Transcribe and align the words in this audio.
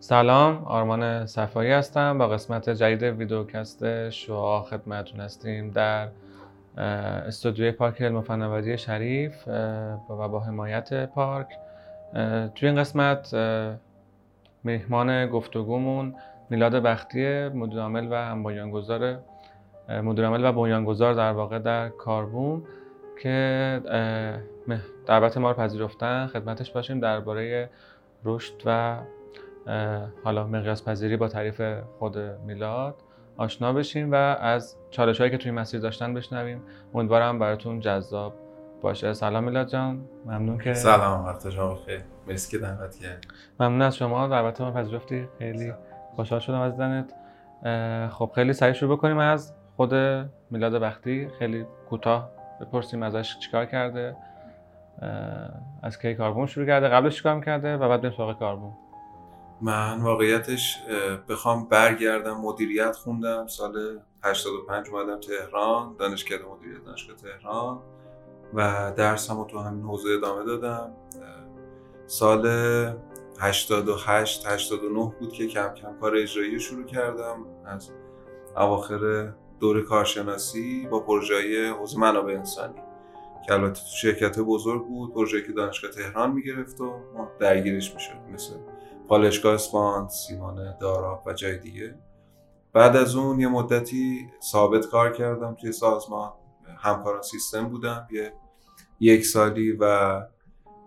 سلام 0.00 0.64
آرمان 0.64 1.26
صفایی 1.26 1.70
هستم 1.72 2.18
با 2.18 2.28
قسمت 2.28 2.70
جدید 2.70 3.02
ویدیوکست 3.02 4.10
شعا 4.10 4.62
خدمتتون 4.62 5.20
هستیم 5.20 5.70
در 5.70 6.08
استودیوی 6.76 7.70
پارک 7.70 8.02
علم 8.02 8.76
شریف 8.76 9.48
و 9.48 10.28
با 10.28 10.40
حمایت 10.40 11.06
پارک. 11.06 11.46
توی 12.54 12.68
این 12.68 12.76
قسمت 12.76 13.34
مهمان 14.64 15.26
گفتگومون 15.26 16.14
میلاد 16.50 16.74
بختی 16.74 17.48
مدیرعامل 17.48 18.08
و 18.10 18.14
هم 18.14 18.42
بنیانگذار 18.42 19.18
مدیرعامل 19.88 20.44
و 20.44 20.52
بنیانگذار 20.52 21.14
در 21.14 21.32
واقع 21.32 21.58
در 21.58 21.88
کاربوم 21.88 22.62
که 23.22 23.80
دعوت 25.06 25.36
ما 25.36 25.50
رو 25.50 25.56
پذیرفتن. 25.56 26.26
خدمتش 26.26 26.70
باشیم 26.70 27.00
درباره 27.00 27.70
رشد 28.24 28.62
و 28.64 28.96
حالا 30.24 30.46
مقیاس 30.46 30.88
پذیری 30.88 31.16
با 31.16 31.28
تعریف 31.28 31.62
خود 31.98 32.18
میلاد 32.18 32.94
آشنا 33.36 33.72
بشیم 33.72 34.12
و 34.12 34.14
از 34.14 34.76
چالش 34.90 35.18
هایی 35.18 35.30
که 35.30 35.38
توی 35.38 35.50
مسیر 35.50 35.80
داشتن 35.80 36.14
بشنویم. 36.14 36.62
امیدوارم 36.94 37.38
براتون 37.38 37.80
جذاب 37.80 38.34
باشه. 38.82 39.12
سلام 39.12 39.44
میلاد 39.44 39.68
جان. 39.68 40.04
ممنون 40.26 40.58
که 40.58 40.74
سلام 40.74 41.24
وقت 41.24 41.50
شما 41.50 41.74
بخیر. 41.74 42.00
مرسی 42.28 42.50
که 42.50 42.64
دعوت 42.64 42.96
کردی. 42.96 43.28
ممنون 43.60 43.82
از 43.82 43.96
شما. 43.96 44.28
دعوت 44.28 44.60
ما 44.60 44.70
پذیرفتی. 44.70 45.28
خیلی 45.38 45.72
خوشحال 46.14 46.40
شدم 46.40 46.60
از 46.60 46.72
دیدنت 46.72 47.12
خب 48.12 48.30
خیلی 48.34 48.52
سریع 48.52 48.72
شروع 48.72 48.96
بکنیم 48.96 49.18
از 49.18 49.54
خود 49.76 49.94
میلاد 50.50 50.74
بختی. 50.74 51.28
خیلی 51.38 51.66
کوتاه 51.88 52.30
بپرسیم 52.60 53.02
ازش 53.02 53.38
چیکار 53.38 53.66
کرده. 53.66 54.16
از 55.82 55.98
کی 55.98 56.14
کاربون 56.14 56.46
شروع 56.46 56.66
کرده. 56.66 56.88
قبلش 56.88 57.16
چیکار 57.16 57.40
کرده 57.40 57.76
و 57.76 57.88
بعد 57.88 58.00
بریم 58.00 58.16
سراغ 58.16 58.38
کاربون 58.38 58.72
من 59.60 60.00
واقعیتش 60.00 60.78
بخوام 61.28 61.68
برگردم 61.68 62.40
مدیریت 62.40 62.96
خوندم. 62.96 63.46
سال 63.46 64.00
85 64.24 64.88
اومدم 64.90 65.20
تهران 65.20 65.96
دانشکده 65.98 66.44
مدیریت 66.44 66.84
دانشگاه 66.84 67.16
تهران 67.16 67.78
و 68.54 68.92
درسمو 68.96 69.44
تو 69.44 69.58
همین 69.58 69.84
حوزه 69.84 70.08
ادامه 70.08 70.44
دادم. 70.44 70.92
سال 72.06 72.46
88 73.40 74.46
89 74.46 75.12
بود 75.20 75.32
که 75.32 75.46
کم 75.46 75.74
کم 75.74 75.98
کار 76.00 76.16
اجرایی 76.16 76.60
شروع 76.60 76.84
کردم. 76.84 77.46
از 77.66 77.90
اواخر 78.56 79.32
دور 79.60 79.82
کارشناسی 79.82 80.86
با 80.90 81.00
پروژه 81.00 81.70
حوزه 81.72 81.98
منابع 81.98 82.32
انسانی 82.32 82.74
که 83.46 83.52
البته 83.52 83.80
تو 83.80 83.96
شرکت 83.96 84.38
بزرگ 84.38 84.86
بود 84.86 85.14
پروژه 85.14 85.42
که 85.42 85.52
دانشگاه 85.52 85.90
تهران 85.90 86.32
می‌گرفت 86.32 86.80
و 86.80 86.84
ما 87.14 87.30
درگیرش 87.38 87.94
می‌شد 87.94 88.16
مثل 88.32 88.54
پالشگاه 89.08 89.54
اسفان، 89.54 90.08
سیمان 90.08 90.78
داراب 90.80 91.22
و 91.26 91.32
جای 91.32 91.58
دیگه. 91.58 91.94
بعد 92.72 92.96
از 92.96 93.16
اون 93.16 93.40
یه 93.40 93.48
مدتی 93.48 94.30
ثابت 94.42 94.86
کار 94.86 95.12
کردم 95.12 95.54
توی 95.54 95.72
سازمان. 95.72 96.32
همکاران 96.78 97.22
سیستم 97.22 97.68
بودم. 97.68 98.08
یه 98.10 98.32
یک 99.00 99.26
سالی 99.26 99.72
و 99.80 100.22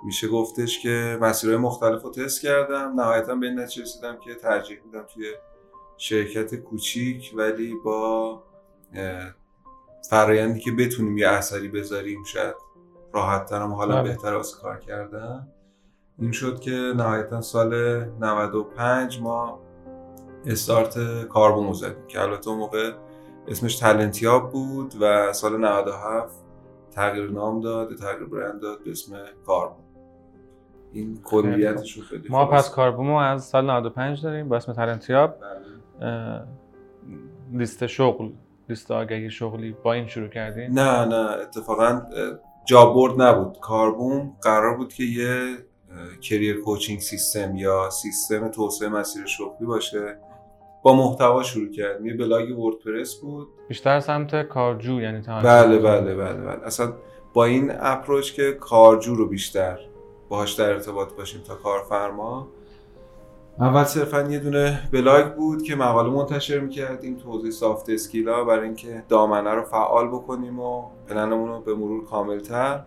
میشه 0.05 0.27
گفتش 0.27 0.79
که 0.79 1.17
مسیرهای 1.21 1.57
مختلف 1.57 2.01
رو 2.01 2.11
تست 2.11 2.41
کردم. 2.41 2.93
نهایتا 2.95 3.35
به 3.35 3.45
این 3.45 3.59
نتیجه 3.59 3.81
رسیدم 3.81 4.17
که 4.17 4.35
ترجیح 4.35 4.77
میدم 4.85 5.03
توی 5.13 5.25
شرکت 5.97 6.55
کوچیک 6.55 7.33
ولی 7.35 7.73
با 7.85 8.43
فرایندی 10.09 10.59
که 10.59 10.71
بتونیم 10.71 11.17
یه 11.17 11.27
اثری 11.27 11.67
بذاریم 11.67 12.23
شاید 12.23 12.55
راحت 13.13 13.45
ترم 13.45 13.73
حالا 13.73 13.95
بله. 13.95 14.03
بهتر 14.03 14.35
از 14.35 14.55
کار 14.55 14.79
کردم 14.79 15.47
این 16.21 16.31
شد 16.31 16.59
که 16.59 16.71
نهایتا 16.71 17.41
سال 17.41 18.03
95 18.19 19.21
ما 19.21 19.59
استارت 20.45 21.23
کاربون 21.27 21.73
زدیم 21.73 22.07
که 22.07 22.21
البته 22.21 22.49
اون 22.49 22.59
موقع 22.59 22.91
اسمش 23.47 23.75
تلنتیاب 23.75 24.51
بود 24.51 24.93
و 25.01 25.33
سال 25.33 25.57
97 25.57 26.35
تغییر 26.91 27.31
نام 27.31 27.59
داد 27.59 27.95
تغییر 27.95 28.29
برند 28.29 28.61
داد 28.61 28.83
به 28.83 28.91
اسم 28.91 29.15
کاربون. 29.45 29.83
این 30.93 31.21
کلیتش 31.23 31.97
رو 31.97 32.03
خیلی 32.03 32.29
ما 32.29 32.45
پس 32.45 32.71
کاربومو 32.71 33.15
از 33.15 33.43
سال 33.43 33.65
95 33.69 34.23
داریم 34.23 34.49
با 34.49 34.55
اسم 34.55 34.73
تلنتیاب 34.73 35.35
بله. 35.99 36.41
لیست 37.53 37.87
شغل 37.87 38.29
لیست 38.69 38.91
آگهی 38.91 39.31
شغلی 39.31 39.75
با 39.83 39.93
این 39.93 40.07
شروع 40.07 40.27
کردیم 40.27 40.79
نه 40.79 41.05
نه 41.05 41.15
اتفاقا 41.15 42.01
job 42.65 42.86
board 42.86 43.21
نبود. 43.21 43.59
کاربوم 43.59 44.37
قرار 44.41 44.77
بود 44.77 44.93
که 44.93 45.03
یه 45.03 45.57
career 46.21 46.61
coaching 46.61 46.99
system 46.99 47.55
یا 47.55 47.89
سیستم 47.89 48.47
توسعه 48.47 48.89
مسیر 48.89 49.25
شغلی 49.25 49.67
باشه. 49.67 50.17
با 50.83 50.93
محتوا 50.93 51.43
شروع 51.43 51.71
کردیم. 51.71 52.05
یه 52.05 52.13
blog 52.13 52.59
WordPress 52.59 53.15
بود. 53.15 53.47
بیشتر 53.67 53.99
سمت 53.99 54.47
کارجو 54.47 55.01
یعنی 55.01 55.21
بله 55.27 55.79
بله 55.79 56.15
بله 56.15 56.41
بله. 56.41 56.65
اصلا 56.65 56.93
با 57.33 57.45
این 57.45 57.71
approach 57.79 58.33
که 58.33 58.51
کارجو 58.51 59.15
رو 59.15 59.25
بیشتر 59.25 59.79
باهاش 60.29 60.53
در 60.53 60.69
ارتباط 60.69 61.13
باشیم 61.13 61.41
تا 61.41 61.55
کارفرما. 61.55 62.47
اول 63.59 63.83
صرفا 63.83 64.21
یه 64.21 64.39
دونه 64.39 64.89
بلاگ 64.91 65.33
بود 65.33 65.63
که 65.63 65.75
مقاله 65.75 66.09
منتشر 66.09 66.59
می‌کردیم 66.59 67.17
توضیح 67.17 67.51
soft 67.51 67.89
skill 67.89 68.34
ا 68.34 68.43
برای 68.43 68.65
اینکه 68.65 69.03
دامنه 69.09 69.49
رو 69.49 69.63
فعال 69.63 70.07
بکنیم 70.07 70.59
و 70.59 70.83
پلنمون 71.07 71.49
رو 71.49 71.59
به 71.61 71.75
مرور 71.75 72.05
کاملتر. 72.05 72.83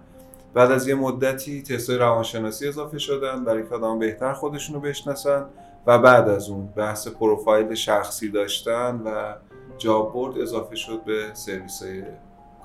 بعد 0.54 0.70
از 0.72 0.88
یه 0.88 0.94
مدتی 0.94 1.62
تستای 1.62 1.96
روانشناسی 1.96 2.68
اضافه 2.68 2.98
شدن 2.98 3.44
برای 3.44 3.68
که 3.68 3.74
آدم 3.74 3.98
بهتر 3.98 4.32
خودشون 4.32 4.74
رو 4.74 4.80
بشناسن 4.80 5.46
و 5.86 5.98
بعد 5.98 6.28
از 6.28 6.48
اون 6.48 6.66
بحث 6.66 7.08
پروفایل 7.08 7.74
شخصی 7.74 8.28
داشتن 8.28 9.02
و 9.04 9.34
job 9.78 10.12
board 10.12 10.38
اضافه 10.38 10.76
شد 10.76 11.04
به 11.04 11.30
سرویس 11.32 11.82
های 11.82 12.02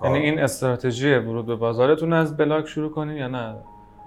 یعنی 0.03 0.17
این 0.17 0.39
استراتژی 0.39 1.15
ورود 1.15 1.45
به 1.45 1.55
بازارتون 1.55 2.13
از 2.13 2.37
بلاگ 2.37 2.65
شروع 2.65 2.91
کنین 2.91 3.17
یا 3.17 3.27
نه؟ 3.27 3.55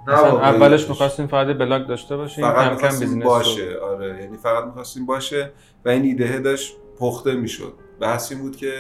اولش 0.08 0.88
می‌خواستیم 0.88 1.26
فقط 1.26 1.46
بلاگ 1.46 1.86
داشته 1.86 2.16
باشیم 2.16 2.44
فقط 2.44 2.70
کم 2.70 2.76
کم 2.76 2.98
business 2.98 3.25
باشه. 3.24 3.78
آره 3.78 4.22
یعنی 4.22 4.36
فقط 4.36 4.64
می‌خواستیم 4.64 5.06
باشه 5.06 5.52
و 5.84 5.88
این 5.88 6.02
ایده 6.02 6.38
داشت 6.38 6.76
پخته 6.98 7.34
می‌شد. 7.34 7.72
بحث 8.00 8.32
این 8.32 8.40
بود 8.40 8.56
که 8.56 8.72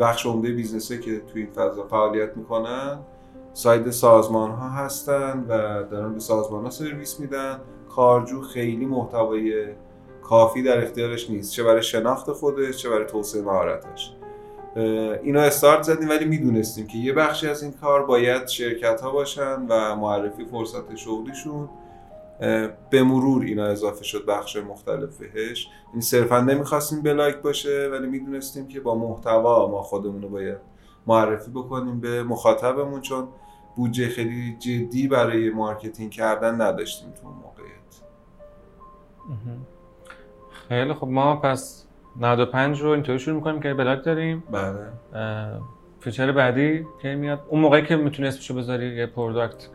بخش 0.00 0.26
عمده 0.26 0.52
business 0.52 0.93
ه 0.93 0.98
که 0.98 1.20
توی 1.32 1.42
این 1.42 1.50
فضا 1.50 1.86
فعالیت 1.86 2.36
می‌کنن 2.36 2.98
side 3.56 3.90
سازمان 3.90 4.50
ها 4.50 4.68
هستن 4.68 5.44
و 5.48 5.82
دارن 5.90 6.14
به 6.14 6.20
سازمان 6.20 6.64
ها 6.64 6.70
سرویس 6.70 7.20
میدن. 7.20 7.60
کارجو 7.88 8.42
خیلی 8.42 8.86
محتوای 8.86 9.66
کافی 10.22 10.62
در 10.62 10.84
اختیارش 10.84 11.30
نیست. 11.30 11.52
چه 11.52 11.62
برای 11.62 11.82
شناخت 11.82 12.32
خودش 12.32 12.76
چه 12.76 12.90
برای 12.90 13.06
توسعه 13.06 13.42
مهارتش. 13.42 14.12
اینا 15.22 15.40
استارت 15.40 15.82
زدیم 15.82 16.08
ولی 16.08 16.24
می‌دونستیم 16.24 16.86
که 16.86 16.98
یه 16.98 17.12
بخشی 17.12 17.48
از 17.48 17.62
این 17.62 17.72
کار 17.72 18.06
باید 18.06 18.46
شرکت 18.48 19.00
ها 19.00 19.10
باشن 19.10 19.66
و 19.68 19.96
معرفی 19.96 20.44
فرصت 20.44 20.96
شغلیشون. 20.96 21.68
به 22.90 23.02
مرور 23.02 23.42
اینا 23.42 23.64
اضافه 23.64 24.04
شد 24.04 24.26
بخش 24.26 24.56
مختلف 24.56 25.16
بهش. 25.16 25.68
این 25.92 26.00
صرفا 26.00 26.40
نمی‌خواستیم 26.40 27.02
بلایک 27.02 27.36
باشه 27.36 27.88
ولی 27.92 28.06
می‌دونستیم 28.06 28.68
که 28.68 28.80
با 28.80 28.94
محتوا 28.94 29.70
ما 29.70 29.82
خودمون 29.82 30.22
رو 30.22 30.28
باید 30.28 30.58
معرفی 31.06 31.50
بکنیم 31.50 32.00
به 32.00 32.22
مخاطبمون 32.22 33.00
چون 33.00 33.28
بودجه 33.76 34.08
خیلی 34.08 34.56
جدی 34.58 35.08
برای 35.08 35.50
marketing 35.50 36.10
کردن 36.10 36.60
نداشتیم 36.60 37.10
تو 37.10 37.26
اون 37.26 37.36
موقعیت. 37.36 37.66
خیلی 40.68 40.94
خب 40.94 41.08
ما 41.08 41.36
پس 41.36 41.86
95 42.20 42.80
رو 42.80 42.90
اینطوری 42.90 43.18
شروع 43.18 43.36
می‌کنیم 43.36 43.60
که 43.60 43.74
بلاگ 43.74 44.02
داریم. 44.02 44.44
بله. 44.52 44.92
feature 46.00 46.32
بعدی 46.32 46.86
که 47.02 47.14
میاد. 47.14 47.40
اون 47.48 47.60
موقعی 47.60 47.86
که 47.86 47.96
می‌تونی 47.96 48.28
اسمشو 48.28 48.54
بذاری 48.54 48.96
یه 48.96 49.06
product 49.06 49.68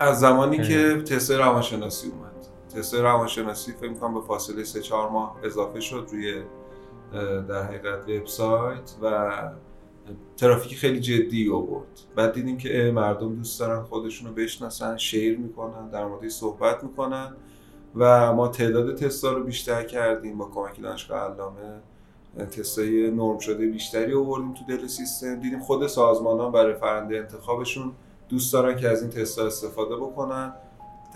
از 0.00 0.20
زمانی 0.20 0.58
که 0.62 1.02
تست 1.02 1.30
روانشناسی 1.30 2.08
اومد. 2.08 2.46
تست 2.76 2.94
روانشناسی 2.94 3.72
فکر 3.72 3.90
می‌کنم 3.90 4.14
به 4.14 4.20
فاصله 4.20 4.64
3 4.64 4.80
4 4.80 5.10
ماه 5.10 5.36
اضافه 5.44 5.80
شد 5.80 6.08
روی 6.12 6.42
در 7.48 7.62
حقیقت 7.62 8.08
وبسایت 8.08 8.94
و 9.02 9.30
ترافیک 10.36 10.76
خیلی 10.76 11.00
جدی 11.00 11.50
آورد. 11.50 12.00
بعد 12.16 12.32
دیدیم 12.32 12.58
که 12.58 12.92
مردم 12.94 13.34
دوست 13.34 13.60
دارن 13.60 13.82
خودشونو 13.82 14.32
بشناسن 14.32 14.96
share 14.96 15.38
می‌کنن 15.38 15.90
در 15.90 16.06
موردش 16.06 16.30
صحبت 16.30 16.84
می‌کنن 16.84 17.36
و 17.96 18.32
ما 18.32 18.48
تعداد 18.48 18.94
تستا 18.94 19.32
رو 19.32 19.44
بیشتر 19.44 19.82
کردیم 19.82 20.38
با 20.38 20.44
کمک 20.44 20.82
دانشگاه 20.82 21.32
علامه. 21.32 21.80
تستای 22.50 23.10
نرم 23.10 23.38
شده 23.38 23.66
بیشتری 23.66 24.14
آوردیم 24.14 24.54
تو 24.54 24.64
دل 24.68 24.86
سیستم. 24.86 25.40
دیدیم 25.40 25.60
خود 25.60 25.86
سازمان 25.86 26.38
ها 26.38 26.50
برای 26.50 26.74
فرنده 26.74 27.16
انتخابشون 27.16 27.92
دوست 28.28 28.52
دارن 28.52 28.76
که 28.76 28.88
از 28.88 29.02
این 29.02 29.10
تستا 29.10 29.46
استفاده 29.46 29.96
بکنن. 29.96 30.52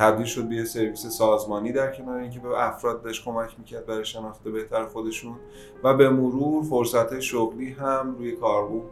تبدیل 0.01 0.27
شد 0.27 0.49
به 0.49 0.55
یه 0.55 0.65
سرویس 0.65 1.07
سازمانی 1.07 1.73
در 1.73 1.93
کنار 1.93 2.17
اینکه 2.17 2.41
به 2.41 2.69
افراد 2.69 3.03
بهش 3.03 3.25
کمک 3.25 3.59
می‌کرد 3.59 3.87
برای 3.87 4.05
شناخت 4.05 4.43
بهتر 4.43 4.85
خودشون 4.85 5.37
و 5.85 5.95
به 5.95 6.09
مرور 6.09 6.65
فرصت 6.65 7.21
شغلی 7.21 7.71
هم 7.71 8.15
روی 8.19 8.33
کاربون 8.33 8.83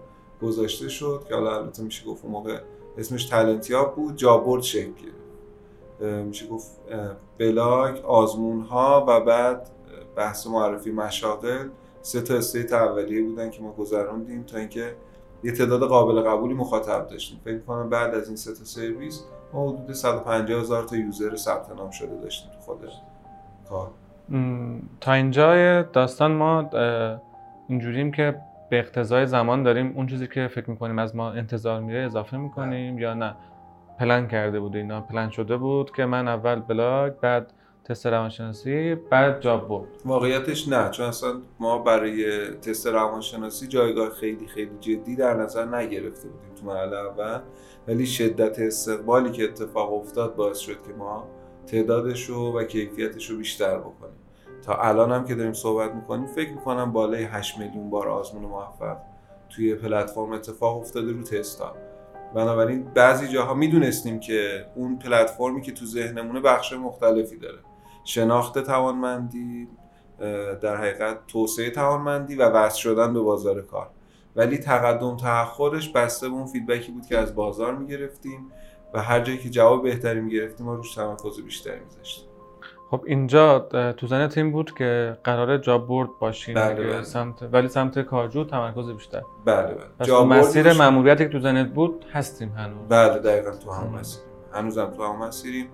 گذاشته 0.42 0.88
شد 0.88 1.24
که 1.28 1.34
حالا 1.34 1.56
البته 1.56 1.82
میشه 1.82 2.06
گفت 2.06 2.24
موقع 2.24 2.58
اسمش 2.98 3.24
تلنتیاب 3.24 3.94
بود 3.94 4.16
job 4.16 4.33
board 4.33 4.62
شکل. 4.62 5.10
میشه 6.00 6.46
گفت 6.46 6.70
بلاگ 7.38 8.04
آزمون 8.04 8.60
ها 8.60 9.04
و 9.08 9.20
بعد 9.20 9.70
بحث 10.16 10.46
معرفی 10.46 10.90
مشاغل 10.90 11.68
سه 12.02 12.20
تا 12.20 12.34
state 12.34 12.72
اولیه 12.72 13.22
بودن 13.22 13.50
که 13.50 13.62
ما 13.62 13.72
گذروندیم 13.72 14.42
تا 14.42 14.58
اینکه 14.58 14.94
یه 15.44 15.52
تعداد 15.52 15.82
قابل 15.82 16.20
قبولی 16.20 16.54
مخاطب 16.54 17.06
داشتیم. 17.06 17.40
فکر 17.44 17.58
کنم 17.58 17.88
بعد 17.88 18.14
از 18.14 18.26
این 18.26 18.36
سه 18.36 18.52
تا 18.54 18.64
سرویس 18.64 19.24
ما 19.52 19.68
حدود 19.68 19.92
150 19.92 20.60
هزار 20.60 20.82
تا 20.82 20.96
user 20.96 21.36
ثبت 21.36 21.76
نام 21.76 21.90
شده 21.90 22.16
داشتیم 22.22 22.50
تو 22.52 22.60
خود 22.60 22.78
کار. 23.68 23.90
تا 25.00 25.12
اینجا 25.12 25.82
داستان 25.82 26.32
ما 26.32 26.70
اینجوریم 27.68 28.12
که 28.12 28.40
به 28.70 28.78
اقتضای 28.78 29.26
زمان 29.26 29.62
داریم. 29.62 29.92
اون 29.96 30.06
چیزی 30.06 30.26
که 30.26 30.48
فکر 30.48 30.70
می‌کنیم 30.70 30.98
از 30.98 31.16
ما 31.16 31.30
انتظار 31.30 31.80
میره 31.80 32.00
اضافه 32.00 32.36
می‌کنیم 32.36 32.98
یا 32.98 33.14
نه؟ 33.14 33.34
پلن 33.98 34.28
کرده 34.28 34.60
بود 34.60 34.76
اینا. 34.76 35.00
پلن 35.00 35.30
شده 35.30 35.56
بود 35.56 35.92
که 35.92 36.04
من 36.04 36.28
اول 36.28 36.60
بلاگ 36.60 37.12
بعد 37.12 37.52
تست 37.88 38.06
روانشناسی 38.06 38.94
بعد 38.94 39.40
job 39.40 39.68
board 39.68 39.88
واقعیتش 40.04 40.68
نه 40.68 40.90
چون 40.90 41.06
اصلا 41.06 41.40
ما 41.60 41.78
برای 41.78 42.46
تست 42.50 42.86
روانشناسی 42.86 43.66
جایگاه 43.66 44.10
خیلی 44.10 44.46
خیلی 44.46 44.70
جدی 44.80 45.16
در 45.16 45.34
نظر 45.34 45.64
نگرفته 45.64 46.28
بودیم 46.28 46.54
تو 46.54 46.66
مرحله 46.66 46.96
اول. 46.96 47.40
ولی 47.88 48.06
شدت 48.06 48.58
استقبالی 48.58 49.30
که 49.30 49.44
اتفاق 49.44 49.92
افتاد 49.92 50.36
باعث 50.36 50.58
شد 50.58 50.82
که 50.86 50.92
ما 50.98 51.28
تعدادش 51.66 52.24
رو 52.24 52.58
و 52.58 52.64
کیفیتش 52.64 53.30
رو 53.30 53.36
بیشتر 53.36 53.78
بکنیم. 53.78 54.18
تا 54.62 54.74
الان 54.74 55.12
هم 55.12 55.24
که 55.24 55.34
داریم 55.34 55.52
صحبت 55.52 55.94
می‌کنیم 55.94 56.26
فکر 56.26 56.50
می‌کنم 56.50 56.92
بالای 56.92 57.24
8 57.24 57.58
میلیون 57.58 57.90
بار 57.90 58.08
آزمون 58.08 58.42
موفق 58.42 58.96
توی 59.50 59.74
پلتفرم 59.74 60.32
اتفاق 60.32 60.78
افتاده 60.78 61.12
رو 61.12 61.22
تستا 61.22 61.76
بنابراین 62.34 62.84
بعضی 62.94 63.28
جاها 63.28 63.54
می‌دونستیم 63.54 64.20
که 64.20 64.66
اون 64.74 64.98
پلتفرمی 64.98 65.62
که 65.62 65.72
تو 65.72 65.86
ذهنمونه 65.86 66.40
بخش 66.40 66.72
مختلفی 66.72 67.38
داره. 67.38 67.58
شناخت 68.04 68.58
توانمندی 68.58 69.68
در 70.60 70.76
حقیقت 70.76 71.26
توسعه 71.26 71.70
توانمندی 71.70 72.36
و 72.36 72.48
وصل 72.48 72.78
شدن 72.78 73.12
به 73.12 73.20
بازار 73.20 73.62
کار 73.62 73.90
ولی 74.36 74.58
تقدم 74.58 75.16
تأخرش 75.16 75.88
بسته 75.88 76.28
به 76.28 76.34
اون 76.34 76.46
فیدبکی 76.46 76.92
بود 76.92 77.06
که 77.06 77.18
از 77.18 77.34
بازار 77.34 77.74
می‌گرفتیم 77.74 78.52
و 78.94 79.02
هر 79.02 79.20
جایی 79.20 79.38
که 79.38 79.50
جواب 79.50 79.82
بهتری 79.82 80.20
می‌گرفتیم 80.20 80.66
ما 80.66 80.74
روش 80.74 80.94
تمرکز 80.94 81.40
بیشتری 81.40 81.80
میذاشتیم 81.84 82.28
خب 82.90 83.02
اینجا 83.06 83.58
تو 83.96 84.06
زن 84.06 84.28
تیم 84.28 84.52
بود 84.52 84.74
که 84.74 85.18
قرار 85.24 85.58
جاب 85.58 85.86
بورد 85.86 86.08
باشیم 86.20 86.54
بله 86.54 86.74
بله. 86.74 87.02
سمت 87.02 87.42
ولی 87.52 87.68
سمت 87.68 87.98
کارجو 87.98 88.44
تمرکز 88.44 88.90
بیشتر 88.90 89.22
بله 89.44 89.74
بله 89.74 90.06
جاب 90.06 90.26
مسیر. 90.26 90.72
ماموریتی 90.72 91.24
که 91.24 91.30
تو 91.30 91.40
زنت 91.40 91.68
بود 91.68 92.04
هستیم 92.12 92.48
هنوز 92.48 92.88
بله 92.88 93.18
دقیقا 93.18 93.50
تو 93.50 93.72
هم. 93.72 93.86
مسیریم 93.86 94.28
هنوزم 94.52 94.90
تو 94.96 95.04
هم 95.04 95.18
مسیریم 95.18 95.66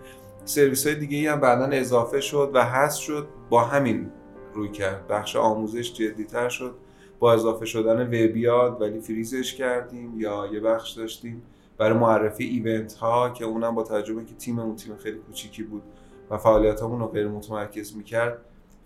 سرویس 0.44 0.86
های 0.86 0.96
دیگه 0.96 1.32
هم 1.32 1.40
بعدا 1.40 1.64
اضافه 1.64 2.20
شد 2.20 2.50
و 2.54 2.64
هست 2.64 2.98
شد 2.98 3.28
با 3.50 3.64
همین 3.64 4.10
روی 4.54 4.68
کرد. 4.68 5.08
بخش 5.08 5.36
آموزش 5.36 5.92
جدیتر 5.92 6.48
شد. 6.48 6.74
با 7.18 7.32
اضافه 7.32 7.66
شدن 7.66 8.06
وبیاد 8.06 8.80
ولی 8.82 9.00
فریزش 9.00 9.54
کردیم 9.54 10.20
یا 10.20 10.46
یه 10.52 10.60
بخش 10.60 10.92
داشتیم 10.92 11.42
برای 11.78 11.98
معرفی 11.98 12.44
ایونت 12.44 12.92
ها 12.92 13.30
که 13.30 13.44
اونم 13.44 13.74
با 13.74 13.82
تجربه 13.82 14.24
که 14.24 14.34
تیممون 14.34 14.76
تیم 14.76 14.96
خیلی 14.96 15.18
کوچیکی 15.18 15.62
بود 15.62 15.82
و 16.30 16.38
فعالیتامون 16.38 17.00
رو 17.00 17.06
غیر 17.06 17.28
متمرکز 17.28 17.96
می‌کرد 17.96 18.38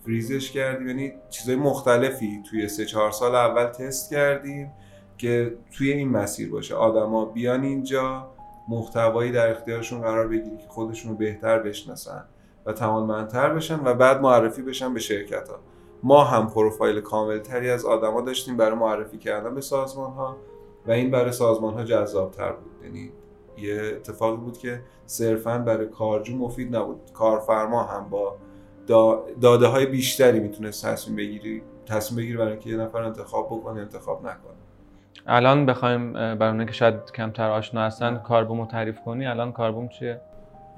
فریزش 0.05 0.51
کردیم. 0.51 0.89
یعنی 0.89 1.13
چیزای 1.31 1.57
مختلفی 1.57 2.43
توی 2.51 2.69
سه 2.69 2.85
چهار 2.85 3.11
سال 3.11 3.35
اول 3.35 3.67
تست 3.67 4.11
کردیم 4.11 4.71
که 5.19 5.55
توی 5.73 5.93
این 5.93 6.09
مسیر 6.09 6.51
باشه. 6.51 6.75
آدما 6.75 7.25
بیان 7.25 7.63
اینجا 7.63 8.31
محتوایی 8.69 9.33
در 9.33 9.51
اختیارشون 9.51 10.01
قرار 10.01 10.29
بگیری 10.29 10.57
که 10.57 10.69
خودشون 10.69 11.11
رو 11.11 11.17
بهتر 11.17 11.59
بشناسن 11.59 12.25
و 12.67 12.73
توانمندتر 12.73 13.55
بشن 13.55 13.81
و 13.85 13.95
بعد 13.95 14.21
معرفی 14.21 14.63
بشن 14.63 14.95
به 14.95 15.01
شرکت 15.01 15.49
ها 15.49 15.59
ما 16.03 16.25
هم 16.25 16.51
پروفایل 16.51 17.01
کاملتری 17.01 17.71
از 17.71 17.85
آدما 17.85 18.21
داشتیم 18.21 18.57
برای 18.57 18.77
معرفی 18.77 19.19
کردن 19.19 19.55
به 19.55 19.61
سازمان 19.61 20.11
ها 20.13 20.37
و 20.87 20.91
این 20.91 21.11
برای 21.11 21.33
سازمان 21.33 21.75
ها 21.75 21.85
جذابتر 21.85 22.53
بود. 22.53 22.85
یعنی 22.85 23.13
یه 23.59 23.93
اتفاقی 23.97 24.37
بود 24.37 24.59
که 24.59 24.81
صرفا 25.07 25.59
برای 25.59 25.87
کارجو 25.87 26.37
مفید 26.37 26.77
نبود. 26.77 27.01
کارفرما 27.15 27.83
هم 27.83 28.11
با 28.11 28.37
دا- 28.89 29.41
داده 29.41 29.67
های 29.67 29.87
بیشتری 29.87 30.41
می‌تونست 30.41 30.87
تصمیم 30.87 31.17
بگیری 31.17 31.63
تصمیم 31.87 32.17
بگیری 32.17 32.37
برای 32.37 32.51
اینکه 32.51 32.71
یه 32.71 32.77
نفر 32.77 33.03
انتخاب 33.03 33.47
بکنه 33.47 33.81
انتخاب 33.81 34.21
نکنه. 34.21 34.58
الان 35.31 35.67
بخوایم 35.67 36.13
برای 36.13 36.49
اونایی 36.49 36.67
که 36.67 36.73
شاید 36.73 36.95
کمتر 37.15 37.51
آشنا 37.51 37.81
هستن 37.81 38.19
کاربوم 38.19 38.61
رو 38.61 38.67
تعریف 38.67 39.01
کنی. 39.01 39.27
الان 39.27 39.53
کاربوم 39.53 39.89
چیه؟ 39.89 40.21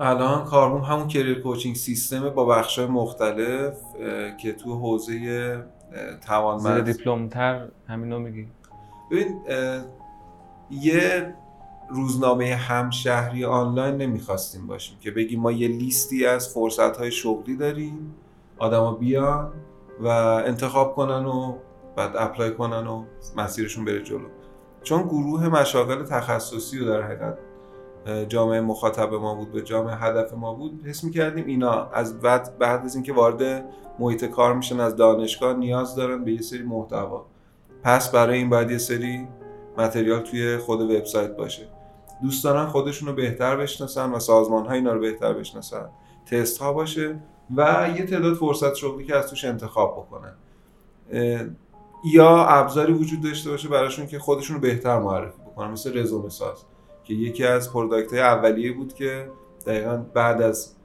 الان 0.01 0.45
کاربوم 0.45 0.81
همون 0.81 1.09
کریر 1.09 1.41
کوچینگ 1.41 1.77
سیستم 1.77 2.31
با 2.31 2.45
بخش‌های 2.45 2.87
مختلف 2.87 3.79
که 4.43 4.53
تو 4.53 4.79
حوزه 4.79 5.13
زیر 5.13 5.65
توانمند. 6.27 6.93
دیپلم 6.93 7.29
تر 7.29 7.69
همینو 7.89 8.19
میگی. 8.19 8.49
ببین 9.11 9.41
یه 10.71 11.35
روزنامه 11.91 12.55
همشهری 12.55 13.45
آنلاین 13.45 13.97
نمی‌خواستیم 13.97 14.67
باشیم 14.67 14.99
که 15.01 15.11
بگیم 15.11 15.41
ما 15.41 15.53
یه 15.53 15.69
لیستی 15.69 16.27
از 16.27 16.55
فرصت‌های 16.55 17.11
شغلی 17.11 17.57
داریم 17.57 18.15
آدما 18.59 18.93
بیان 18.93 19.53
و 20.01 20.07
انتخاب 20.07 20.95
کنن 20.95 21.27
و 21.27 21.55
بعد 21.97 22.17
اپلای 22.17 22.55
کنن 22.55 22.87
و 22.87 23.05
مسیرشون 23.37 23.85
بره 23.85 24.03
جلو. 24.03 24.29
چون 24.83 25.03
گروه 25.03 25.49
مشاغل 25.49 26.05
تخصصی 26.05 26.79
رو 26.79 26.87
در 26.87 27.03
حقیقت 27.03 27.39
جامعه 28.29 28.61
مخاطب 28.61 29.15
ما 29.15 29.35
بود 29.35 29.53
به 29.53 29.63
جامعه 29.63 29.95
هدف 29.95 30.35
ما 30.35 30.55
بود 30.55 30.87
حس 30.87 31.05
می‌کردیم 31.05 31.47
اینا 31.47 31.87
از 31.87 32.21
بعد 32.21 32.59
بعد 32.59 32.85
از 32.85 32.95
اینکه 32.95 33.13
وارد 33.13 33.65
محیط 33.99 34.25
کار 34.25 34.55
میشن 34.55 34.81
از 34.81 34.97
دانشگاه 34.97 35.57
نیاز 35.57 35.95
دارن 35.95 36.25
به 36.25 36.33
یه 36.33 36.41
سری 36.41 36.63
محتوا. 36.63 37.27
پس 37.83 38.11
برای 38.11 38.39
این 38.39 38.51
باید 38.51 38.71
یه 38.71 38.79
سری 38.79 39.29
material 39.79 40.21
توی 40.21 40.59
خود 40.59 40.81
وبسایت 40.81 41.37
باشه. 41.37 41.69
دوست 42.23 42.45
دارن 42.45 42.67
خودشون 42.67 43.09
رو 43.09 43.15
بهتر 43.15 43.57
بشناسن 43.57 44.11
و 44.11 44.19
سازمان 44.19 44.67
ها 44.67 44.73
اینا 44.73 44.93
رو 44.93 45.01
بهتر 45.01 45.33
بشناسن. 45.33 45.89
تست 46.27 46.59
ها 46.59 46.73
باشه 46.73 47.21
و 47.57 47.89
یه 47.97 48.07
تعداد 48.07 48.35
فرصت 48.35 48.75
شغلی 48.75 49.05
که 49.05 49.17
از 49.17 49.31
توش 49.31 49.45
انتخاب 49.45 49.93
بکنن. 49.97 50.35
یا 52.05 52.45
ابزاری 52.45 52.93
وجود 52.93 53.21
داشته 53.21 53.51
باشه 53.51 53.69
براشون 53.69 54.07
که 54.07 54.19
خودشون 54.19 54.57
رو 54.57 54.63
بهتر 54.63 54.99
معرفی 54.99 55.43
بکنن. 55.43 55.71
مثل 55.71 55.99
رزومه 55.99 56.29
ساز 56.29 56.65
که 57.05 57.15
یکی 57.15 57.45
از 57.45 57.73
product 57.73 58.13
های 58.13 58.23
اولیه 58.23 58.73
بود 58.73 58.95
که 58.95 59.31
دقیقا 59.67 59.97
بعد 60.15 60.43
از 60.43 60.77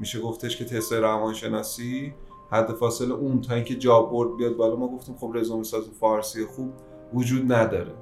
میشه 0.00 0.20
گفتش 0.20 0.56
که 0.56 0.64
تست 0.64 0.92
روانشناسی 0.92 2.14
حد 2.50 2.72
فاصل 2.72 3.12
اون 3.12 3.40
تا 3.40 3.54
اینکه 3.54 3.74
جاب 3.74 4.10
بورد 4.10 4.36
بیاد 4.36 4.56
بالا 4.56 4.76
ما 4.76 4.88
گفتیم 4.88 5.16
خب 5.16 5.32
رزومه 5.34 5.62
ساز 5.62 5.84
فارسی 6.00 6.44
خوب 6.44 6.72
وجود 7.14 7.52
نداره. 7.52 7.92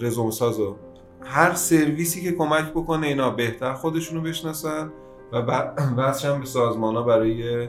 رزومه 0.00 0.30
سازو 0.30 0.76
هر 1.22 1.54
سرویسی 1.54 2.22
که 2.22 2.32
کمک 2.32 2.70
بکنه 2.70 3.06
اینا 3.06 3.30
بهتر 3.30 3.74
خودشونو 3.74 4.20
بشناسن 4.20 4.92
و 5.32 5.36
وصلشن 5.36 6.38
به 6.40 6.46
سازمان 6.46 6.96
ها 6.96 7.02
برای 7.02 7.68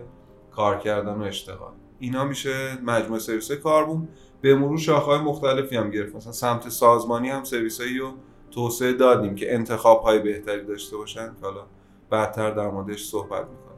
کار 0.51 0.77
کردن 0.77 1.13
و 1.13 1.23
اشتغال. 1.23 1.80
اینا 2.01 2.23
میشه 2.23 2.81
مجموعه 2.83 3.19
سرویس 3.19 3.51
کاربوم 3.51 4.07
به 4.41 4.55
مرور 4.55 4.77
شاخه‌های 4.77 5.19
مختلفی 5.19 5.77
هم 5.77 5.89
گرفت. 5.89 6.15
مثلا 6.15 6.31
سمت 6.31 6.69
سازمانی 6.69 7.29
هم 7.29 7.43
سرویسایی 7.43 7.97
رو 7.97 8.11
توسعه 8.51 8.93
دادیم 8.93 9.35
که 9.35 9.53
انتخاب 9.55 10.01
های 10.01 10.19
بهتری 10.19 10.65
داشته 10.65 10.97
باشن 10.97 11.25
که 11.25 11.45
حالا 11.45 11.61
بعدتر 12.09 12.51
در 12.51 12.67
موردش 12.67 13.03
صحبت 13.03 13.41
می‌کنم. 13.41 13.77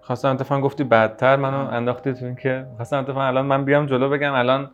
خواستم 0.00 0.30
اتفاقا 0.30 0.60
گفتی 0.60 0.84
بعدتر 0.84 1.36
منو 1.36 1.74
انداختی 1.74 2.12
تو 2.12 2.34
که 2.34 2.66
خواستم 2.76 2.98
اتفاقا 2.98 3.22
الان 3.22 3.46
من 3.46 3.64
بیام 3.64 3.86
جلو 3.86 4.08
بگم 4.08 4.32
الان 4.32 4.70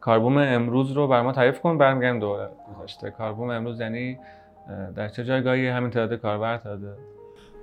کاربوم 0.00 0.38
امروز 0.38 0.92
رو 0.92 1.08
بر 1.08 1.22
ما 1.22 1.32
تعریف 1.32 1.60
کن 1.60 1.78
برمیگردیم 1.78 2.20
دوره 2.20 2.48
گذشته 2.80 3.10
کاربوم 3.10 3.50
امروز 3.50 3.80
یعنی 3.80 4.18
در 4.96 5.08
چه 5.08 5.24
جایگاهی؟ 5.24 5.68
همین 5.68 5.90
تعداد 5.90 6.20
کاربر 6.20 6.56
تعداد 6.56 6.98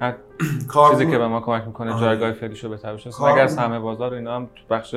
چیزی 0.92 1.12
که 1.12 1.18
به 1.18 1.28
ما 1.28 1.42
کمک 1.42 1.68
می‌کنه. 1.68 2.00
جایگاه 2.00 2.32
فعلیش 2.32 2.64
رو 2.64 2.70
بهتر 2.70 2.94
بشناسیم 2.94 3.26
اگر 3.26 3.44
از 3.44 3.58
همه 3.58 3.80
بازار 3.80 4.14
و 4.14 4.16
اینا 4.16 4.36
هم 4.36 4.46
تو 4.46 4.62
بخش 4.70 4.96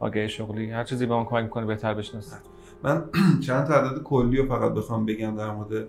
آگهی 0.00 0.28
شغلی 0.28 0.70
هر 0.70 0.84
چیزی 0.84 1.06
به 1.06 1.14
ما 1.14 1.24
کمک 1.24 1.44
می‌کنه 1.44 1.66
بهتر 1.66 1.94
بشناسیم 1.94 2.38
من 2.82 3.04
چند 3.46 3.66
تعداد 3.66 4.02
کلی 4.02 4.36
رو 4.36 4.48
فقط 4.48 4.72
بخوام 4.72 5.06
بگم 5.06 5.36
در 5.36 5.50
مورد 5.50 5.86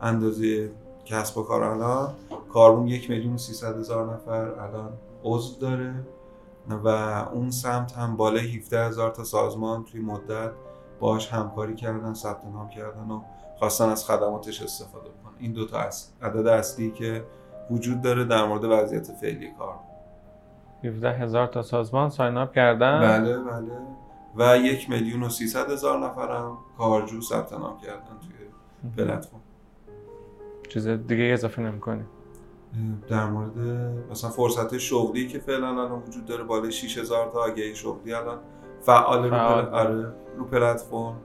اندازه 0.00 0.70
کسب 1.04 1.38
و 1.38 1.42
کار. 1.42 1.62
الان 1.62 2.14
کاربوم 2.52 2.86
یک 2.86 3.10
میلیون 3.10 3.34
و 3.34 3.38
سیصد 3.38 3.78
هزار 3.78 4.14
نفر 4.14 4.44
الان 4.44 4.92
عضو 5.24 5.60
داره 5.60 5.94
و 6.84 6.88
اون 7.32 7.50
سمت 7.50 7.92
هم 7.92 8.16
بالای 8.16 8.56
17 8.56 8.86
هزار 8.86 9.10
تا 9.10 9.24
سازمان 9.24 9.84
توی 9.84 10.00
مدت 10.00 10.50
باش 11.00 11.28
همکاری 11.28 11.74
کردن 11.74 12.14
ثبت 12.14 12.44
نام 12.44 12.68
کردن 12.68 13.10
و 13.10 13.20
خواستن 13.58 13.88
از 13.88 14.06
خدماتش 14.06 14.62
استفاده 14.62 15.08
کنن. 15.08 15.32
این 15.38 15.52
دو 15.52 15.66
تا 15.66 15.78
اصل. 15.78 16.12
عدد 16.22 16.46
اصلی 16.46 16.90
که 16.90 17.24
وجود 17.70 18.02
داره 18.02 18.24
در 18.24 18.46
مورد 18.46 18.64
وضعیت 18.64 19.12
فعلی 19.12 19.50
کار. 19.58 19.74
17 20.84 21.12
هزار 21.12 21.46
تا 21.46 21.62
سازمان 21.62 22.10
ساین 22.10 22.36
اپ 22.36 22.52
کردن. 22.52 23.00
بله 23.00 23.38
بله. 23.38 23.72
و 24.36 24.58
یک 24.58 24.90
میلیون 24.90 25.22
و 25.22 25.28
سیصد 25.28 25.70
هزار 25.70 25.98
نفرم 25.98 26.58
کارجو 26.78 27.20
ثبت 27.20 27.52
نام 27.52 27.76
کردن 27.78 28.18
توی 28.20 28.96
پلتفرم. 28.96 29.40
چیز 30.68 30.88
دیگه 30.88 31.24
اضافه 31.24 31.62
نمی‌کنی؟ 31.62 32.02
در 33.08 33.26
مورد 33.26 33.58
مثلا 34.10 34.30
فرصت 34.30 34.78
شغلی 34.78 35.28
که 35.28 35.38
فعلا 35.38 35.68
الان 35.68 36.02
وجود 36.02 36.24
داره 36.24 36.44
بالای 36.44 36.72
6000 36.72 37.30
تا 37.30 37.44
آگهی 37.44 37.74
شغلی 37.74 38.14
الان 38.14 38.38
فعال 38.80 39.30
رو, 39.30 39.34
آره، 39.74 40.12
رو 40.36 40.44
پلتفرم. 40.44 41.16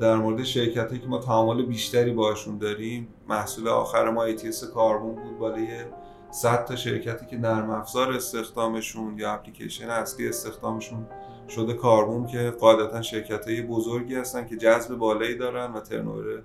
در 0.00 0.16
مورد 0.16 0.42
شرکتی 0.42 0.98
که 0.98 1.06
ما 1.06 1.18
تعامل 1.18 1.62
بیشتری 1.62 2.12
باشون 2.12 2.58
داریم 2.58 3.08
محصول 3.28 3.68
آخر 3.68 4.10
ما 4.10 4.28
ATS 4.28 4.64
کاربون 4.74 5.14
بود 5.14 5.38
بالای 5.38 5.84
100 6.30 6.64
تا 6.64 6.76
شرکتی 6.76 7.26
که 7.26 7.36
نرم 7.36 7.70
افزار 7.70 8.12
استخدامشون 8.12 9.18
یا 9.18 9.32
اپلیکیشن 9.32 9.90
اصلی 9.90 10.28
استخدامشون 10.28 11.06
شده 11.48 11.74
کاربون 11.74 12.26
که 12.26 12.50
قاعدتا 12.60 13.02
شرکت 13.02 13.48
های 13.48 13.62
بزرگی 13.62 14.14
هستن 14.14 14.46
که 14.46 14.56
جذب 14.56 14.94
بالایی 14.94 15.38
دارن 15.38 15.72
و 15.72 15.80
ترنور 15.80 16.42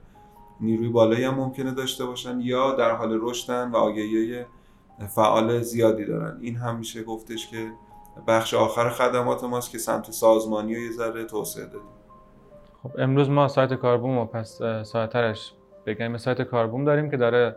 نیروی 0.62 0.90
بالایی 0.90 1.24
هم 1.24 1.36
ممکنه 1.36 1.72
داشته 1.72 2.06
باشن 2.06 2.40
یا 2.42 2.72
در 2.72 2.92
حال 2.92 3.20
رشدن 3.22 3.72
و 3.72 3.76
آگهی 3.78 4.46
فعال 5.08 5.62
زیادی 5.62 6.06
دارن. 6.06 6.38
این 6.42 6.56
هم 6.56 6.76
میشه 6.76 7.04
گفتش 7.04 7.48
که 7.48 7.72
بخش 8.28 8.54
آخر 8.54 8.90
خدمات 8.90 9.44
ماست 9.44 9.72
که 9.72 9.78
سمت 9.78 10.12
سازمانی 10.12 10.76
و 10.76 10.80
یه 10.80 10.92
ذره 10.92 11.26
توسعه 11.26 11.66
دادیم. 11.66 11.82
خب 12.84 12.92
امروز 12.98 13.30
ما 13.30 13.48
سایت 13.48 13.74
کاربوم 13.74 14.18
و 14.18 14.26
پس 14.26 14.62
سایترش 14.84 15.54
بگیم 15.94 16.18
سایت 16.18 16.42
کاربوم 16.42 16.86
داریم 16.86 17.10
که 17.10 17.18
داره 17.18 17.56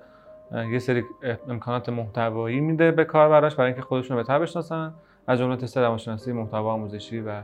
یه 0.73 0.79
سری 0.79 1.05
امکانات 1.49 1.89
محتوایی 1.89 2.61
میده 2.61 2.91
به 2.91 3.05
کاربراش 3.05 3.55
برای 3.55 3.73
اینکه 3.73 3.83
خودشون 3.83 4.17
رو 4.17 4.23
بهتر 4.23 4.39
بشناسن 4.39 4.95
از 5.27 5.39
جمله 5.39 5.57
تست 5.57 5.79
روانشناسی 5.79 6.33
محتوا 6.33 6.73
آموزشی 6.73 7.21
و 7.21 7.43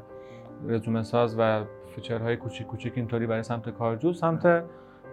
رزومه 0.68 1.02
ساز 1.02 1.36
و 1.38 1.64
فیچرهای 1.94 2.36
کوچیک 2.36 2.66
کوچیک 2.66 2.92
اینطوری 2.96 3.26
برای 3.26 3.42
سمت 3.42 3.70
کارجو 3.70 4.12
سمت 4.12 4.64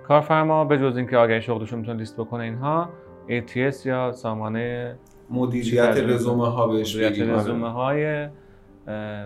کارفرما 0.07 0.65
به 0.65 0.77
جز 0.77 0.97
اینکه 0.97 1.17
آگهی 1.17 1.41
شغلشون 1.41 1.79
می‌تونه 1.79 1.97
لیست 1.97 2.17
بکنه 2.17 2.43
اینها 2.43 2.89
ATS 3.27 3.85
یا 3.85 4.11
سامانه 4.11 4.97
مدیریت 5.29 5.97
رزومه 5.97 6.51
ها 6.51 6.67
بهش 6.67 6.95
مدیریت 6.95 7.29
آره. 7.29 7.39
رزومه 7.39 7.71
های 7.71 8.27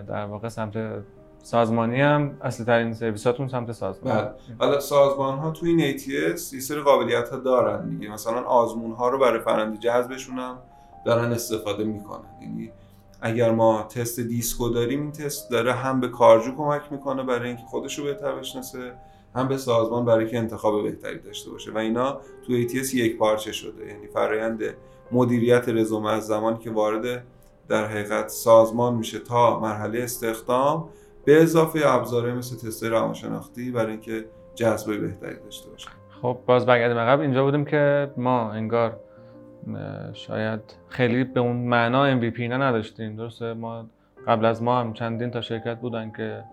در 0.08 0.24
واقع 0.24 0.48
سمت 0.48 0.76
سازمانی 1.42 2.00
هم 2.00 2.36
اصلی 2.42 2.66
ترین 2.66 2.94
سرویساتون 2.94 3.48
سمت 3.48 3.72
سازمان. 3.72 4.14
بله. 4.14 4.30
حالا 4.58 4.80
سازمان 4.80 5.38
ها 5.38 5.50
تو 5.50 5.66
این 5.66 5.98
ATS 5.98 6.08
یه 6.52 6.60
سری 6.60 6.80
قابلیت 6.80 7.28
ها 7.28 7.36
دارن 7.36 7.88
دیگه. 7.88 8.12
مثلا 8.12 8.42
آزمون 8.42 8.92
ها 8.92 9.08
رو 9.08 9.18
برای 9.18 9.40
فرنده 9.40 9.78
جذبشون 9.78 10.38
هم 10.38 10.58
دارن 11.06 11.32
استفاده 11.32 11.84
می‌کنن. 11.84 12.42
یعنی 12.42 12.70
اگر 13.20 13.50
ما 13.50 13.82
تست 13.82 14.20
دیسکو 14.20 14.68
داریم 14.68 15.00
این 15.00 15.12
تست 15.12 15.50
داره 15.50 15.72
هم 15.72 16.00
به 16.00 16.08
کارجو 16.08 16.56
کمک 16.56 16.82
می‌کنه 16.90 17.22
برای 17.22 17.48
اینکه 17.48 17.64
خودش 17.64 17.98
رو 17.98 18.04
بهتر 18.04 18.32
بشناسه 18.32 18.92
هم 19.34 19.48
به 19.48 19.56
سازمان 19.56 20.04
برای 20.04 20.30
که 20.30 20.38
انتخاب 20.38 20.82
بهتری 20.82 21.18
داشته 21.18 21.50
باشه. 21.50 21.72
و 21.72 21.78
اینا 21.78 22.20
تو 22.46 22.62
ATS 22.62 22.94
یک 22.94 23.18
پارچه 23.18 23.52
شده. 23.52 23.86
یعنی 23.86 24.06
فرایند 24.06 24.62
مدیریت 25.12 25.68
رزومه 25.68 26.10
از 26.10 26.26
زمانی 26.26 26.58
که 26.58 26.70
وارد 26.70 27.24
در 27.68 27.86
حقیقت 27.86 28.28
سازمان 28.28 28.94
میشه 28.94 29.18
تا 29.18 29.60
مرحله 29.60 30.02
استخدام 30.02 30.88
به 31.24 31.42
اضافه 31.42 31.80
ابزارهای 31.84 32.32
مثل 32.32 32.56
تست 32.56 32.84
روانشناختی 32.84 33.70
برای 33.70 33.90
اینکه 33.90 34.24
جذب 34.54 35.00
بهتری 35.00 35.36
داشته 35.44 35.70
باشه 35.70 35.88
خب 36.22 36.38
باز 36.46 36.66
برگردیم 36.66 36.98
عقب. 36.98 37.20
اینجا 37.20 37.44
بودیم 37.44 37.64
که 37.64 38.10
ما 38.16 38.52
انگار 38.52 39.00
شاید 40.12 40.60
خیلی 40.88 41.24
به 41.24 41.40
اون 41.40 41.56
معنا 41.56 42.20
MVP 42.20 42.40
اینا 42.40 42.56
نداشتیم. 42.56 43.16
درسته؟ 43.16 43.54
ما 43.54 43.86
قبل 44.26 44.44
از 44.44 44.62
ما 44.62 44.80
هم 44.80 44.92
چندین 44.92 45.30
تا 45.30 45.40
شرکت 45.40 45.80
بودن 45.80 46.10
که 46.10 46.44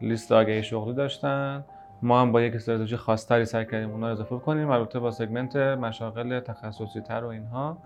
لیست 0.00 0.32
آگهی 0.32 0.62
شغلی 0.62 0.94
داشتن. 0.94 1.64
ما 2.02 2.20
هم 2.20 2.32
با 2.32 2.42
یک 2.42 2.54
استراتژی 2.54 2.96
خاصتری 2.96 3.44
سعی 3.44 3.64
کردیم 3.64 3.90
اونا 3.90 4.06
رو 4.06 4.12
اضافه 4.12 4.38
کنیم 4.38 4.70
البته 4.70 4.98
با 4.98 5.10
سگمنت 5.10 5.56
مشاغل 5.56 6.40
تخصصی 6.40 7.00
تر 7.00 7.24
و 7.24 7.26
اینها. 7.26 7.78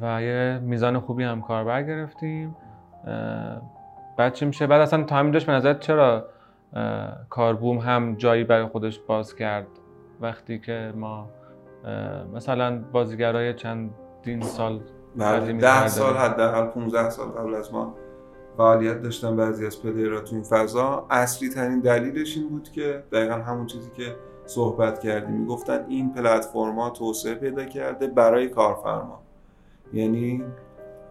و 0.00 0.22
یه 0.22 0.60
میزان 0.62 1.00
خوبی 1.00 1.24
هم 1.24 1.42
کاربر 1.42 1.82
گرفتیم. 1.82 2.56
بعد 4.22 4.32
چی 4.32 4.44
میشه؟ 4.44 4.66
بعد 4.66 4.80
اصلا 4.80 5.04
تا 5.04 5.16
همینجاش 5.16 5.44
به 5.44 5.52
نظر 5.52 5.74
چرا 5.74 6.24
کاربوم 7.30 7.78
هم 7.78 8.14
جایی 8.14 8.44
برای 8.44 8.66
خودش 8.66 8.98
باز 8.98 9.34
کرد 9.34 9.66
وقتی 10.20 10.58
که 10.58 10.92
ما 10.96 11.28
مثلا 12.34 12.82
بازیگرای 12.92 13.54
چندین 13.54 14.40
سال 14.40 14.80
بله 15.16 15.52
ده 15.52 15.88
سال 15.88 16.16
حداقل 16.16 16.66
15 16.66 17.10
سال 17.10 17.28
قبل 17.28 17.54
از 17.54 17.72
ما 17.72 17.94
فعالیت 18.56 19.02
داشتن 19.02 19.36
بعضی 19.36 19.66
از 19.66 19.82
پلیرها 19.82 20.20
تو 20.20 20.34
این 20.34 20.44
فضا. 20.44 21.06
اصلی 21.10 21.48
ترین 21.48 21.80
دلیلش 21.80 22.36
این 22.36 22.48
بود 22.48 22.68
که 22.72 23.02
دقیقا 23.12 23.34
همون 23.34 23.66
چیزی 23.66 23.90
که 23.90 24.16
صحبت 24.46 25.00
کردیم. 25.00 25.36
می‌گفتن 25.36 25.84
این 25.88 26.12
پلتفرما 26.12 26.90
توسعه 26.90 27.34
پیدا 27.34 27.64
کرده 27.64 28.06
برای 28.06 28.48
کارفرما. 28.48 29.22
یعنی 29.92 30.44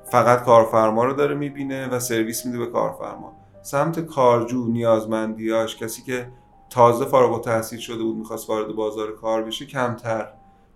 فقط 0.05 0.43
کارفرما 0.43 1.03
رو 1.03 1.13
داره 1.13 1.35
می‌بینه 1.35 1.87
و 1.87 1.99
سرویس 1.99 2.45
میده 2.45 2.57
به 2.59 2.65
کارفرما. 2.65 3.33
سمت 3.61 3.99
کارجو 3.99 4.67
نیازمندیاش 4.67 5.77
کسی 5.77 6.01
که 6.01 6.27
تازه 6.69 7.05
فارغ 7.05 7.33
التحصیل 7.33 7.79
شده 7.79 8.03
بود 8.03 8.17
می‌خواست 8.17 8.49
وارد 8.49 8.75
بازار 8.75 9.11
کار 9.11 9.43
بشه 9.43 9.65
کمتر 9.65 10.27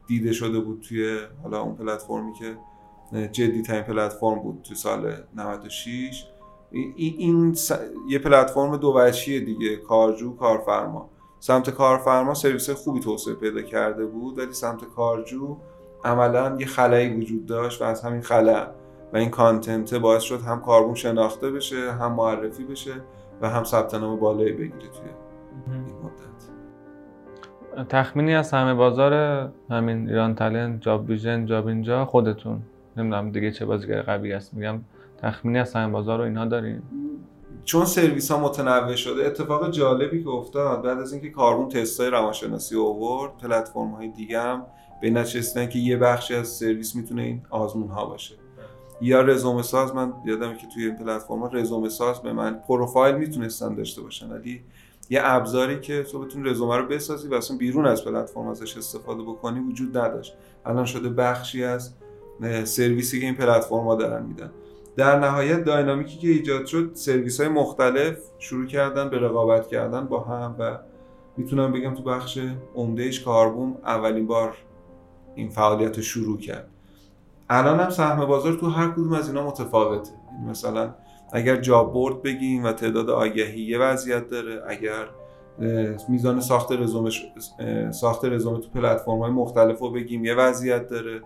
دیده 0.08 0.34
شده 0.34 0.60
بود 0.60 0.82
توی 0.82 1.18
حالا 1.44 1.62
اون 1.62 1.76
پلتفرمی 1.76 2.34
که 2.34 2.58
جدی 3.32 3.62
ترین 3.62 3.82
پلتفرم 3.82 4.40
بود 4.40 4.62
تو 4.62 4.76
سال 4.76 5.14
96 5.36 6.26
این, 6.72 6.94
این 6.96 7.56
یه 8.10 8.20
پلتفرم 8.20 8.78
دو 8.78 8.94
وجهیه 8.96 9.40
دیگه 9.40 9.76
کارجو 9.76 10.36
کارفرما. 10.36 11.10
سمت 11.40 11.70
کارفرما 11.70 12.34
سرویس 12.34 12.70
خوبی 12.70 13.00
توسعه 13.00 13.34
پیدا 13.34 13.62
کرده 13.62 14.06
بود 14.06 14.40
ولی 14.40 14.54
سمت 14.54 14.86
کارجو 14.86 15.58
عملا 16.04 16.58
یه 16.60 16.66
خلایی 16.66 17.14
وجود 17.14 17.46
داشت 17.46 17.82
و 17.82 17.86
از 17.86 18.02
همین 18.02 18.22
خلا 18.22 18.68
و 19.16 19.18
این 19.18 19.30
کانتنت 19.30 19.94
باعث 19.94 20.24
شد 20.24 20.42
هم 20.42 20.62
کاربون 20.62 20.96
شناخته 20.96 21.52
بشه 21.52 21.92
هم 21.92 22.14
معرفی 22.14 22.64
بشه 22.64 22.94
و 23.42 23.50
هم 23.50 23.64
ثبت 23.64 23.96
نام 23.96 24.20
بالایی 24.20 24.52
بگیره 24.52 24.72
توی 24.72 25.10
این 25.68 25.82
مدت. 25.82 26.46
تخمینی 27.90 28.36
از 28.36 28.52
همه 28.52 28.74
بازار 28.74 29.14
همین 29.70 30.10
ایران 30.10 30.36
تالنت 30.36 30.82
جاب 30.82 31.10
ویژن 31.10 31.46
جابینجا 31.46 32.06
خودتون. 32.06 32.62
نمی‌دونم 32.98 33.32
دیگه 33.32 33.52
چه 33.52 33.66
بازیگر 33.66 34.02
قوی 34.02 34.34
است. 34.34 34.54
میگم 34.54 34.82
تخمینی 35.22 35.60
از 35.60 35.74
همه 35.74 35.92
بازار 35.92 36.18
رو 36.18 36.24
اینها 36.24 36.46
دارین. 36.46 36.82
چون 37.64 37.86
سرویس 37.86 38.32
ها 38.32 38.40
متنوع 38.40 38.96
شده 38.96 39.26
اتفاق 39.26 39.72
جالبی 39.72 40.24
که 40.24 40.30
افتاد 40.30 40.84
بعد 40.84 41.00
از 41.00 41.14
اینکه 41.14 41.30
کاربوم 41.30 41.70
تستای 41.70 42.10
روانشناسی 42.10 42.76
آورد 42.76 43.38
پلتفرم 43.38 43.92
های 43.92 44.08
دیگه 44.08 44.40
هم 44.40 44.66
به 45.02 45.68
که 45.68 45.80
یه 45.80 45.98
بخشی 45.98 46.36
از 46.36 46.48
سرویس 46.48 46.96
می‌تونه 46.96 47.22
این 47.22 47.42
آزمون 47.50 47.90
ها 47.90 48.06
باشه. 48.06 48.45
یا 49.02 49.22
رزومه 49.22 49.62
ساز 49.62 49.96
من 49.96 50.14
یادمه 50.26 50.58
که 50.58 50.68
توی 50.74 50.86
این 50.86 50.96
پلتفرم 50.96 51.50
رزومه 51.54 51.90
ساز 51.90 52.22
به 52.22 52.34
من 52.34 52.60
پروفایل 52.68 53.16
می‌تونستن 53.16 53.76
داشته 53.76 54.02
باشن. 54.02 54.32
ولی 54.32 54.62
یه 55.10 55.22
ابزاری 55.24 55.80
که 55.80 56.04
تو 56.04 56.20
بتونی 56.20 56.50
رزومه 56.50 56.78
رو 56.78 56.88
بسازی 56.88 57.28
و 57.28 57.34
اصلا 57.34 57.58
بیرون 57.58 57.86
از 57.86 58.06
پلتفرم 58.06 58.48
ازش 58.48 58.78
استفاده 58.78 59.24
بکنی 59.24 59.60
وجود 59.60 59.98
نداشت. 59.98 60.34
الان 60.66 60.86
شده 60.86 61.10
بخشی 61.10 61.64
از 61.64 61.94
سرویسی 62.64 63.20
که 63.20 63.26
این 63.26 63.36
پلتفرم 63.36 63.84
ها 63.84 63.96
دارن 63.96 64.26
میدن. 64.26 64.52
در 64.96 65.20
نهایت 65.20 65.64
داینامیکی 65.64 66.18
که 66.18 66.28
ایجاد 66.28 66.66
شد 66.66 66.92
سرویس 66.94 67.40
های 67.40 67.50
مختلف 67.50 68.18
شروع 68.40 68.66
کردن 68.66 69.10
به 69.10 69.20
رقابت 69.20 69.68
کردن 69.68 70.06
با 70.06 70.20
هم 70.20 70.56
و 70.60 70.80
می‌تونم 71.38 71.72
بگم 71.72 71.94
تو 71.94 72.04
بخش 72.04 72.40
عمدهش 72.76 73.20
کاربوم 73.20 73.78
اولین 73.86 74.28
بار 74.28 74.58
این 75.36 75.50
فعالیت 75.50 75.98
رو 75.98 76.04
شروع 76.04 76.38
کرد. 76.38 76.70
الان 77.50 77.80
هم 77.80 77.90
سهم 77.90 78.26
بازار 78.26 78.54
تو 78.54 78.70
هر 78.70 78.92
کدوم 78.92 79.14
از 79.14 79.28
اینا 79.28 79.48
متفاوته. 79.48 80.12
یعنی 80.34 80.50
مثلا 80.50 80.94
اگر 81.34 81.56
جاب 81.56 81.94
بورد 81.94 82.22
بگیم 82.22 82.64
و 82.64 82.72
تعداد 82.72 83.10
آگهی 83.10 83.62
یه 83.62 83.80
وضعیت 83.80 84.28
داره 84.28 84.64
اگر 84.68 85.06
میزان 86.10 86.42
ساخت 86.42 86.72
رزومه 86.72 87.10
ساخت 87.92 88.26
رزومه 88.26 88.60
تو 88.60 88.70
پلتفرم 88.70 89.20
های 89.20 89.32
مختلف 89.32 89.80
رو 89.80 89.92
بگیم 89.92 90.26
یه 90.26 90.36
وضعیت 90.36 90.90
داره. 90.90 91.22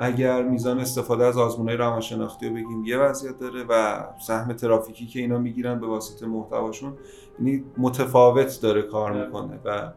اگر 0.00 0.42
میزان 0.42 0.78
استفاده 0.78 1.24
از 1.24 1.38
آزمونهای 1.38 1.76
روانشناختی 1.76 2.48
رو 2.48 2.54
بگیم 2.54 2.84
یه 2.84 2.98
وضعیت 2.98 3.38
داره 3.38 3.64
و 3.68 4.04
سهم 4.26 4.52
ترافیکی 4.52 5.06
که 5.06 5.20
اینا 5.20 5.38
می‌گیرن 5.38 5.80
به 5.80 5.86
واسطه 5.86 6.26
محتواشون 6.26 6.92
یعنی 7.38 7.64
متفاوت 7.78 8.58
داره 8.62 8.82
کار 8.82 9.26
می‌کنه 9.26 9.58
و 9.64 9.92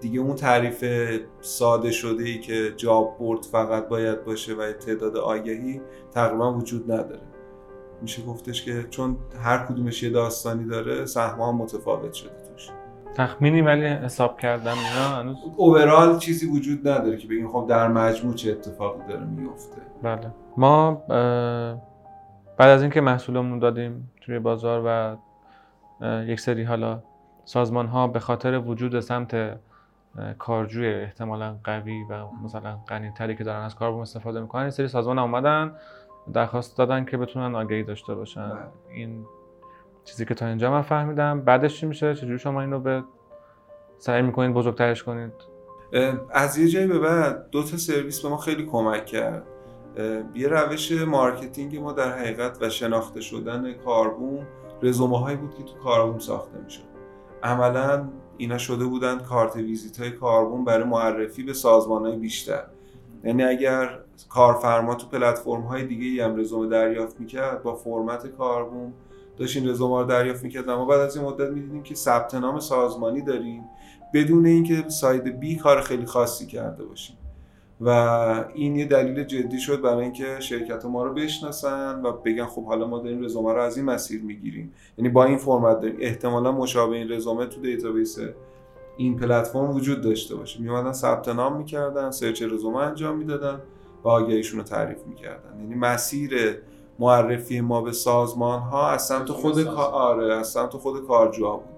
دیگه 0.00 0.20
اون 0.20 0.34
تعریف 0.34 0.84
ساده 1.40 1.90
شده 1.90 2.24
ای 2.24 2.38
که 2.38 2.72
جاب 2.76 3.16
برد 3.18 3.42
فقط 3.44 3.88
باید 3.88 4.24
باشه 4.24 4.54
و 4.54 4.72
تعداد 4.72 5.16
آگهی 5.16 5.80
تقریبا 6.10 6.52
وجود 6.52 6.92
نداره. 6.92 7.22
میشه 8.02 8.22
گفتش 8.22 8.64
که 8.64 8.86
چون 8.90 9.16
هر 9.42 9.66
کدومش 9.66 10.02
یه 10.02 10.10
داستانی 10.10 10.64
داره 10.64 11.06
سهم 11.06 11.40
هم 11.40 11.56
متفاوت 11.56 12.12
شده 12.12 12.30
توش. 12.52 12.70
تخمینی 13.14 13.62
ولی 13.62 13.86
حساب 13.86 14.40
کردم 14.40 14.70
اینا 14.70 15.16
هنوز 15.16 15.36
اوورال 15.56 16.18
چیزی 16.18 16.46
وجود 16.46 16.88
نداره 16.88 17.16
که 17.16 17.28
بگیم 17.28 17.48
خب 17.48 17.66
در 17.68 17.88
مجموع 17.88 18.34
چه 18.34 18.50
اتفاقی 18.50 19.02
داره 19.08 19.24
میفته 19.24 19.76
بله. 20.02 20.30
ما 20.56 20.94
بعد 22.58 22.68
از 22.68 22.82
اینکه 22.82 23.00
محصولمون 23.00 23.58
دادیم 23.58 24.10
توی 24.20 24.38
بازار 24.38 24.82
و 24.86 25.16
یک 26.26 26.40
سری 26.40 26.64
حالا 26.64 27.02
سازمان 27.50 27.86
ها 27.86 28.06
به 28.06 28.20
خاطر 28.20 28.58
وجود 28.58 29.00
سمت 29.00 29.58
کارجوی 30.38 30.94
احتمالا 30.94 31.56
قوی 31.64 32.04
و 32.10 32.26
مثلا 32.44 32.78
غنیتری 32.88 33.36
که 33.36 33.44
دارن 33.44 33.62
از 33.62 33.74
کاربوم 33.74 34.00
استفاده 34.00 34.40
می‌کنن 34.40 34.62
این 34.62 34.70
سری 34.70 34.88
سازمان 34.88 35.18
اومدن 35.18 35.76
درخواست 36.32 36.78
دادن 36.78 37.04
که 37.04 37.16
بتونن 37.16 37.54
آگهی 37.54 37.82
داشته 37.82 38.14
باشن. 38.14 38.48
بله. 38.48 38.58
این 38.94 39.24
چیزی 40.04 40.24
که 40.24 40.34
تا 40.34 40.46
اینجا 40.46 40.70
من 40.70 40.82
فهمیدم. 40.82 41.40
بعدش 41.40 41.80
چی 41.80 41.86
میشه؟ 41.86 42.14
چجوری 42.14 42.38
شما 42.38 42.60
این 42.60 42.70
رو 42.70 42.80
به 42.80 43.04
سعی 43.98 44.22
می‌کنید 44.22 44.54
بزرگترش 44.54 45.02
کنید؟ 45.02 45.32
از 46.30 46.58
یه 46.58 46.68
جایی 46.68 46.86
به 46.86 46.98
بعد 46.98 47.50
دو 47.50 47.62
تا 47.62 47.76
سرویس 47.76 48.22
به 48.22 48.28
ما 48.28 48.36
خیلی 48.36 48.66
کمک 48.66 49.06
کرد. 49.06 49.42
یه 50.34 50.48
روش 50.48 50.92
marketing 50.92 51.76
ما 51.76 51.92
در 51.92 52.18
حقیقت 52.18 52.62
و 52.62 52.68
شناخته 52.68 53.20
شدن 53.20 53.72
کاربوم 53.72 54.46
رزومه 54.82 55.18
هایی 55.18 55.36
بود 55.36 55.54
که 55.54 55.62
تو 55.62 55.74
کاربوم 55.78 56.18
ساخته 56.18 56.58
می‌شد. 56.64 56.89
عملا 57.42 58.08
اینا 58.36 58.58
شده 58.58 58.84
بودن 58.84 59.18
کارت 59.18 59.56
ویزیت 59.56 60.00
های 60.00 60.10
کاربوم 60.10 60.64
برای 60.64 60.84
معرفی 60.84 61.42
به 61.42 61.52
سازمان 61.52 62.06
های 62.06 62.16
بیشتر. 62.16 62.64
یعنی 63.24 63.44
اگر 63.44 63.98
کارفرما 64.28 64.94
تو 64.94 65.06
پلتفرم 65.06 65.62
های 65.62 65.86
دیگه 65.86 66.24
هم 66.24 66.36
رزومه 66.36 66.68
دریافت 66.68 67.20
می‌کرد 67.20 67.62
با 67.62 67.74
فرمت 67.74 68.26
کاربوم 68.26 68.92
داشت 69.36 69.56
این 69.56 69.68
رزومه 69.68 70.00
رو 70.00 70.06
دریافت 70.06 70.44
می‌کرد 70.44 70.68
اما 70.68 70.84
بعد 70.84 71.00
از 71.00 71.16
این 71.16 71.26
مدت 71.26 71.50
می‌دیدیم 71.50 71.82
که 71.82 71.94
ثبت 71.94 72.34
نام 72.34 72.60
سازمانی 72.60 73.22
داریم 73.22 73.64
بدون 74.14 74.46
اینکه 74.46 74.88
ساید 74.88 75.40
بی 75.40 75.56
کار 75.56 75.80
خیلی 75.80 76.06
خاصی 76.06 76.46
کرده 76.46 76.84
باشیم. 76.84 77.16
و 77.80 77.88
این 78.54 78.76
یه 78.76 78.84
دلیل 78.84 79.24
جدی 79.24 79.58
شد 79.58 79.82
برای 79.82 80.02
اینکه 80.02 80.40
شرکت 80.40 80.84
ما 80.84 81.04
رو 81.04 81.14
بشناسن 81.14 82.02
و 82.02 82.12
بگن 82.12 82.44
خب 82.44 82.64
حالا 82.64 82.86
ما 82.86 82.98
داریم 82.98 83.24
رزومه 83.24 83.52
رو 83.52 83.62
از 83.62 83.76
این 83.76 83.86
مسیر 83.86 84.22
می‌گیریم. 84.22 84.72
یعنی 84.98 85.08
با 85.08 85.24
این 85.24 85.38
فرمت 85.38 85.80
داریم. 85.80 85.96
احتمالا 86.00 86.52
مشابه 86.52 86.96
این 86.96 87.12
رزومه 87.12 87.46
تو 87.46 87.60
database 87.60 88.18
این 88.96 89.16
پلتفرم 89.16 89.70
وجود 89.70 90.00
داشته 90.00 90.34
باشه. 90.36 90.60
میومدن 90.60 90.92
ثبت 90.92 91.28
نام 91.28 91.56
می‌کردن 91.56 92.10
search 92.10 92.42
رزومه 92.42 92.78
انجام 92.78 93.16
می‌دادن 93.16 93.60
و 94.04 94.08
آگهیشون 94.08 94.58
رو 94.58 94.64
تعریف 94.64 94.98
می‌کردن. 95.06 95.60
یعنی 95.60 95.74
مسیر 95.74 96.32
معرفی 96.98 97.60
ما 97.60 97.80
به 97.80 97.92
سازمان 97.92 98.60
ها 98.60 98.90
از 98.90 99.06
سمت 99.06 99.30
خود 99.30 99.66
آره 99.78 100.34
از 100.34 100.48
سمت 100.48 100.72
خود 100.72 101.06
کارجوها 101.06 101.56
بود. 101.56 101.76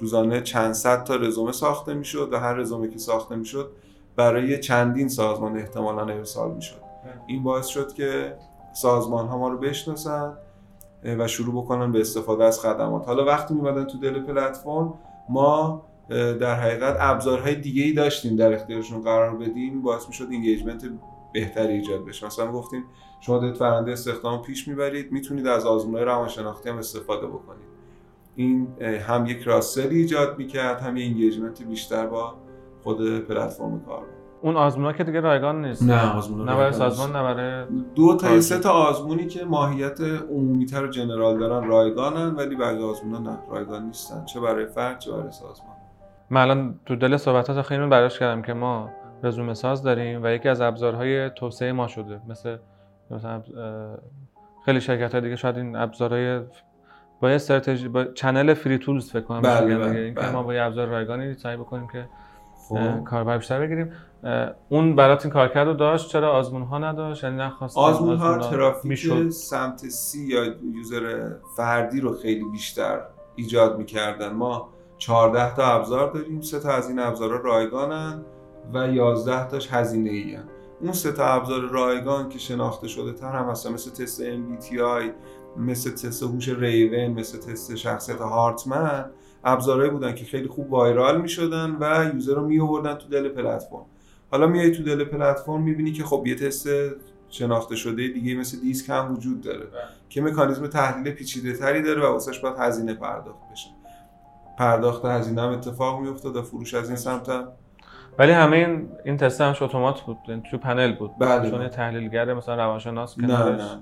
روزانه 0.00 0.40
چند 0.40 0.72
صد 0.72 1.04
تا 1.04 1.16
رزومه 1.16 1.52
ساخته 1.52 1.94
می‌شد 1.94 2.28
و 2.32 2.36
هر 2.36 2.54
رزومه 2.54 2.88
که 2.88 2.98
ساخته 2.98 3.36
می‌شد 3.36 3.70
برای 4.16 4.58
چندین 4.58 5.08
سازمان 5.08 5.56
احتمالا 5.56 6.02
ارسال 6.02 6.54
می‌شد. 6.54 6.80
این 7.26 7.42
باعث 7.42 7.66
شد 7.66 7.92
که 7.92 8.36
سازمان 8.72 9.26
ها 9.26 9.38
ما 9.38 9.48
رو 9.48 9.58
بشناسن 9.58 10.32
و 11.04 11.28
شروع 11.28 11.64
بکنن 11.64 11.92
به 11.92 12.00
استفاده 12.00 12.44
از 12.44 12.60
خدمات. 12.60 13.06
حالا 13.06 13.24
وقتی 13.24 13.54
میمدن 13.54 13.84
تو 13.84 13.98
دل 13.98 14.20
پلتفرم 14.20 14.94
ما 15.28 15.84
در 16.08 16.54
حقیقت 16.54 16.96
ابزارهای 17.00 17.54
دیگه 17.54 17.82
ای 17.82 17.92
داشتیم 17.92 18.36
در 18.36 18.52
اختیارشون 18.52 19.00
قرار 19.00 19.36
بدیم 19.36 19.82
باعث 19.82 20.08
می‌شد 20.08 20.26
engagement 20.30 20.84
بهتری 21.32 21.72
ایجاد 21.72 22.04
بشه. 22.04 22.26
مثلا 22.26 22.52
گفتیم 22.52 22.84
شما 23.20 23.38
دارید 23.38 23.56
فرآیند 23.56 23.92
استخدام 23.92 24.42
پیش 24.42 24.68
می‌برید 24.68 25.12
می‌تونید 25.12 25.46
از 25.46 25.66
آزمونهای 25.66 26.04
روانشناختی 26.04 26.68
هم 26.68 26.78
استفاده 26.78 27.26
بکنید. 27.26 27.70
این 28.36 28.68
هم 28.80 29.26
یک 29.26 29.42
cross-sell 29.42 29.93
ی 29.93 29.98
ایجاد 29.98 30.38
می‌کرد 30.38 30.80
هم 30.80 30.96
یه 30.96 31.04
engagement 31.04 31.62
بیشتر 31.62 32.06
با 32.06 32.34
خود 32.84 33.26
پلتفرم 33.26 33.80
کار 33.80 34.02
اون 34.42 34.56
آزمونا 34.56 34.92
که 34.92 35.04
دیگه 35.04 35.20
رایگان 35.20 35.64
نیست. 35.64 35.82
نه، 35.82 36.16
آزمونا 36.16 36.44
نه 36.44 36.58
برای 36.58 36.72
سازمان 36.72 37.16
نه 37.16 37.22
برای 37.22 37.64
دو 37.94 38.16
تا. 38.16 38.40
سه 38.40 38.58
تا 38.58 38.70
آزمونی 38.70 39.26
که 39.26 39.44
ماهیت 39.44 40.00
عمومیتر 40.30 40.84
و 40.84 40.88
جنرال 40.88 41.38
دارن 41.38 41.68
رایگانن 41.68 42.34
ولی 42.34 42.56
بقیه 42.56 42.84
آزمونا 42.84 43.18
نه 43.30 43.38
رایگان 43.50 43.86
نیستن. 43.86 44.24
چه 44.24 44.40
برای 44.40 44.66
فرد 44.66 44.98
چه 44.98 45.12
برای 45.12 45.30
سازمان. 45.30 45.76
من 46.30 46.40
الان 46.40 46.80
تو 46.86 46.96
دل 46.96 47.16
صحبتات 47.16 47.62
خیلی 47.62 47.86
برداشت 47.86 48.18
کردم 48.18 48.42
که 48.42 48.52
ما 48.52 48.90
رزومه 49.22 49.54
ساز 49.54 49.82
داریم 49.82 50.22
و 50.22 50.28
یکی 50.28 50.48
از 50.48 50.60
ابزارهای 50.60 51.30
توسعه 51.30 51.72
ما 51.72 51.86
شده. 51.86 52.20
مثل 52.28 52.56
مثلا 53.10 53.42
خیلی 54.64 54.80
شرکت 54.80 55.12
های 55.12 55.20
دیگه 55.20 55.36
شاید 55.36 55.56
این 55.56 55.76
ابزارهای 55.76 56.40
با 57.20 57.28
یه 57.28 57.34
استراتژی 57.34 57.88
با 57.88 58.04
چنل 58.04 58.54
فری 58.54 58.78
تولز 58.78 59.10
فکر 59.10 59.20
کنم. 59.20 59.40
بله، 59.42 59.78
بله، 59.78 60.10
بله. 60.10 60.32
ما 60.32 60.42
با 60.42 60.54
یه 60.54 60.62
ابزار 60.62 60.86
رایگانی 60.86 61.34
سعی 61.34 61.56
بکنیم 61.56 61.88
که 61.92 62.08
کاربر 63.04 63.38
بیشتر 63.38 63.60
بگیریم. 63.60 63.92
اون 64.68 64.96
برات 64.96 65.24
این 65.24 65.34
کارکرد 65.34 65.66
رو 65.66 65.74
داشت 65.74 66.08
چرا 66.08 66.32
آزمون 66.32 66.62
ها 66.62 66.78
نداشت؟ 66.78 67.24
یعنی 67.24 67.36
نخواست 67.36 67.78
آزمون 67.78 68.16
ها 68.16 68.38
ترافیک 68.38 68.90
می‌شد. 68.90 69.28
سمت 69.28 69.88
سی 69.88 70.26
یا 70.26 70.44
یوزر 70.74 71.30
فردی 71.56 72.00
رو 72.00 72.14
خیلی 72.14 72.44
بیشتر 72.44 73.00
ایجاد 73.36 73.78
می‌کردن. 73.78 74.32
ما 74.32 74.68
14 74.98 75.54
تا 75.54 75.64
ابزار 75.64 76.12
داریم 76.12 76.40
سه 76.40 76.60
تا 76.60 76.72
از 76.72 76.88
این 76.88 76.98
ابزارها 76.98 77.36
رایگانن 77.36 78.24
و 78.74 78.88
11 78.88 79.48
تاش 79.48 79.68
هزینه 79.72 80.10
ای 80.10 80.38
اون 80.80 80.92
سه 80.92 81.12
تا 81.12 81.24
ابزار 81.24 81.60
رایگان 81.60 82.28
که 82.28 82.38
شناخته 82.38 82.88
شده 82.88 83.12
تر 83.12 83.32
هم 83.32 83.50
هستن 83.50 83.72
مثل 83.72 83.90
تست 83.90 84.22
MBTI 84.22 85.10
مثل 85.56 85.90
تست 85.90 86.22
هوش 86.22 86.48
ریون 86.48 87.10
مثل 87.10 87.38
تست 87.38 87.74
شخصیت 87.74 88.20
هارتمن 88.20 89.04
ابزارهایی 89.44 89.90
بودن 89.90 90.14
که 90.14 90.24
خیلی 90.24 90.48
خوب 90.48 90.72
وایرال 90.72 91.20
می‌شدن 91.20 91.76
و 91.80 92.10
یوزر 92.14 92.34
رو 92.34 92.46
میآوردن 92.46 92.94
تو 92.94 93.08
دل 93.08 93.28
پلتفرم. 93.28 93.84
حالا 94.30 94.46
میای 94.46 94.70
تو 94.70 94.82
دل 94.82 95.04
پلتفرم 95.04 95.62
می‌بینی 95.62 95.92
که 95.92 96.04
خب 96.04 96.26
یه 96.26 96.34
تست 96.34 96.68
شناخته 97.30 97.76
شده 97.76 98.08
دیگه 98.08 98.34
مثل 98.34 98.60
دیسک 98.60 98.90
هم 98.90 99.14
وجود 99.14 99.40
داره 99.40 99.66
که 100.08 100.22
مکانیزم 100.22 100.66
تحلیل 100.66 101.12
پیچیده 101.12 101.52
تری 101.52 101.82
داره 101.82 102.02
و 102.02 102.12
واسش 102.12 102.38
باید 102.38 102.54
هزینه 102.58 102.94
پرداخت 102.94 103.52
بشه. 103.52 103.68
پرداخت 104.58 105.04
هزینه 105.04 105.42
هم 105.42 105.48
اتفاق 105.48 106.00
میافتاد 106.00 106.36
و 106.36 106.42
فروش 106.42 106.74
از 106.74 106.88
این 106.88 106.96
سمت 106.96 107.28
هم. 107.28 107.48
ولی 108.18 108.32
همه 108.32 108.56
این 108.56 108.88
این 109.04 109.16
تست 109.16 109.40
همش 109.40 109.62
اتومات 109.62 110.00
بود 110.00 110.16
یعنی 110.28 110.42
تو 110.50 110.58
پنل 110.58 110.92
بود. 110.96 111.10
بله. 111.18 111.50
چون 111.50 111.68
تحلیلگر 111.68 112.34
مثلا 112.34 112.54
روانشناس 112.54 113.18
نه 113.18 113.26
نه 113.26 113.44
نه 113.44 113.56
نه. 113.56 113.78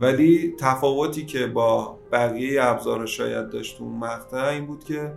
ولی 0.00 0.54
تفاوتی 0.58 1.26
که 1.26 1.46
با 1.46 1.98
بقیه 2.12 2.64
ابزار 2.64 3.06
شاید 3.06 3.50
داشت 3.50 3.80
اون 3.80 3.92
مقطع 3.92 4.46
این 4.46 4.66
بود 4.66 4.84
که 4.84 5.12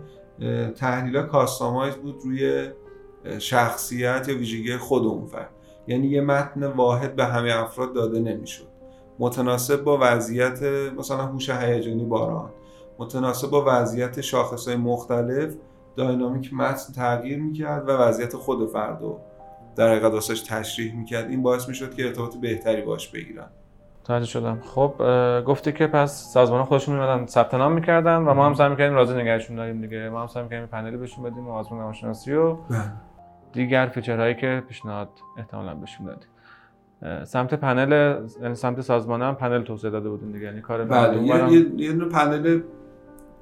تحلیل 0.76 1.22
کاستامایز 1.22 1.94
بود 1.94 2.20
روی 2.24 2.68
شخصیت 3.38 4.28
یا 4.28 4.38
ویژگی 4.38 4.76
خود 4.76 5.06
اون 5.06 5.26
فرد 5.26 5.50
یعنی 5.86 6.06
یه 6.06 6.20
متن 6.20 6.66
واحد 6.66 7.16
به 7.16 7.24
همه 7.24 7.52
افراد 7.62 7.94
داده 7.94 8.20
نمی‌شد. 8.20 8.66
متناسب 9.18 9.84
با 9.84 9.98
وضعیت 10.00 10.62
مثلا 10.98 11.26
هوش 11.26 11.50
هیجانی 11.50 12.04
باران. 12.04 12.50
متناسب 12.98 13.50
با 13.50 13.64
وضعیت 13.66 14.20
شاخصهای 14.20 14.76
مختلف 14.76 15.54
داینامیک 15.96 16.54
متن 16.54 16.92
تغییر 16.92 17.38
می‌کرد 17.38 17.88
و 17.88 17.92
وضعیت 17.92 18.36
خود 18.36 18.70
فرد 18.70 19.02
رو 19.02 19.20
در 19.76 19.90
حقیقت 19.90 20.42
تشریح 20.48 20.96
می‌کرد. 20.96 21.30
این 21.30 21.42
باعث 21.42 21.68
می‌شد 21.68 21.94
که 21.94 22.06
ارتباط 22.06 22.36
بهتری 22.36 22.82
باش 22.82 23.08
بگیرن. 23.08 23.50
متوجه 24.04 24.26
شدم. 24.26 24.60
خب 24.60 24.94
اه، 25.00 25.42
گفتی 25.42 25.72
که 25.72 25.86
پس 25.86 26.32
سازمان 26.32 26.64
خودشون 26.64 26.94
میمدن 26.94 27.26
ثبت 27.26 27.54
نام 27.54 27.72
می‌کردن 27.72 28.16
و 28.16 28.34
ما 28.34 28.46
هم 28.46 28.54
سعی 28.54 28.68
می‌کردیم 28.68 28.94
راضی 28.94 29.14
نگهشون 29.14 29.56
داریم 29.56 29.80
دیگه. 29.80 30.08
ما 30.08 30.20
هم 30.20 30.26
سعی 30.26 30.42
می‌کردیم 30.42 30.66
پنلی 30.66 30.96
بهشون 30.96 31.24
بدیم 31.24 31.48
و 31.48 31.52
آزمون 31.52 31.80
روانشناسی 31.80 32.32
و 32.32 32.56
دیگر 33.52 33.86
feature 33.86 34.20
هایی 34.20 34.34
که 34.34 34.62
پیشنهاد 34.68 35.08
احتمالا 35.38 35.74
بهشون 35.74 36.06
دادیم. 36.06 36.28
سمت 37.24 37.54
پنل 37.54 38.20
یعنی 38.42 38.54
سمت 38.54 38.80
سازمان 38.80 39.22
هم 39.22 39.34
پنل 39.34 39.62
توسعه 39.62 39.90
داده 39.90 40.08
بودیم 40.08 40.32
دیگه. 40.32 40.44
یعنی 40.44 40.60
کار 40.60 40.84
بله 40.84 41.22
یه 41.22 41.66
یه 41.76 41.92
دونه 41.92 42.08
پنل 42.08 42.60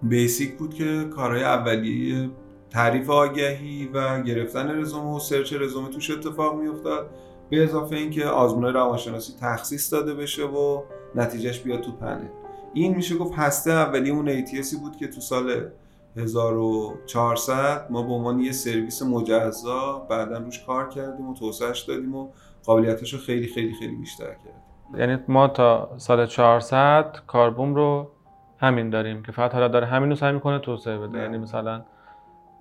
basic 0.02 0.58
بود 0.58 0.74
که 0.74 1.04
کارهای 1.16 1.44
اولیه 1.44 2.30
تعریف 2.70 3.10
آگهی 3.10 3.90
و 3.94 4.22
گرفتن 4.22 4.80
رزومه 4.80 5.16
و 5.16 5.18
search 5.18 5.52
رزومه 5.52 5.88
توش 5.88 6.10
اتفاق 6.10 6.60
میافتاد. 6.60 7.10
به 7.52 7.64
اضافه 7.64 7.96
اینکه 7.96 8.26
آزمون 8.26 8.64
روانشناسی 8.64 9.32
تخصیص 9.40 9.92
داده 9.92 10.14
بشه 10.14 10.44
و 10.44 10.82
نتیجهش 11.14 11.58
بیاد 11.60 11.80
تو 11.80 11.92
پنل. 11.92 12.26
این 12.74 12.94
میشه 12.94 13.16
گفت 13.16 13.34
هسته 13.34 13.70
اولی 13.70 14.10
اون 14.10 14.44
ATSی 14.44 14.76
بود 14.80 14.96
که 14.96 15.08
تو 15.08 15.20
سال 15.20 15.68
1400 16.16 17.86
ما 17.90 18.02
به 18.02 18.12
عنوان 18.12 18.40
یه 18.40 18.52
سرویس 18.52 19.02
مجزا 19.02 20.06
بعدا 20.10 20.38
روش 20.38 20.64
کار 20.64 20.88
کردیم 20.88 21.28
و 21.28 21.34
توسعهش 21.34 21.80
دادیم 21.80 22.14
و 22.14 22.28
قابلیتش 22.64 23.12
رو 23.12 23.18
خیلی 23.18 23.46
خیلی 23.46 23.74
خیلی 23.74 23.96
بیشتر 23.96 24.24
کردیم. 24.24 25.00
یعنی 25.00 25.18
ما 25.28 25.48
تا 25.48 25.90
سال 25.96 26.26
400 26.26 27.16
کاربوم 27.26 27.74
رو 27.74 28.10
همین 28.58 28.90
داریم 28.90 29.22
که 29.22 29.32
فقط 29.32 29.54
حالا 29.54 29.68
داره 29.68 29.86
همین 29.86 30.10
رو 30.10 30.16
سعی 30.16 30.32
می‌کنه 30.32 30.58
توسعه 30.58 30.98
بده. 30.98 31.18
یعنی 31.18 31.38
مثلا 31.38 31.82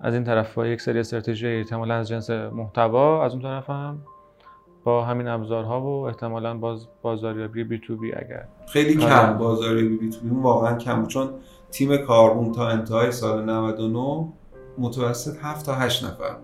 از 0.00 0.14
این 0.14 0.24
طرف 0.24 0.54
با 0.54 0.66
یک 0.66 0.80
سری 0.80 0.98
استراتژی 0.98 1.46
احتمالا 1.46 1.94
از 1.94 2.08
جنس 2.08 2.30
محتوا 2.30 3.24
از 3.24 3.32
اون 3.32 3.42
طرف 3.42 3.70
هم 3.70 3.98
با 4.84 5.04
همین 5.04 5.28
ابزارها 5.28 5.80
و 5.80 6.06
احتمالا 6.06 6.58
باز 6.58 6.86
بازاریابی 7.02 7.64
B 7.64 7.78
to 7.78 7.96
B 7.96 8.12
اگر 8.12 8.48
خیلی. 8.68 8.96
کم 8.96 9.38
بازاریابی 9.38 9.88
B 9.88 10.10
to 10.10 10.20
B 10.20 10.30
واقعا 10.30 10.76
کم 10.78 11.06
چون 11.06 11.30
تیم 11.70 11.96
کاربوم 11.96 12.52
تا 12.52 12.68
انتهای 12.68 13.12
سال 13.12 13.44
99 13.44 14.28
متوسط 14.78 15.36
7 15.42 15.66
تا 15.66 15.74
8 15.74 16.04
نفر 16.04 16.36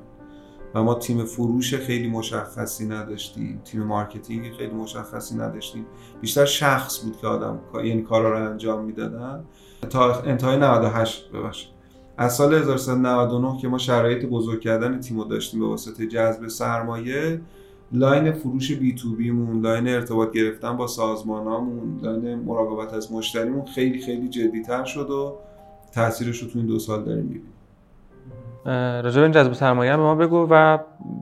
و 0.74 0.82
ما 0.82 0.94
تیم 0.94 1.24
فروش 1.24 1.74
خیلی 1.74 2.08
مشخصی 2.08 2.86
نداشتیم. 2.86 3.60
تیم 3.64 3.82
marketing 3.82 4.52
خیلی 4.52 4.72
مشخصی 4.72 5.36
نداشتیم. 5.36 5.86
بیشتر 6.20 6.44
شخص 6.44 7.04
بود 7.04 7.16
که 7.16 7.26
آدم 7.26 7.58
یعنی 7.74 8.02
کارا 8.02 8.38
رو 8.38 8.50
انجام 8.50 8.84
می‌دادن. 8.84 9.44
تا 9.90 10.14
انتهای 10.14 10.56
98 10.56 11.30
ببخشید. 11.32 11.70
از 12.16 12.34
سال 12.34 12.54
1399 12.54 13.58
که 13.60 13.68
ما 13.68 13.78
شرایط 13.78 14.26
بزرگ 14.26 14.60
کردن 14.60 15.00
تیمو 15.00 15.24
داشتیم 15.24 15.60
به 15.60 15.66
واسطه 15.66 16.06
جذب 16.06 16.48
سرمایه 16.48 17.40
line 17.92 18.32
فروش 18.32 18.72
B 18.72 18.94
to 18.94 19.16
B 19.16 19.30
مون 19.30 19.60
line 19.60 19.88
ارتباط 19.88 20.32
گرفتن 20.32 20.76
با 20.76 20.86
سازمانامون 20.86 22.00
line 22.02 22.38
مراقبت 22.38 22.94
از 22.94 23.12
مشتریمون 23.12 23.64
خیلی 23.64 24.00
خیلی 24.00 24.28
جدیتر 24.28 24.84
شد 24.84 25.10
و 25.10 25.34
تاثیرش 25.94 26.42
رو 26.42 26.48
تو 26.48 26.58
این 26.58 26.66
دو 26.66 26.78
سال 26.78 27.04
داریم 27.04 27.24
می‌بینیم. 27.24 27.52
راجع 29.04 29.20
به 29.20 29.30
جذب 29.30 29.52
سرمایه 29.52 29.96
به 29.96 30.02
ما 30.02 30.14
بگو 30.14 30.46
و 30.50 30.78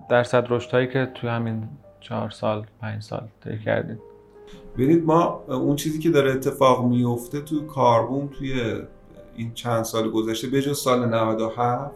درصد 0.09 0.47
رشد 0.49 0.91
که 0.91 1.11
توی 1.15 1.31
همین 1.31 1.69
چهار 2.01 2.31
سال 2.31 2.67
پنج 2.81 3.03
سال 3.03 3.29
طی 3.45 3.59
کردیم 3.59 3.99
ببینید 4.75 5.05
ما 5.05 5.45
اون 5.49 5.77
چیزی 5.77 5.99
که 5.99 6.11
داره 6.11 6.33
اتفاق 6.33 6.85
میفته 6.85 7.41
تو 7.41 7.67
کاربوم 7.67 8.27
توی 8.39 8.53
این 9.37 9.55
چند 9.55 9.83
سال 9.83 10.11
گذشته 10.11 10.49
به 10.49 10.63
جز 10.63 10.79
سال 10.79 11.09
97 11.09 11.95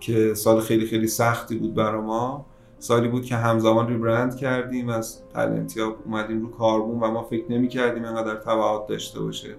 که 0.00 0.34
سال 0.34 0.60
خیلی 0.60 0.86
خیلی 0.86 1.06
سختی 1.06 1.56
بود 1.58 1.74
برای 1.74 2.00
ما 2.00 2.46
سالی 2.78 3.08
بود 3.08 3.24
که 3.24 3.36
همزمان 3.36 3.88
ریبرند 3.88 4.36
کردیم 4.36 4.88
از 4.88 5.22
تلنتیا 5.34 5.96
اومدیم 6.04 6.40
رو 6.40 6.50
کاربون 6.50 7.00
و 7.00 7.10
ما 7.10 7.22
فکر 7.22 7.52
نمی 7.52 7.68
کردیم 7.68 8.04
اینقدر 8.04 8.34
تبعات 8.34 8.86
داشته 8.86 9.20
باشه. 9.20 9.54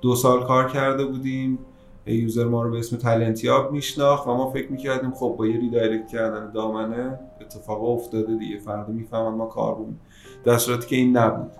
دو 0.00 0.14
سال 0.14 0.46
کار 0.46 0.68
کرده 0.68 1.04
بودیم 1.04 1.58
یوزر 2.06 2.44
ما 2.44 2.62
رو 2.62 2.70
به 2.70 2.78
اسم 2.78 2.96
تلنتیاب 2.96 3.72
میشناخت 3.72 4.26
و 4.26 4.34
ما 4.34 4.50
فکر 4.50 4.72
می‌کردیم 4.72 5.10
خب 5.10 5.34
با 5.38 5.46
یه 5.46 5.60
ریدایرکت 5.60 6.08
کردن 6.08 6.52
دامنه 6.52 7.18
اتفاق 7.40 7.84
افتاده 7.84 8.36
دیگه 8.36 8.58
فردا 8.58 8.92
می‌فهمن 8.92 9.34
ما 9.34 9.46
کاربون. 9.46 9.96
در 10.44 10.58
صورتی 10.58 10.86
که 10.86 10.96
این 10.96 11.16
نبود. 11.16 11.50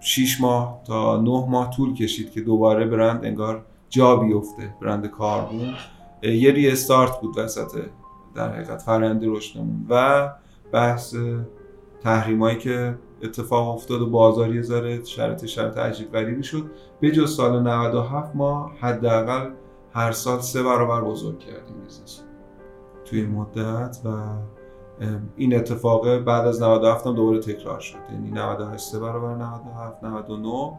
شیش 0.00 0.40
ماه 0.40 0.80
تا 0.86 1.20
نه 1.20 1.46
ماه 1.48 1.70
طول 1.70 1.94
کشید 1.94 2.30
که 2.30 2.40
دوباره 2.40 2.86
برند 2.86 3.24
انگار 3.24 3.64
جا 3.88 4.16
بیفته 4.16 4.74
برند 4.80 5.06
کاربوم. 5.06 5.74
یه 6.22 6.52
restart 6.52 7.20
بود 7.20 7.38
وسط 7.38 7.80
در 8.36 8.52
حقیقت 8.52 8.82
روند 8.82 9.22
رشدمون 9.24 9.86
و 9.90 10.28
بحث 10.72 11.14
تحریمایی 12.00 12.58
که 12.58 12.98
اتفاق 13.22 13.74
افتاد 13.74 14.00
و 14.00 14.10
بازار 14.10 14.54
یه 14.54 14.62
ذره 14.62 15.04
شرط 15.04 15.46
شرط 15.46 15.78
عجیب 15.78 16.12
غریبی 16.12 16.42
شد. 16.42 16.70
به 17.00 17.10
جز 17.10 17.36
سال 17.36 17.62
97 17.62 18.36
ما 18.36 18.72
حداقل 18.80 19.50
هر 19.92 20.12
سال 20.12 20.40
سه 20.40 20.62
برابر 20.62 21.00
بزرگ 21.00 21.38
کردیم 21.38 21.76
business 21.84 22.22
توی 23.04 23.26
مدت 23.26 23.98
و 24.04 24.08
این 25.36 25.56
اتفاق 25.56 26.18
بعد 26.18 26.46
از 26.46 26.62
97 26.62 27.06
هم 27.06 27.14
دوباره 27.14 27.38
تکرار 27.38 27.80
شد. 27.80 27.98
یعنی 28.12 28.30
98 28.30 28.84
سه 28.84 28.98
برابر 28.98 29.34
97 29.34 30.04
99 30.04 30.72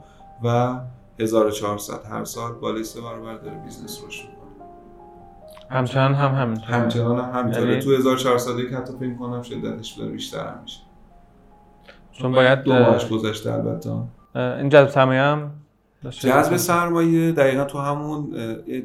و 0.44 0.80
1400 1.20 2.06
هر 2.06 2.24
سال 2.24 2.52
بالای 2.52 2.84
سه 2.84 3.02
برابر 3.02 3.38
داره 3.38 3.58
business 3.58 4.04
رشد 4.08 4.37
همچنان 5.70 6.14
هم 6.14 6.36
همینطوره 6.36 6.68
همچنان 6.68 7.20
هم 7.20 7.40
همینطوره. 7.40 7.70
یعنی... 7.70 7.82
تو 7.82 7.92
1400 7.92 8.70
که 8.70 8.76
حتی 8.76 8.94
فکر 9.00 9.16
کنم 9.16 9.42
شدتش 9.42 9.92
داره 9.92 10.12
بیشتر 10.12 10.60
میشه. 10.62 10.80
چون 12.12 12.32
باید 12.32 12.64
دو 12.64 12.74
ماهش 12.74 13.10
گذشته 13.10 13.54
البته. 13.54 13.92
این 14.36 14.70
جذب 14.70 14.90
سرمایه 14.90 15.22
هم 15.22 15.52
جذب 16.10 16.58
سرمایه 16.58 17.32
دقیقا 17.32 17.64
تو 17.64 17.78
همون 17.78 18.36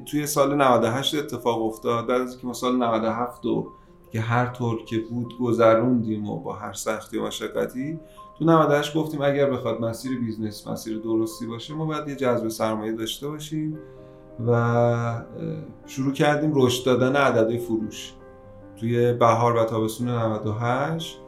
توی 0.06 0.26
سال 0.26 0.54
98 0.54 1.14
اتفاق 1.14 1.62
افتاد. 1.62 2.06
بعد 2.06 2.20
از 2.20 2.38
که 2.38 2.46
ما 2.46 2.52
سال 2.52 2.76
97 2.76 3.46
و 3.46 3.68
که 4.12 4.20
هر 4.20 4.46
طور 4.46 4.84
که 4.84 4.98
بود 4.98 5.38
گذروندیم 5.38 6.28
و 6.28 6.40
با 6.40 6.52
هر 6.52 6.72
سختی 6.72 7.18
و 7.18 7.26
مشقتی 7.26 8.00
تو 8.38 8.44
98 8.44 8.96
گفتیم 8.96 9.22
اگر 9.22 9.50
بخواد 9.50 9.80
مسیر 9.80 10.18
business 10.20 10.66
مسیر 10.66 10.98
درستی 10.98 11.46
باشه 11.46 11.74
ما 11.74 11.84
باید 11.84 12.08
یه 12.08 12.16
جذب 12.16 12.48
سرمایه 12.48 12.92
داشته 12.92 13.28
باشیم. 13.28 13.78
و 14.46 15.24
شروع 15.86 16.12
کردیم 16.12 16.52
رشد 16.54 16.86
دادن 16.86 17.16
عددهای 17.16 17.58
فروش. 17.58 18.12
توی 18.76 19.12
بهار 19.12 19.56
و 19.56 19.64
تابستون 19.64 20.08
98 20.08 21.18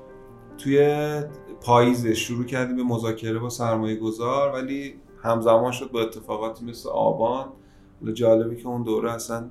توی 0.59 1.05
پاییز 1.61 2.07
شروع 2.07 2.45
کردیم 2.45 2.77
به 2.77 2.83
مذاکره 2.83 3.39
با 3.39 3.49
سرمایه 3.49 3.97
گذار 3.97 4.53
ولی 4.53 4.95
همزمان 5.23 5.73
شد 5.73 5.91
با 5.91 6.01
اتفاقاتی 6.01 6.65
مثل 6.65 6.89
آبان. 6.89 7.47
جالبی 8.15 8.57
که 8.57 8.69
اون 8.69 8.83
دوره 8.83 9.13
اصلا 9.13 9.51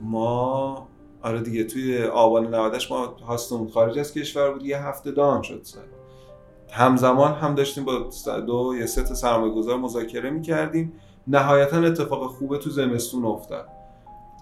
ما 0.00 0.88
آره 1.22 1.40
دیگه 1.40 1.64
توی 1.64 2.04
آبان 2.04 2.54
98 2.54 2.92
ما 2.92 3.06
هاستمون 3.06 3.68
خارج 3.68 3.98
از 3.98 4.12
کشور 4.12 4.50
بود 4.50 4.66
یه 4.66 4.86
هفته 4.86 5.10
دان 5.10 5.42
شد 5.42 5.60
سر. 5.62 5.80
همزمان 6.70 7.32
هم 7.32 7.54
داشتیم 7.54 7.84
با 7.84 8.10
دو 8.46 8.74
یا 8.78 8.86
سه 8.86 9.02
تا 9.02 9.14
سرمایه 9.14 9.52
گذار 9.52 9.78
مذاکره 9.78 10.30
می‌کردیم. 10.30 10.92
نهایتا 11.28 11.76
اتفاق 11.76 12.26
خوبه 12.30 12.58
تو 12.58 12.70
زمستون 12.70 13.24
افتاد. 13.24 13.68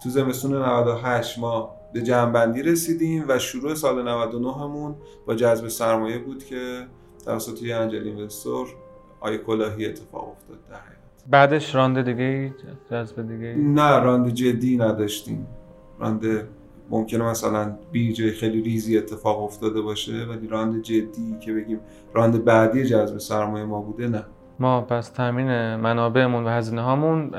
تو 0.03 0.11
زمستون 0.11 0.63
98 0.63 1.39
ما 1.39 1.71
به 1.93 2.03
جمعبندی 2.03 2.63
رسیدیم 2.63 3.25
و 3.29 3.39
شروع 3.39 3.75
سال 3.75 4.09
99 4.09 4.55
همون 4.55 4.95
با 5.27 5.35
جذب 5.35 5.69
سرمایه 5.69 6.19
بود 6.19 6.45
که 6.45 6.87
توسط 7.25 7.63
یه 7.63 7.77
انجل 7.77 8.07
اینوستور 8.07 8.69
آی 9.21 9.39
کلاهی 9.39 9.87
اتفاق 9.87 10.29
افتاد 10.29 10.59
در 10.71 10.75
حیات. 10.77 11.25
بعدش 11.31 11.75
رانده 11.75 12.03
دیگه 12.03 12.55
جذب 12.91 13.29
دیگه 13.29 13.55
نه 13.55 13.99
رانده 13.99 14.31
جدی 14.31 14.77
نداشتیم. 14.77 15.47
رانده 15.99 16.49
ممکنه 16.91 17.25
مثلا 17.25 17.79
بیجای 17.93 18.31
خیلی 18.31 18.63
ریزی 18.63 18.99
اتفاق 18.99 19.43
افتاده 19.43 19.81
باشه 19.81 20.25
ولی 20.25 20.49
راند 20.49 20.83
جدی 20.83 21.37
که 21.41 21.53
بگیم 21.53 21.81
راند 22.15 22.45
بعدی 22.45 22.85
جذب 22.85 23.19
سرمایه 23.19 23.65
ما 23.65 23.81
بوده 23.81 24.09
نه. 24.09 24.25
ما 24.59 24.81
پس 24.81 25.09
تامین 25.09 25.77
منابعمون 25.77 26.45
و 26.45 26.49
هزینه 26.49 26.83
هامون 26.83 27.31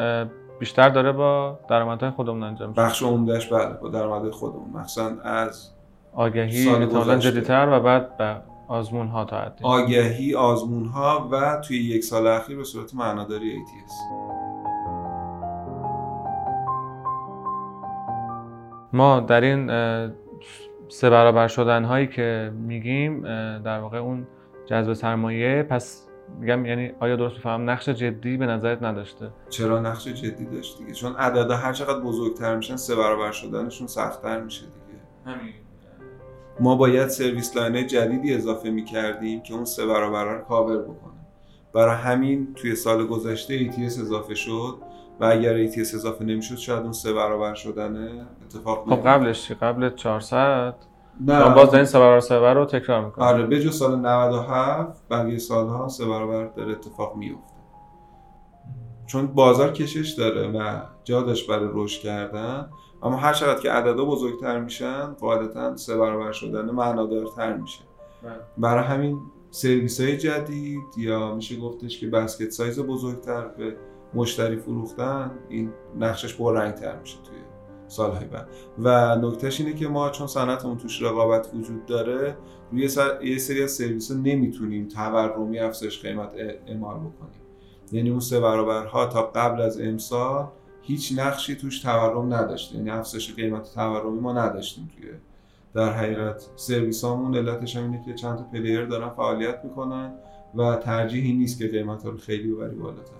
بیشتر 0.59 0.89
داره 0.89 1.11
با 1.11 1.59
درآمدهای 1.69 2.11
خودمون 2.11 2.43
انجام 2.43 2.69
میشه. 2.69 2.81
بخش 2.81 3.03
عمدهش 3.03 3.45
بله 3.53 3.73
با 3.81 3.89
درآمدهای 3.89 4.31
خودمون 4.31 4.69
مثلا 4.73 5.21
از 5.21 5.71
آگهی 6.13 6.69
احتمالاً 6.69 7.17
جدیتر 7.17 7.67
و 7.71 7.79
بعد 7.79 8.17
به 8.17 8.35
آزمون 8.67 9.07
ها 9.07 9.25
تا 9.25 9.51
آگهی 9.63 10.35
آزمون 10.35 10.85
ها 10.85 11.29
و 11.31 11.61
توی 11.67 11.77
یک 11.77 12.03
سال 12.03 12.27
اخیر 12.27 12.57
به 12.57 12.63
صورت 12.63 12.95
معناداری 12.95 13.55
ATS 13.55 13.91
ما 18.93 19.19
در 19.19 19.41
این 19.41 19.67
سه 20.87 21.09
برابر 21.09 21.47
شدن 21.47 21.83
هایی 21.83 22.07
که 22.07 22.51
میگیم 22.55 23.21
در 23.61 23.79
واقع 23.79 23.97
اون 23.97 24.27
جذب 24.65 24.93
سرمایه 24.93 25.63
پس 25.63 26.07
میگم 26.39 26.65
یعنی 26.65 26.91
آیا 26.99 27.15
درست 27.15 27.35
بفهم 27.35 27.69
نقش 27.69 27.89
جدی 27.89 28.37
به 28.37 28.45
نظرت 28.45 28.83
نداشته. 28.83 29.29
چرا 29.49 29.79
نقش 29.79 30.07
جدی 30.07 30.45
داشت 30.45 30.77
دیگه؟ 30.77 30.93
چون 30.93 31.15
عددا 31.15 31.55
هر 31.55 31.73
چقدر 31.73 31.99
بزرگتر 31.99 32.55
میشن 32.55 32.75
سه 32.75 32.95
برابر 32.95 33.31
شدنشون 33.31 33.87
سختتر 33.87 34.41
میشه 34.41 34.61
دیگه. 34.65 35.01
همین. 35.25 35.53
ما 36.59 36.75
باید 36.75 37.07
service 37.07 37.57
line 37.57 37.87
جدیدی 37.87 38.33
اضافه 38.33 38.69
می‌کردیم 38.69 39.41
که 39.41 39.53
اون 39.53 39.65
سه 39.65 39.85
برابر 39.85 40.23
رو 40.23 40.41
کاور 40.41 40.77
بکنه. 40.77 41.13
برای 41.73 41.95
همین 41.95 42.53
توی 42.53 42.75
سال 42.75 43.07
گذشته 43.07 43.71
ATS 43.71 43.99
اضافه 43.99 44.35
شد 44.35 44.77
و 45.19 45.25
اگر 45.25 45.67
ATS 45.67 45.79
اضافه 45.79 46.25
نمی‌شد 46.25 46.57
شاید 46.57 46.83
اون 46.83 46.91
سه 46.91 47.13
برابر 47.13 47.53
شدنه 47.53 48.25
اتفاق 48.45 48.89
خب 48.89 49.07
قبلش 49.07 49.51
قبل 49.51 49.89
400 49.89 50.75
نه. 51.21 51.55
باز 51.55 51.73
این 51.73 51.85
سه 51.85 51.99
برابر 51.99 52.19
سه 52.19 52.53
رو 52.53 52.65
تکرار 52.65 53.05
می‌کنه 53.05 53.25
آره 53.25 53.45
به 53.45 53.71
سال 53.71 53.99
97 53.99 55.07
بقیه 55.09 55.37
سالها 55.37 55.87
سه 55.87 56.05
برابر 56.05 56.45
داره 56.45 56.71
اتفاق 56.71 57.15
میفته 57.15 57.55
چون 59.05 59.27
بازار 59.27 59.71
کشش 59.71 60.09
داره 60.09 60.47
و 60.47 60.81
جا 61.03 61.21
داشت 61.21 61.49
برای 61.49 61.69
رشد 61.73 62.01
کردن 62.01 62.69
اما 63.03 63.17
هر 63.17 63.33
چقدر 63.33 63.61
که 63.61 63.71
عددا 63.71 64.05
بزرگتر 64.05 64.59
میشن 64.59 65.13
قاعدتا 65.13 65.77
سه 65.77 65.97
برابر 65.97 66.31
شدن 66.31 66.71
معنادارتر 66.71 67.53
میشه. 67.57 67.81
بله. 68.23 68.33
برای 68.57 68.83
همین 68.83 69.19
سرویس 69.51 70.01
های 70.01 70.17
جدید 70.17 70.97
یا 70.97 71.35
میشه 71.35 71.59
گفتش 71.59 71.99
که 71.99 72.07
بسکت 72.07 72.49
سایز 72.49 72.79
بزرگتر 72.79 73.47
به 73.47 73.77
مشتری 74.13 74.55
فروختن 74.55 75.31
این 75.49 75.71
نقشش 75.99 76.33
تر 76.33 76.99
میشه 76.99 77.17
توی 77.23 77.34
سالهای 77.87 78.25
بعد. 78.25 78.47
و 78.79 79.15
نکتهش 79.15 79.61
اینه 79.61 79.73
که 79.73 79.87
ما 79.87 80.09
چون 80.09 80.27
صنعتمون 80.27 80.77
توش 80.77 81.01
رقابت 81.01 81.49
وجود 81.53 81.85
داره 81.85 82.35
روی 82.71 82.87
سر... 82.87 83.23
یه 83.23 83.37
سری 83.37 83.63
از 83.63 83.71
سرویس 83.71 84.11
نمی‌تونیم 84.11 84.87
تورمی 84.87 85.59
افزایش 85.59 86.01
قیمت 86.01 86.29
اعمال 86.67 86.95
بکنیم. 86.95 87.41
یعنی 87.91 88.09
اون 88.09 88.19
سه 88.19 88.39
برابرها 88.39 89.05
تا 89.05 89.21
قبل 89.21 89.61
از 89.61 89.81
امسال 89.81 90.47
هیچ 90.81 91.13
نقشی 91.17 91.55
توش 91.55 91.79
تورم 91.79 92.33
نداشته 92.33 92.75
یعنی 92.75 92.89
افزایش 92.89 93.35
قیمت 93.35 93.73
تورمی 93.75 94.19
ما 94.19 94.33
نداشتیم 94.33 94.89
توی 94.95 95.09
در 95.73 95.93
حقیقت 95.93 96.45
سرویس 96.55 97.03
هامون 97.03 97.35
علتش 97.35 97.75
هم 97.75 97.83
اینه 97.83 98.03
که 98.05 98.13
چند 98.13 98.37
تا 98.37 98.43
player 98.43 98.85
دارن 98.85 99.09
فعالیت 99.09 99.59
می‌کنن 99.63 100.13
و 100.55 100.75
ترجیحی 100.75 101.33
نیست 101.33 101.59
که 101.59 101.67
قیمت 101.67 102.05
رو 102.05 102.17
خیلی 102.17 102.51
ببری 102.51 102.75
بالاتر. 102.75 103.11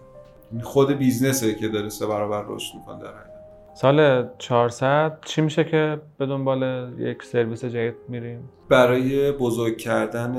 خود 0.64 0.92
بیزنسه 0.92 1.56
که 1.56 1.68
داره 1.68 1.90
سه 1.90 2.06
برابر 2.06 2.46
رشد 2.48 2.76
می‌کنه 2.76 3.00
در 3.00 3.08
حقیقت. 3.08 3.35
سال 3.76 4.30
400 4.38 5.20
چی 5.26 5.42
میشه 5.42 5.64
که 5.64 6.02
به 6.18 6.26
دنبال 6.26 6.94
یک 7.00 7.24
سرویس 7.24 7.66
جدید 7.66 7.96
میریم؟ 8.10 8.50
برای 8.70 9.32
بزرگ 9.32 9.78
کردن 9.78 10.36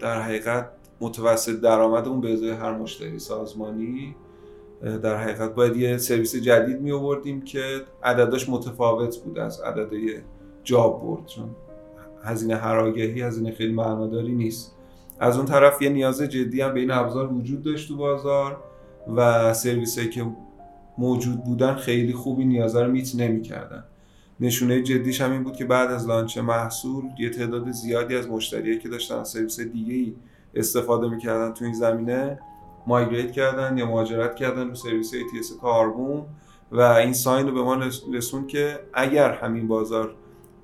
در 0.00 0.22
حقیقت 0.22 0.70
متوسط 1.00 1.60
درآمد 1.60 2.08
اون 2.08 2.20
به 2.20 2.32
ازای 2.32 2.50
هر 2.50 2.72
مشتری 2.72 3.18
سازمانی 3.18 4.16
در 5.02 5.16
حقیقت 5.16 5.54
باید 5.54 5.76
یه 5.76 5.96
سرویس 5.96 6.36
جدید 6.36 6.80
می 6.80 6.92
آوردیم 6.92 7.42
که 7.42 7.80
عدداش 8.02 8.48
متفاوت 8.48 9.16
بود 9.16 9.38
از 9.38 9.60
عددهای 9.60 10.14
job 10.64 11.02
board. 11.02 11.26
چون 11.26 11.50
هزینه 12.24 12.56
هر 12.56 12.78
آگهی 12.78 13.22
هزینه 13.22 13.52
خیلی 13.52 13.72
معناداری 13.72 14.32
نیست. 14.32 14.76
از 15.20 15.36
اون 15.36 15.46
طرف 15.46 15.82
یه 15.82 15.88
نیاز 15.88 16.22
جدی 16.22 16.60
هم 16.60 16.74
به 16.74 16.80
این 16.80 16.90
ابزار 16.90 17.32
وجود 17.32 17.62
داشت 17.62 17.88
تو 17.88 17.96
بازار 17.96 18.56
و 19.16 19.54
سرویس 19.54 19.98
که 19.98 20.26
موجود 20.98 21.44
بودن 21.44 21.74
خیلی 21.74 22.12
خوبی 22.12 22.44
نیازه 22.44 22.82
رو 22.82 22.92
meet 22.92 23.14
نمی‌کردن. 23.14 23.84
نشونه 24.40 24.82
جدیش 24.82 25.20
هم 25.20 25.32
این 25.32 25.44
بود 25.44 25.56
که 25.56 25.64
بعد 25.64 25.90
از 25.90 26.08
launch 26.08 26.38
محصول 26.38 27.04
یه 27.18 27.30
تعداد 27.30 27.70
زیادی 27.70 28.16
از 28.16 28.28
مشتریایی 28.28 28.78
که 28.78 28.88
داشتن 28.88 29.14
از 29.18 29.28
سرویس 29.28 29.60
دیگه 29.60 29.94
ای 29.94 30.14
استفاده 30.54 31.08
می‌کردن 31.08 31.54
تو 31.54 31.64
این 31.64 31.74
زمینه 31.74 32.38
مایگریت 32.86 33.32
کردن 33.32 33.78
یا 33.78 33.86
مهاجرت 33.86 34.36
کردن 34.36 34.68
رو 34.68 34.74
سرویس 34.74 35.12
ATS 35.14 35.60
کاربون 35.60 36.22
و 36.72 36.80
این 36.80 37.12
ساین 37.12 37.46
رو 37.46 37.54
به 37.54 37.62
ما 37.62 37.80
رسون 38.12 38.46
که 38.46 38.78
اگر 38.94 39.32
همین 39.32 39.68
بازار 39.68 40.14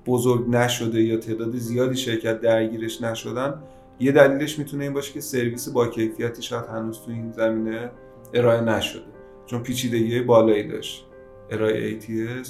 بزرگ 0.05 0.49
نشده 0.49 1.01
یا 1.01 1.17
تعداد 1.17 1.55
زیادی 1.55 1.95
شرکت 1.95 2.41
درگیرش 2.41 3.01
نشدن 3.01 3.53
یه 3.99 4.11
دلیلش 4.11 4.59
می‌تونه 4.59 4.83
این 4.83 4.93
باشه 4.93 5.13
که 5.13 5.21
سرویس 5.21 5.69
با 5.69 5.87
کیفیتی 5.87 6.41
شاید 6.41 6.65
هنوز 6.65 6.99
تو 6.99 7.11
این 7.11 7.31
زمینه 7.31 7.91
ارائه 8.33 8.61
نشده. 8.61 9.10
چون 9.51 9.63
پیچیدگی 9.63 10.21
بالایی 10.21 10.67
داشت. 10.67 11.05
ارائه 11.49 11.99
ATS 11.99 12.47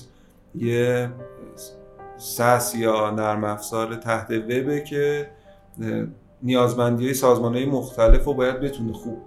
یه 0.56 1.10
سس 2.18 2.76
یا 2.76 3.12
نرم 3.12 3.44
افزار 3.44 3.96
تحت 3.96 4.32
وبه 4.32 4.84
که 4.90 5.30
نیازمندی 6.44 7.06
های 7.06 7.14
سازمان 7.14 7.54
های 7.56 7.66
مختلف 7.66 8.26
رو 8.26 8.34
باید 8.34 8.60
بتونه 8.60 8.94
خوب 8.94 9.18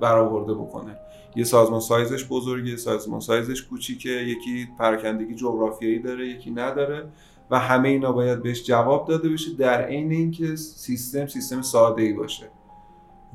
برآورده 0.00 0.54
بکنه. 0.54 0.96
یه 1.36 1.44
سازمان 1.44 1.80
سایزش 1.80 2.24
بزرگه 2.24 2.76
سازمان 2.76 3.20
سایزش 3.20 3.62
کوچیکه 3.62 4.10
یکی 4.10 4.68
پراکندگی 4.78 5.34
جغرافیایی 5.34 5.98
داره 5.98 6.28
یکی 6.28 6.50
نداره 6.50 7.04
و 7.50 7.58
همه 7.58 7.88
اینا 7.88 8.12
باید 8.12 8.42
بهش 8.42 8.64
جواب 8.64 9.08
داده 9.08 9.28
بشه 9.28 9.52
در 9.58 9.82
عین 9.82 10.12
اینکه 10.12 10.56
سیستم 10.56 11.26
سیستم 11.26 11.62
ساده 11.62 12.02
ای 12.02 12.12
باشه. 12.12 12.44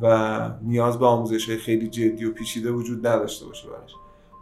و 0.02 0.50
نیاز 0.62 1.00
به 1.00 1.06
آموزش 1.06 1.50
خیلی 1.50 1.88
جدی 1.88 2.26
و 2.26 2.34
پیچیده 2.34 2.72
وجود 2.72 3.08
نداشته 3.08 3.46
باشه 3.46 3.70
براش 3.70 3.96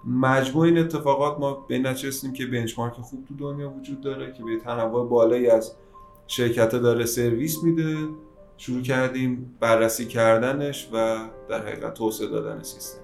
مجموع 0.05 0.65
این 0.65 0.77
اتفاقات 0.77 1.39
ما 1.39 1.53
به 1.53 1.79
نچستیم 1.79 2.33
که 2.33 2.45
بنچمارک 2.45 2.93
خوب 2.93 3.25
تو 3.27 3.35
دنیا 3.35 3.69
وجود 3.69 4.01
داره 4.01 4.33
که 4.33 4.43
به 4.43 4.57
تنوع 4.63 5.09
بالایی 5.09 5.49
از 5.49 5.75
شرکت 6.27 6.75
داره 6.75 7.05
سرویس 7.05 7.63
میده 7.63 7.97
شروع 8.57 8.81
کردیم 8.81 9.57
بررسی 9.59 10.05
کردنش 10.05 10.89
و 10.93 11.17
در 11.49 11.67
حقیقت 11.67 11.93
توسعه 11.93 12.27
دادن 12.27 12.63
سیستم. 12.63 13.01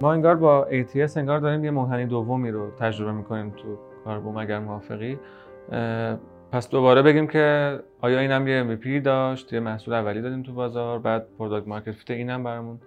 ما 0.00 0.12
انگار 0.12 0.36
با 0.36 0.66
ATS 0.70 1.16
انگار 1.16 1.38
داریم 1.38 1.64
یه 1.64 1.70
منحنی 1.70 2.06
دومی 2.06 2.50
رو 2.50 2.70
تجربه 2.70 3.12
می‌کنیم 3.12 3.50
تو 3.50 3.78
کاربوم 4.04 4.36
اگر 4.36 4.58
موافقی. 4.58 5.18
پس 6.56 6.70
دوباره 6.70 7.02
بگیم 7.02 7.26
که 7.26 7.78
آیا 8.00 8.18
اینم 8.18 8.48
یه 8.48 8.76
MVP 8.76 9.04
داشت 9.04 9.52
یه 9.52 9.60
محصول 9.60 9.94
اولی 9.94 10.22
دادیم 10.22 10.42
تو 10.42 10.52
بازار 10.52 10.98
بعد 10.98 11.26
product 11.38 11.68
market 11.68 11.92
fit 11.92 12.10
اینم 12.10 12.44
برامون 12.44 12.80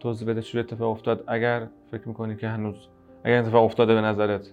توضیح 0.00 0.28
بده 0.28 0.42
چه 0.42 0.58
اتفاق 0.58 0.90
افتاد. 0.90 1.24
اگر 1.26 1.66
فکر 1.90 2.08
می‌کنی 2.08 2.36
که 2.36 2.48
هنوز 2.48 2.76
اگر 3.24 3.38
اتفاق 3.38 3.64
افتاده 3.64 3.94
به 3.94 4.00
نظرت؟ 4.00 4.50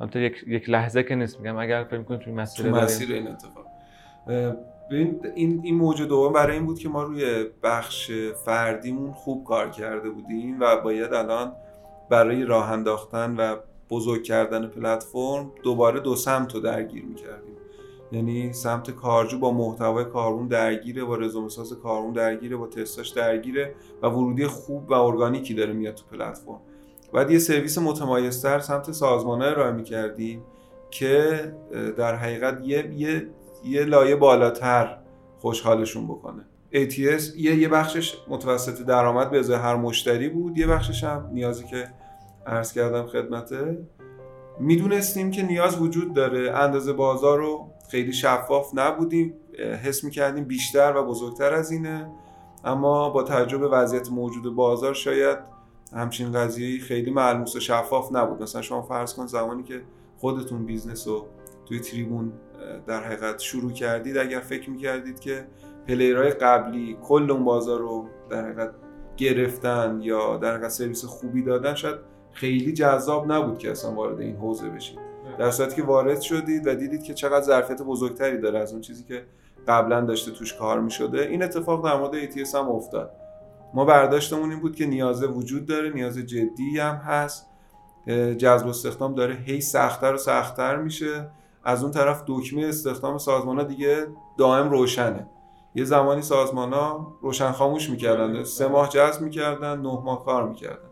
البته 0.00 0.20
یک 0.20 0.44
یک 0.46 0.70
لحظه 0.70 1.02
که 1.02 1.14
نیست 1.14 1.40
میگم 1.40 1.56
اگر 1.56 1.84
فکر 1.84 1.98
می‌کنی 1.98 2.18
توی 2.18 2.32
مسیر 2.32 2.70
تو 2.70 2.76
مسیر 2.76 3.12
این 3.12 3.28
اتفاق. 3.28 3.66
ببین 4.90 5.20
این 5.34 5.60
این 5.64 5.74
موج 5.74 6.02
دوم 6.02 6.32
برای 6.32 6.56
این 6.56 6.66
بود 6.66 6.78
که 6.78 6.88
ما 6.88 7.02
روی 7.02 7.44
بخش 7.62 8.10
فردیمون 8.44 9.12
خوب 9.12 9.44
کار 9.44 9.70
کرده 9.70 10.10
بودیم 10.10 10.60
و 10.60 10.80
باید 10.80 11.14
الان 11.14 11.52
برای 12.10 12.44
راه 12.44 12.72
انداختن 12.72 13.36
و 13.36 13.56
بزرگ 13.90 14.22
کردن 14.22 14.66
پلتفرم 14.66 15.52
دوباره 15.62 16.00
دو 16.00 16.16
سمت 16.16 16.54
رو 16.54 16.60
درگیر 16.60 17.04
می‌کردیم. 17.04 17.54
یعنی 18.14 18.52
سمت 18.52 18.90
کارجو 18.90 19.38
با 19.38 19.52
محتوای 19.52 20.04
کارون 20.04 20.48
درگیره 20.48 21.04
با 21.04 21.16
رزومه 21.16 21.48
ساز 21.48 21.72
کارون 21.72 22.12
درگیره 22.12 22.56
با 22.56 22.66
تستاش 22.66 23.08
درگیره 23.08 23.74
و 24.02 24.06
ورودی 24.06 24.46
خوب 24.46 24.90
و 24.90 24.92
ارگانیکی 24.94 25.54
داره 25.54 25.72
میاد 25.72 25.94
تو 25.94 26.04
پلتفرم. 26.12 26.60
بعد 27.12 27.30
یه 27.30 27.38
سرویس 27.38 27.78
متمایزتر 27.78 28.58
سمت 28.58 28.92
سازمان 28.92 29.42
ارائه 29.42 29.72
می‌کردیم 29.72 30.42
که 30.90 31.52
در 31.96 32.14
حقیقت 32.14 32.60
یه, 32.64 32.92
یه, 32.96 33.28
یه 33.64 33.84
لایه 33.84 34.16
بالاتر 34.16 34.98
خوشحالشون 35.38 36.06
بکنه. 36.06 36.44
ATS 36.72 37.36
یه, 37.36 37.54
یه 37.54 37.68
بخشش 37.68 38.14
متوسط 38.28 38.82
درآمد 38.82 39.30
به 39.30 39.38
ازای 39.38 39.56
هر 39.56 39.76
مشتری 39.76 40.28
بود 40.28 40.58
یه 40.58 40.66
بخشش 40.66 41.04
هم 41.04 41.30
نیازی 41.32 41.64
که 41.64 41.90
عرض 42.46 42.72
کردم 42.72 43.06
خدمته. 43.06 43.78
می‌دونستیم 44.60 45.30
که 45.30 45.42
نیاز 45.42 45.82
وجود 45.82 46.14
داره 46.14 46.52
اندازه 46.52 46.92
بازار 46.92 47.38
رو 47.38 47.73
خیلی 47.88 48.12
شفاف 48.12 48.70
نبودیم. 48.74 49.34
حس 49.84 50.04
می‌کردیم 50.04 50.44
بیشتر 50.44 50.96
و 50.96 51.04
بزرگتر 51.04 51.54
از 51.54 51.70
اینه. 51.70 52.10
اما 52.64 53.10
با 53.10 53.22
توجه 53.22 53.58
به 53.58 53.68
وضعیت 53.68 54.10
موجود 54.10 54.54
بازار 54.54 54.94
شاید 54.94 55.38
همچین 55.92 56.32
قضیه 56.32 56.80
خیلی 56.80 57.10
ملموس 57.10 57.56
و 57.56 57.60
شفاف 57.60 58.12
نبود. 58.12 58.42
مثلا 58.42 58.62
شما 58.62 58.82
فرض 58.82 59.14
کن 59.14 59.26
زمانی 59.26 59.62
که 59.62 59.82
خودتون 60.18 60.66
business 60.66 61.08
رو 61.08 61.26
توی 61.66 61.80
تریبون 61.80 62.32
در 62.86 63.04
حقیقت 63.04 63.40
شروع 63.40 63.72
کردید 63.72 64.18
اگر 64.18 64.40
فکر 64.40 64.70
می‌کردید 64.70 65.20
که 65.20 65.46
player 65.88 66.19
های 66.19 66.30
قبلی 66.30 66.96
کل 67.02 67.30
اون 67.30 67.44
بازار 67.44 67.80
رو 67.80 68.06
در 68.30 68.44
حقیقت 68.44 68.70
گرفتن 69.16 69.98
یا 70.02 70.36
در 70.36 70.54
حقیقت 70.54 70.70
سرویس 70.70 71.04
خوبی 71.04 71.42
دادن 71.42 71.74
شاید 71.74 71.96
خیلی 72.32 72.72
جذاب 72.72 73.32
نبود 73.32 73.58
که 73.58 73.70
اصلا 73.70 73.92
وارد 73.92 74.20
این 74.20 74.36
حوزه 74.36 74.68
بشید. 74.68 75.13
در 75.38 75.50
صورتی 75.50 75.76
که 75.76 75.82
وارد 75.82 76.20
شدید 76.20 76.66
و 76.66 76.74
دیدید 76.74 77.02
که 77.02 77.14
چقدر 77.14 77.44
ظرفیت 77.44 77.82
بزرگتری 77.82 78.38
داره 78.38 78.58
از 78.58 78.72
اون 78.72 78.80
چیزی 78.80 79.04
که 79.04 79.24
قبلا 79.68 80.00
داشته 80.00 80.30
توش 80.30 80.54
کار 80.54 80.80
می 80.80 80.90
شده 80.90 81.20
این 81.20 81.42
اتفاق 81.42 81.84
در 81.84 81.96
مورد 81.96 82.30
ATS 82.30 82.54
هم 82.54 82.68
افتاد. 82.68 83.10
ما 83.74 83.84
برداشتمون 83.84 84.50
این 84.50 84.60
بود 84.60 84.76
که 84.76 84.86
نیازه 84.86 85.26
وجود 85.26 85.66
داره 85.66 85.90
نیاز 85.90 86.18
جدی 86.18 86.78
هم 86.78 86.94
هست. 86.94 87.46
جذب 88.38 88.68
استخدام 88.68 89.14
داره. 89.14 89.34
هی 89.34 89.60
سختتر 89.60 90.14
و 90.14 90.16
سختتر 90.16 90.76
میشه. 90.76 91.28
از 91.64 91.82
اون 91.82 91.92
طرف 91.92 92.22
دکمه 92.26 92.66
استخدام 92.66 93.18
سازمان 93.18 93.58
ها 93.58 93.64
دیگه 93.64 94.06
دائم 94.38 94.70
روشنه. 94.70 95.26
یه 95.74 95.84
زمانی 95.84 96.22
سازمان 96.22 96.72
ها 96.72 97.16
روشن 97.22 97.52
خاموش 97.52 97.90
می‌کردن. 97.90 98.44
سه 98.44 98.68
ماه 98.68 98.88
جذب 98.88 99.22
می‌کردن 99.22 99.80
نه 99.80 100.00
ماه 100.04 100.24
کار 100.24 100.48
می‌کردن. 100.48 100.83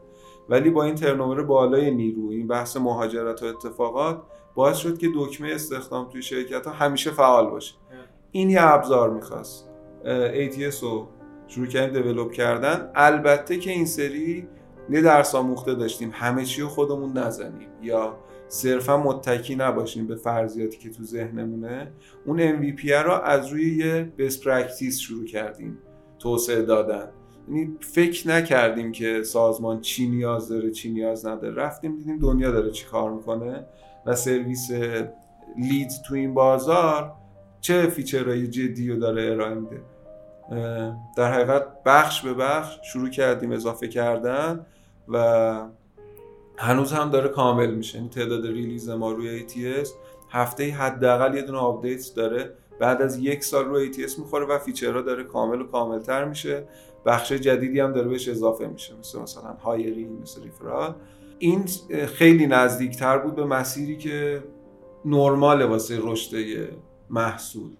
ولی 0.48 0.70
با 0.70 0.84
این 0.84 0.94
ترنومر 0.94 1.42
بالای 1.42 1.90
نیرو 1.90 2.30
این 2.30 2.46
بحث 2.46 2.76
مهاجرت 2.76 3.42
و 3.42 3.46
اتفاقات 3.46 4.22
باعث 4.54 4.76
شد 4.76 4.98
که 4.98 5.08
دکمه 5.14 5.54
استخدام 5.54 6.08
توی 6.08 6.22
شرکت 6.22 6.66
ها 6.66 6.72
همیشه 6.72 7.10
فعال 7.10 7.50
باشه. 7.50 7.74
این 8.32 8.50
یه 8.50 8.58
ابزار 8.62 9.10
می‌خواست. 9.10 9.68
ATS 10.04 10.82
رو 10.82 11.08
شروع 11.46 11.66
کردیم 11.66 12.02
develop 12.02 12.32
کردن. 12.32 12.90
البته 12.94 13.58
که 13.58 13.70
این 13.70 13.86
سری 13.86 14.48
یه 14.90 15.00
درس 15.00 15.34
آموخته 15.34 15.74
داشتیم. 15.74 16.10
همه 16.12 16.44
چی 16.44 16.62
خودمون 16.62 17.18
نزنیم. 17.18 17.68
یا 17.82 18.16
صرفا 18.48 18.96
متکی 18.96 19.56
نباشیم 19.56 20.06
به 20.06 20.16
فرضیاتی 20.16 20.78
که 20.78 20.90
تو 20.90 21.02
ذهنمونه. 21.02 21.92
اون 22.26 22.62
MVP 22.62 22.90
رو 22.90 23.12
از 23.12 23.48
روی 23.48 23.76
یه 23.76 24.12
best 24.18 24.44
practice 24.44 24.98
شروع 24.98 25.24
کردیم. 25.24 25.78
توسعه 26.18 26.62
دادن. 26.62 27.08
یعنی 27.48 27.76
فکر 27.80 28.28
نکردیم 28.28 28.92
که 28.92 29.22
سازمان 29.22 29.80
چی 29.80 30.08
نیاز 30.08 30.48
داره 30.48 30.70
چی 30.70 30.90
نیاز 30.90 31.26
نداره. 31.26 31.54
رفتیم 31.54 31.96
دیدیم 31.96 32.18
دنیا 32.18 32.50
داره 32.50 32.70
چی 32.70 32.84
کار 32.86 33.10
می‌کنه 33.10 33.64
و 34.06 34.14
سرویس 34.14 34.70
lead 35.58 35.90
تو 36.08 36.14
این 36.14 36.34
بازار 36.34 37.12
چه 37.60 37.86
feature 37.86 38.34
های 38.34 38.48
جدی 38.48 38.88
رو 38.88 38.98
داره 38.98 39.32
ارائه 39.32 39.54
میده. 39.54 39.80
در 41.16 41.32
حقیقت 41.32 41.66
بخش 41.84 42.20
به 42.20 42.34
بخش 42.34 42.78
شروع 42.92 43.08
کردیم 43.08 43.52
اضافه 43.52 43.88
کردن 43.88 44.66
و 45.08 45.66
هنوز 46.58 46.92
هم 46.92 47.10
داره 47.10 47.28
کامل 47.28 47.70
میشه. 47.74 47.98
این 47.98 48.10
یعنی 48.14 48.28
تعداد 48.28 48.46
release 48.46 48.88
ما 48.90 49.12
روی 49.12 49.40
ATS 49.40 49.88
هفته 50.30 50.70
حداقل 50.70 51.34
یه 51.34 51.42
دونه 51.42 51.58
update 51.58 52.14
داره. 52.16 52.52
بعد 52.78 53.02
از 53.02 53.18
یک 53.18 53.44
سال 53.44 53.64
روی 53.64 53.92
ATS 53.92 54.18
می‌خوره 54.18 54.46
و 54.46 54.58
feature 54.58 54.95
ها 54.95 55.00
داره 55.00 55.24
کامل 55.24 55.60
و 55.60 55.66
کاملتر 55.66 56.24
میشه. 56.24 56.64
بخش 57.06 57.32
جدیدی 57.32 57.80
هم 57.80 57.92
داره 57.92 58.08
بهش 58.08 58.28
اضافه 58.28 58.66
میشه 58.66 58.94
مثل 59.00 59.20
مثلا 59.20 59.52
هایری 59.52 60.04
مثل 60.22 60.42
referral. 60.42 60.94
این 61.38 61.64
خیلی 62.06 62.46
نزدیکتر 62.46 63.18
بود 63.18 63.34
به 63.34 63.44
مسیری 63.44 63.96
که 63.96 64.42
نرمال 65.04 65.62
واسه 65.62 65.98
رشد 66.02 66.36
محصول. 67.10 67.70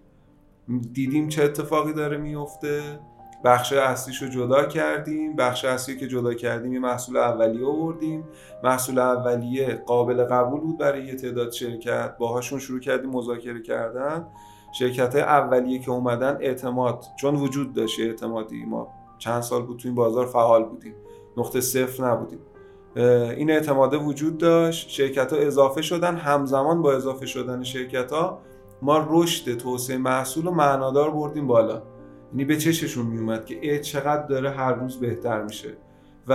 دیدیم 0.93 1.27
چه 1.27 1.43
اتفاقی 1.43 1.93
داره 1.93 2.17
میفته. 2.17 2.99
بخش 3.45 3.73
اصلیش 3.73 4.21
رو 4.21 4.29
جدا 4.29 4.65
کردیم. 4.65 5.35
بخش 5.35 5.65
اصلی 5.65 5.97
که 5.97 6.07
جدا 6.07 6.33
کردیم 6.33 6.73
یه 6.73 6.79
محصول 6.79 7.17
اولیه 7.17 7.65
آوردیم. 7.65 8.23
محصول 8.63 8.99
اولیه 8.99 9.83
قابل 9.85 10.23
قبول 10.23 10.59
بود 10.59 10.77
برای 10.77 11.05
یه 11.05 11.15
تعداد 11.15 11.51
شرکت. 11.51 12.17
باهاشون 12.17 12.59
شروع 12.59 12.79
کردیم 12.79 13.09
مذاکره 13.09 13.61
کردن. 13.61 14.27
شرکت 14.73 15.15
اولیه 15.15 15.79
که 15.79 15.91
اومدن 15.91 16.37
اعتماد 16.41 17.05
چون 17.15 17.35
وجود 17.35 17.73
داشت 17.73 17.99
اعتمادی 17.99 18.65
ما 18.65 19.02
چند 19.23 19.41
سال 19.41 19.61
بود 19.61 19.79
تو 19.79 19.87
این 19.87 19.95
بازار 19.95 20.25
فعال 20.25 20.63
بودیم. 20.63 20.95
نقطه 21.37 21.61
صفر 21.61 22.03
نبودیم. 22.05 22.39
این 23.37 23.51
اعتماده 23.51 23.97
وجود 23.97 24.37
داشت. 24.37 24.89
شرکت 24.89 25.33
ها 25.33 25.39
اضافه 25.39 25.81
شدن. 25.81 26.15
همزمان 26.15 26.81
با 26.81 26.93
اضافه 26.93 27.25
شدن 27.25 27.63
شرکت 27.63 28.11
ها 28.11 28.41
ما 28.81 29.07
رشد 29.09 29.57
توسعه 29.57 29.97
محصول 29.97 30.47
و 30.47 30.51
معنادار 30.51 31.11
بردیم 31.11 31.47
بالا. 31.47 31.81
یعنی 32.31 32.45
به 32.45 32.57
چششون 32.57 33.05
میومد 33.05 33.45
که 33.45 33.79
چقدر 33.79 34.27
داره 34.27 34.49
هر 34.49 34.73
روز 34.73 34.99
بهتر 34.99 35.43
میشه. 35.43 35.77
و 36.27 36.33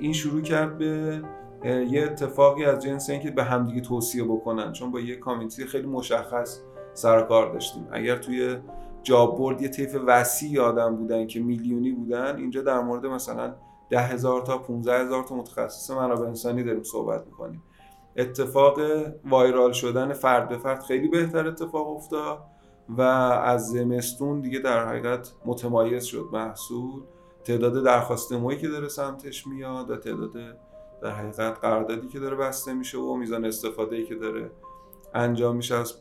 این 0.00 0.12
شروع 0.12 0.40
کرد 0.40 0.78
به 0.78 1.22
یه 1.64 2.02
اتفاقی 2.02 2.64
از 2.64 2.82
جنس 2.82 3.10
اینکه 3.10 3.30
به 3.30 3.44
همدیگه 3.44 3.80
توصیه 3.80 4.24
بکنن. 4.24 4.72
چون 4.72 4.90
با 4.90 5.00
یه 5.00 5.16
کامیتی 5.16 5.64
خیلی 5.64 5.86
مشخص 5.86 6.60
سر 6.94 7.22
کار 7.22 7.52
داشتیم. 7.52 7.88
اگر 7.92 8.16
توی 8.16 8.56
جاب 9.02 9.38
بورد 9.38 9.62
یه 9.62 9.68
طیف 9.68 9.96
وسیع 10.06 10.62
آدم 10.62 10.96
بودن 10.96 11.26
که 11.26 11.40
میلیونی 11.40 11.92
بودن 11.92 12.36
اینجا 12.36 12.62
در 12.62 12.80
مورد 12.80 13.06
مثلا 13.06 13.54
ده 13.90 14.00
هزار 14.00 14.42
تا 14.42 14.58
15 14.58 15.00
هزار 15.00 15.24
تا 15.24 15.34
متخصص 15.34 15.90
منابع 15.90 16.26
انسانی 16.26 16.62
داریم 16.62 16.82
صحبت 16.82 17.26
می‌کنیم. 17.26 17.62
اتفاق 18.16 18.80
وایرال 19.30 19.72
شدن 19.72 20.12
فرد 20.12 20.48
به 20.48 20.58
فرد 20.58 20.82
خیلی 20.82 21.08
بهتر 21.08 21.46
اتفاق 21.46 21.88
افتاد 21.88 22.38
و 22.88 23.00
از 23.00 23.68
زمستون 23.68 24.40
دیگه 24.40 24.58
در 24.58 24.88
حقیقت 24.88 25.32
متمایز 25.44 26.04
شد 26.04 26.28
محصول. 26.32 27.02
تعداد 27.44 27.84
درخواست 27.84 28.32
مویی 28.32 28.58
که 28.58 28.68
داره 28.68 28.88
سمتش 28.88 29.46
میاد 29.46 29.90
و 29.90 29.96
تعداد 29.96 30.32
در 31.02 31.10
حقیقت 31.10 31.58
قراردادی 31.58 32.08
که 32.08 32.20
داره 32.20 32.36
بسته 32.36 32.74
میشه 32.74 32.98
و 32.98 33.16
میزان 33.16 33.44
استفاده 33.44 33.96
ای 33.96 34.04
که 34.04 34.14
داره 34.14 34.50
انجام 35.14 35.56
میشه 35.56 35.74
از 35.74 35.94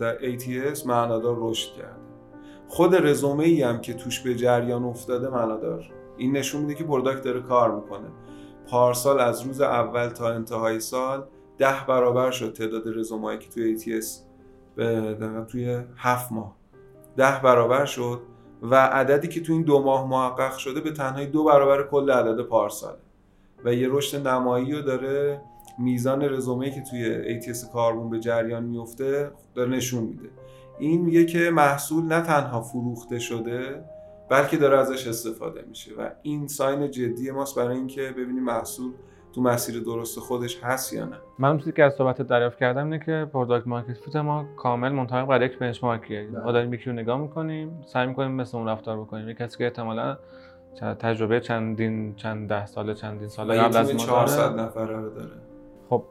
در 0.00 0.18
ATS 0.18 0.86
معنادار 0.86 1.36
رشد 1.38 1.72
کرده. 1.72 2.17
خود 2.68 2.94
رزومه 2.94 3.44
ای 3.44 3.62
هم 3.62 3.80
که 3.80 3.94
توش 3.94 4.20
به 4.20 4.34
جریان 4.34 4.84
افتاده 4.84 5.28
معنادار 5.28 5.90
این 6.16 6.36
نشون 6.36 6.60
میده 6.60 6.74
که 6.74 6.84
پروداکت 6.84 7.22
داره 7.22 7.40
کار 7.40 7.74
می‌کنه. 7.74 8.08
پارسال 8.70 9.20
از 9.20 9.42
روز 9.42 9.60
اول 9.60 10.08
تا 10.08 10.32
انتهای 10.32 10.80
سال 10.80 11.24
ده 11.58 11.86
برابر 11.88 12.30
شد 12.30 12.52
تعداد 12.52 12.82
رزومهایی 12.86 13.38
که 13.38 13.48
توی 13.48 13.78
ATS 13.78 14.06
به 14.76 15.16
توی 15.48 15.80
هفت 15.96 16.32
ماه. 16.32 16.56
ده 17.16 17.40
برابر 17.42 17.84
شد 17.84 18.20
و 18.62 18.74
عددی 18.74 19.28
که 19.28 19.40
تو 19.40 19.52
این 19.52 19.62
دو 19.62 19.82
ماه 19.82 20.08
محقق 20.08 20.56
شده 20.56 20.80
به 20.80 20.90
تنهایی 20.90 21.26
دو 21.26 21.44
برابر 21.44 21.82
کل 21.82 22.10
عدد 22.10 22.42
پارساله. 22.42 22.98
و 23.64 23.74
یه 23.74 23.88
رشد 23.90 24.28
نمایی 24.28 24.72
رو 24.72 24.82
داره 24.82 25.40
میزان 25.78 26.22
رزومه 26.22 26.70
که 26.70 26.82
توی 26.90 27.40
ATS 27.40 27.72
کاربون 27.72 28.10
به 28.10 28.20
جریان 28.20 28.64
میفته 28.64 29.30
داره 29.54 29.70
نشون 29.70 30.04
میده. 30.04 30.28
این 30.78 31.00
میگه 31.04 31.24
که 31.24 31.50
محصول 31.50 32.04
نه 32.04 32.20
تنها 32.20 32.60
فروخته 32.60 33.18
شده 33.18 33.84
بلکه 34.28 34.56
داره 34.56 34.78
ازش 34.78 35.06
استفاده 35.06 35.64
میشه 35.68 35.90
و 35.98 36.10
این 36.22 36.46
sign 36.46 36.90
جدی 36.90 37.30
ماست 37.30 37.56
برای 37.56 37.76
اینکه 37.76 38.14
ببینیم 38.16 38.44
محصول 38.44 38.92
تو 39.32 39.42
مسیر 39.42 39.82
درست 39.82 40.18
خودش 40.18 40.60
هست 40.62 40.92
یا 40.92 41.04
نه. 41.04 41.16
من 41.38 41.58
چیزی 41.58 41.72
که 41.72 41.84
از 41.84 41.94
صحبت 41.94 42.22
دریافت 42.22 42.58
کردم 42.58 42.84
اینه 42.84 42.98
که 42.98 43.30
product 43.32 43.66
market 43.66 43.92
fit 43.92 44.16
ما 44.16 44.46
کامل 44.56 44.92
منطبق 44.92 45.26
بر 45.26 45.42
یک 45.42 45.58
benchmark 45.58 46.15
یه 46.15 46.28
ما 46.44 46.52
داریم 46.52 46.74
یکی 46.74 46.90
رو 46.90 46.96
نگاه 46.96 47.20
می‌کنیم 47.20 47.82
سعی 47.86 48.06
می‌کنیم 48.06 48.30
مثل 48.30 48.56
اون 48.58 48.68
رفتار 48.68 49.00
بکنیم. 49.00 49.28
یک 49.28 49.36
کسی 49.36 49.58
که 49.58 49.64
احتمالاً 49.64 50.16
تجربه 51.00 51.40
چندین 51.40 52.14
چند 52.14 52.48
ده 52.48 52.66
ساله 52.66 52.94
چندین 52.94 53.28
ساله 53.28 53.58
قبل 53.58 53.76
از 53.76 53.94
ما 53.94 53.98
400 53.98 54.58
نفره 54.58 54.96
رو 54.96 55.10
داره. 55.10 55.30
خب 55.90 56.04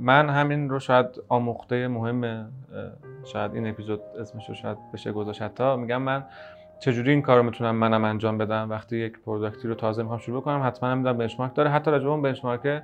من 0.00 0.30
همین 0.30 0.70
رو 0.70 0.78
شاید 0.78 1.06
آموخته 1.28 1.88
مهم 1.88 2.52
شاید 3.24 3.54
این 3.54 3.66
اپیزود 3.66 4.00
اسمش 4.20 4.48
رو 4.48 4.54
شاید 4.54 4.78
بشه 4.92 5.12
گذاشت. 5.12 5.42
حتی 5.42 5.76
میگم 5.76 6.02
من 6.02 6.24
چجوری 6.80 7.10
این 7.10 7.22
کار 7.22 7.36
رو 7.36 7.42
می‌تونم 7.42 7.76
منم 7.76 8.04
انجام 8.04 8.38
بدم؟ 8.38 8.70
وقتی 8.70 8.96
یک 8.96 9.20
product 9.20 9.62
ی 9.62 9.68
رو 9.68 9.74
تازه 9.74 10.02
می‌خوام 10.02 10.20
شروع 10.20 10.42
کنم 10.42 10.62
حتما 10.64 10.88
هم 10.88 10.98
میگم 10.98 11.16
benchmark 11.16 11.54
داره. 11.54 11.70
حتی 11.70 11.90
راجع 11.90 12.06
اون 12.06 12.22
benchmark 12.22 12.82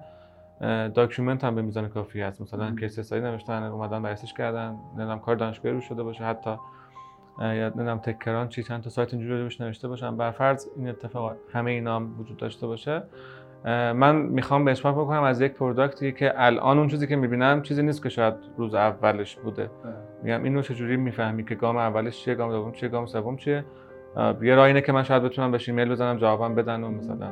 document 0.94 1.44
هم 1.44 1.54
به 1.54 1.62
میزان 1.62 1.88
کافی 1.88 2.20
هست. 2.20 2.40
مثلا 2.40 2.74
case 2.74 2.98
study 2.98 3.20
نوشتن 3.20 3.62
اومدن 3.62 4.02
بررسیش 4.02 4.34
کردن. 4.34 4.76
نمی‌دونم 4.96 5.18
کار 5.18 5.36
دانشگاهی 5.36 5.74
رو 5.74 5.80
شده 5.80 6.02
باشه. 6.02 6.24
حتی 6.24 6.56
یا 7.38 7.68
نمی‌دونم 7.68 7.98
تک‌کرانچی 7.98 8.62
چند 8.62 8.82
تا 8.82 8.90
سایت 8.90 9.14
اینجوری 9.14 9.42
روش 9.42 9.60
نوشته 9.60 9.88
باشم 9.88 10.16
بر 10.16 10.30
فرض 10.30 10.66
این 10.76 10.88
اتفاق 10.88 11.36
همه 11.52 11.70
اینا 11.70 11.96
هم 11.96 12.20
وجود 12.20 12.36
داشته 12.36 12.66
باشه. 12.66 13.02
من 13.64 14.16
می‌خوام 14.16 14.64
benchmark 14.64 14.96
بکنم 14.96 15.22
از 15.22 15.40
یک 15.40 15.52
product 15.52 16.05
ی 16.05 16.12
که 16.12 16.32
الان 16.36 16.78
اون 16.78 16.88
چیزی 16.88 17.06
که 17.06 17.16
می‌بینم 17.16 17.62
چیزی 17.62 17.82
نیست 17.82 18.02
که 18.02 18.08
شاید 18.08 18.34
روز 18.56 18.74
اولش 18.74 19.36
بوده. 19.36 19.70
میگم 20.22 20.42
اینو 20.44 20.62
چجوری 20.62 20.96
می‌فهمی 20.96 21.44
که 21.44 21.54
گام 21.54 21.76
اولش 21.76 22.24
چیه 22.24 22.34
گام 22.34 22.50
دوم 22.50 22.72
چیه 22.72 22.88
گام 22.88 23.06
سوم 23.06 23.36
چیه؟ 23.36 23.64
یه 24.42 24.54
راه 24.54 24.66
اینه 24.66 24.80
که 24.80 24.92
من 24.92 25.02
شاید 25.02 25.22
بتونم 25.22 25.50
بهش 25.50 25.68
ایمیل 25.68 25.88
بزنم 25.88 26.16
جوابم 26.16 26.54
بدن 26.54 26.84
و 26.84 26.90
مثلا 26.90 27.28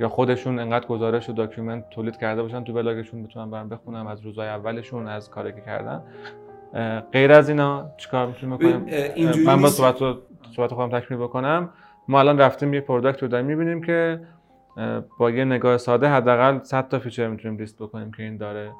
یا 0.00 0.08
خودشون 0.08 0.58
انقدر 0.58 0.86
گزارش 0.86 1.30
و 1.30 1.32
document 1.32 1.90
تولید 1.90 2.16
کرده 2.16 2.42
باشن 2.42 2.64
تو 2.64 2.72
بلاگشون 2.72 3.22
بتونم 3.22 3.50
برام 3.50 3.68
بخونم 3.68 4.06
از 4.06 4.20
روزهای 4.20 4.48
اولشون 4.48 5.08
از 5.08 5.30
کاری 5.30 5.52
که 5.52 5.60
کردن. 5.60 6.02
غیر 7.12 7.32
از 7.32 7.48
اینا 7.48 7.90
چیکار 7.96 8.26
می‌تونیم 8.26 8.56
بکنیم؟ 8.56 8.86
من 9.46 9.62
با 9.62 9.68
صحبت 9.68 10.02
رو 10.02 10.18
صحبت 10.56 10.74
خودم 10.74 11.00
تکمیل 11.00 11.20
بکنم. 11.20 11.70
ما 12.08 12.20
الان 12.20 12.38
رفتیم 12.38 12.74
یه 12.74 12.80
product 12.80 13.22
رو 13.22 13.28
داریم 13.28 13.46
می‌بینیم 13.46 13.82
که 13.82 14.20
با 15.18 15.30
یه 15.30 15.44
نگاه 15.44 15.78
ساده 15.78 16.08
حداقل 16.08 16.62
100 16.62 16.88
تا 16.88 16.98
feature 16.98 17.28
می‌تونیم 17.28 17.58
لیست 17.58 17.82
بکنیم 17.82 18.12
که 18.12 18.22
این 18.22 18.36
داره. 18.36 18.72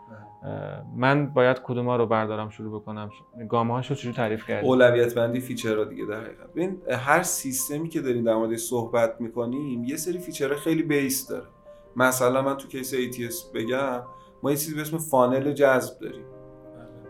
من 0.96 1.26
باید 1.26 1.60
کدوم 1.62 1.86
ها 1.86 1.96
رو 1.96 2.06
بردارم 2.06 2.48
شروع 2.48 2.80
بکنم. 2.80 3.10
گام 3.48 3.74
هاشو 3.74 3.94
چجوری 3.94 4.16
تعریف 4.16 4.46
کردی؟ 4.46 4.66
اولویت 4.66 5.14
بندی 5.14 5.40
feature 5.40 5.74
رو 5.74 5.84
دیگه 5.84 6.04
در 6.04 6.20
حقیقت 6.20 6.52
ببین 6.52 6.82
هر 6.90 7.22
سیستمی 7.22 7.88
که 7.88 8.00
داریم 8.00 8.24
در 8.24 8.34
مورد 8.34 8.56
صحبت 8.56 9.20
می‌کنیم 9.20 9.84
یه 9.84 9.96
سری 9.96 10.18
feature 10.18 10.54
خیلی 10.54 10.82
base 10.82 11.28
داره. 11.28 11.46
مثلا 11.96 12.42
من 12.42 12.56
تو 12.56 12.68
case 12.68 12.94
ATS 12.94 13.54
بگم 13.54 14.02
ما 14.42 14.50
یه 14.50 14.56
چیزی 14.56 14.74
به 14.74 14.80
اسم 14.80 14.98
funnel 14.98 15.52
جذب 15.52 16.00
داریم 16.00 16.24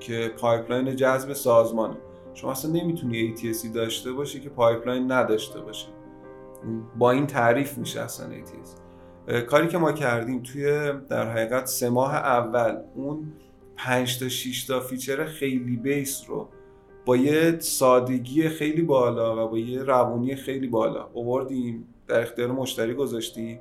که 0.01 0.31
pipeline 0.41 0.97
جذب 0.97 1.33
سازمانه. 1.33 1.97
شما 2.35 2.51
اصلا 2.51 2.71
نمی‌تونی 2.71 3.37
ATS 3.37 3.65
ی 3.65 3.75
داشته 3.75 4.13
باشی 4.13 4.41
که 4.41 4.49
pipeline 4.49 5.13
نداشته 5.13 5.61
باشه. 5.61 5.89
با 6.99 7.11
این 7.11 7.27
تعریف 7.27 7.79
میشه 7.79 8.01
اصلا 8.01 8.27
ATS 8.27 8.80
کاری 9.31 9.69
که 9.69 9.79
ما 9.79 9.93
کردیم 9.93 10.43
توی 10.43 10.93
در 11.09 11.31
حقیقت 11.31 11.67
سه 11.67 11.91
ماه 11.91 12.15
اول 12.15 12.77
اون 12.95 13.33
5 13.77 14.19
تا 14.19 14.29
6 14.29 14.65
تا 14.65 14.81
feature 14.81 15.25
خیلی 15.25 15.77
base 15.77 16.25
رو 16.29 16.49
با 17.05 17.17
یه 17.17 17.59
سادگی 17.59 18.49
خیلی 18.49 18.83
بالا 18.83 19.47
و 19.47 19.49
با 19.51 19.59
یه 19.59 19.83
روونی 19.83 20.37
خیلی 20.37 20.67
بالا 20.67 21.09
اووردیم 21.13 21.87
در 22.09 22.21
اختیار 22.21 22.53
مشتری 22.53 22.95
گذاشتیم. 22.95 23.61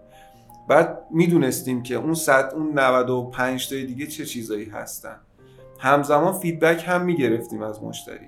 بعد 0.69 1.05
می‌دونستیم 1.11 1.83
که 1.83 1.95
اون 1.95 2.13
صد 2.13 2.51
اون 2.55 2.79
95 2.79 3.69
تا 3.69 3.75
دیگه 3.75 4.07
چه 4.07 4.25
چیزایی 4.25 4.65
هستن. 4.65 5.19
همزمان 5.79 6.33
feedback 6.33 6.83
هم 6.87 7.05
می‌گرفتیم 7.05 7.61
از 7.61 7.83
مشتری. 7.83 8.27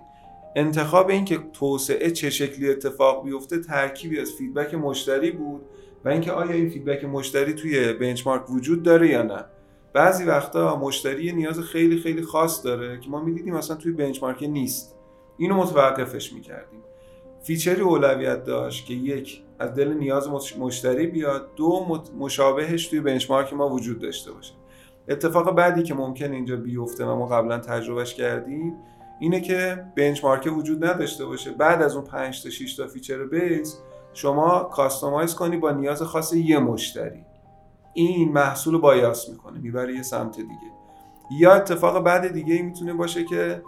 انتخاب 0.56 1.10
این 1.10 1.26
که 1.26 1.40
توسعه 1.54 2.12
چه 2.12 2.30
شکلی 2.30 2.70
اتفاق 2.70 3.26
بیفته 3.26 3.60
ترکیبی 3.60 4.20
از 4.20 4.32
feedback 4.32 4.74
مشتری 4.74 5.32
بود. 5.32 5.62
و 6.06 6.10
اینکه 6.10 6.32
آیا 6.32 6.52
این 6.52 6.70
feedback 6.70 7.06
مشتری 7.06 7.54
توی 7.54 7.94
benchmark 7.94 8.50
وجود 8.50 8.84
داره 8.84 9.10
یا 9.10 9.22
نه. 9.22 9.46
بعضی 9.94 10.24
وقتا 10.24 10.76
مشتری 10.76 11.32
نیاز 11.32 11.60
خیلی 11.60 11.98
خیلی 11.98 12.22
خاص 12.22 12.66
داره 12.66 13.00
که 13.00 13.10
ما 13.10 13.24
می‌دیدیم 13.24 13.56
اصلا 13.56 13.76
توی 13.76 13.92
benchmark 13.92 14.44
نیست. 14.44 14.96
اینو 15.38 15.56
متوقفش 15.56 16.34
می‌کردیم. 16.34 16.80
feature 17.44 17.77
ی 17.77 17.82
اولویت 17.82 18.44
داشت 18.44 18.86
که 18.86 18.94
یک 18.94 19.42
از 19.60 19.76
دل 19.76 19.94
نیاز 19.94 20.30
مشتری 20.60 21.08
بیاد. 21.08 21.48
دو 21.56 22.02
مشابهش 22.20 22.88
توی 22.88 23.02
benchmark 23.02 23.54
ما 23.54 23.70
وجود 23.70 24.00
داشته 24.00 24.32
باشه. 24.32 24.54
اتفاق 25.08 25.56
بعدی 25.56 25.84
که 25.84 25.94
ممکن 25.94 26.32
اینجا 26.32 26.56
بیفته 26.56 27.06
و 27.06 27.16
ما 27.16 27.28
قبلا 27.28 27.58
تجربهش 27.58 28.14
کردیم 28.14 28.74
اینه 29.20 29.42
که 29.42 29.86
benchmark 29.98 30.50
وجود 30.58 30.86
نداشته 30.86 31.26
باشه. 31.26 31.52
بعد 31.52 31.82
از 31.82 31.96
اون 31.96 32.06
5 32.06 32.44
تا 32.44 32.50
6 32.50 32.76
تا 32.76 32.88
feature 32.88 33.24
base 33.26 33.78
شما 34.14 34.60
customize 34.60 35.36
کنی 35.36 35.58
با 35.58 35.72
نیاز 35.72 36.02
خاص 36.02 36.34
یه 36.34 36.60
مشتری. 36.60 37.26
این 37.94 38.32
محصول 38.32 38.78
bias 38.78 39.30
می‌کنه 39.30 39.60
می‌بره 39.60 39.96
یه 39.96 40.02
سمت 40.02 40.36
دیگه. 40.36 40.72
یا 41.40 41.54
اتفاق 41.54 42.04
بعد 42.04 42.28
دیگه 42.28 42.62
می‌تونه 42.62 42.94
باشه 42.94 43.24
که 43.24 43.64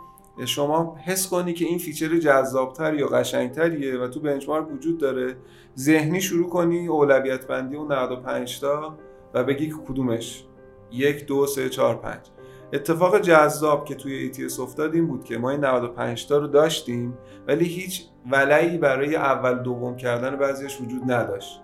شما 0.46 0.98
حس 1.06 1.30
کنی 1.30 1.54
که 1.54 1.66
این 1.66 1.78
feature 1.78 2.18
جذابتر 2.18 2.94
یا 2.94 3.08
قشنگتریه 3.08 3.98
و 3.98 4.08
تو 4.08 4.20
benchmark 4.20 4.72
وجود 4.72 4.98
داره. 4.98 5.36
ذهنی 5.78 6.22
شروع 6.22 6.50
کنی 6.50 6.88
اولویت 6.88 7.48
بندی 7.48 7.76
اون 7.76 7.91
95 7.91 8.62
تا 8.62 8.98
و 9.34 9.44
بگی 9.44 9.74
کدومش؟ 9.88 10.44
یک 10.91 11.26
دو 11.26 11.46
سه 11.46 11.70
چهار 11.70 11.96
پنج. 11.96 12.33
اتفاق 12.74 13.20
جذاب 13.20 13.86
که 13.86 13.96
توی 13.96 14.34
ATS 14.34 14.60
افتاد 14.60 14.96
این 14.96 15.08
بود 15.08 15.24
که 15.24 15.38
ما 15.38 15.50
این 15.50 15.66
95 15.66 16.28
تا 16.28 16.38
رو 16.38 16.48
داشتیم 16.48 17.18
ولی 17.48 17.66
هیچ 17.66 18.06
ولعی 18.32 18.78
برای 18.78 19.16
اول 19.16 19.54
دوم 19.54 19.96
کردن 19.96 20.36
بعضیش 20.36 20.82
وجود 20.82 21.12
نداشت. 21.12 21.62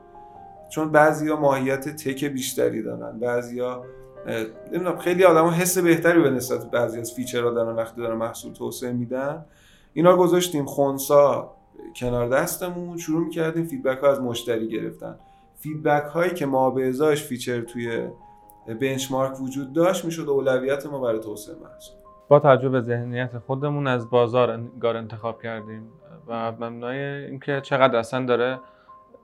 چون 0.70 0.91
بعضیا 0.91 1.36
ماهیت 1.36 1.89
tech 1.89 2.25
بیشتری 2.26 2.84
دارن 2.84 3.20
بعضیا 3.20 3.86
نمی‌دونم 4.72 4.97
خیلی 4.97 5.24
آدما 5.24 5.51
حس 5.51 5.78
بهتری 5.78 6.22
به 6.22 6.30
نسبت 6.30 6.72
بعضی 6.72 6.99
از 6.99 7.14
feature 7.13 7.47
ها 7.47 7.51
دارن 7.51 7.76
وقتی 7.76 8.01
دارن 8.01 8.18
محصول 8.18 8.53
توسعه 8.53 8.91
میدن. 8.91 9.45
اینا 9.93 10.18
گذاشتیم 10.18 10.66
خونسا 10.66 11.55
کنار 11.95 12.30
دستمون 12.30 12.97
شروع 12.97 13.24
می‌کردیم 13.24 13.66
feedback 13.65 13.97
ها 13.97 14.12
از 14.12 14.22
مشتری 14.22 14.68
گرفتن. 14.68 15.16
feedback 15.59 16.03
هایی 16.03 16.32
که 16.32 16.45
ما 16.45 16.70
به 16.70 16.88
ازاش 16.88 17.24
feature 17.23 17.61
توی 17.62 18.07
benchmark 18.82 19.41
وجود 19.41 19.74
داشت 19.74 20.05
می‌شد 20.05 20.30
اولویت 20.30 20.86
ما 20.86 20.99
برای 20.99 21.20
توسعه 21.20 21.55
محصول 21.55 21.95
با 22.28 22.39
توجه 22.39 22.70
به 22.70 22.82
ذهنیت 22.82 23.38
خودمون 23.47 23.88
از 23.88 24.10
بازار 24.10 24.51
انگار 24.51 24.97
انتخاب 24.97 25.41
کردیم 25.41 25.91
و 26.28 26.51
مبنای 26.51 26.99
اینکه 26.99 27.62
چقدر 27.64 27.95
اصلا 27.95 28.26
داره 28.26 28.60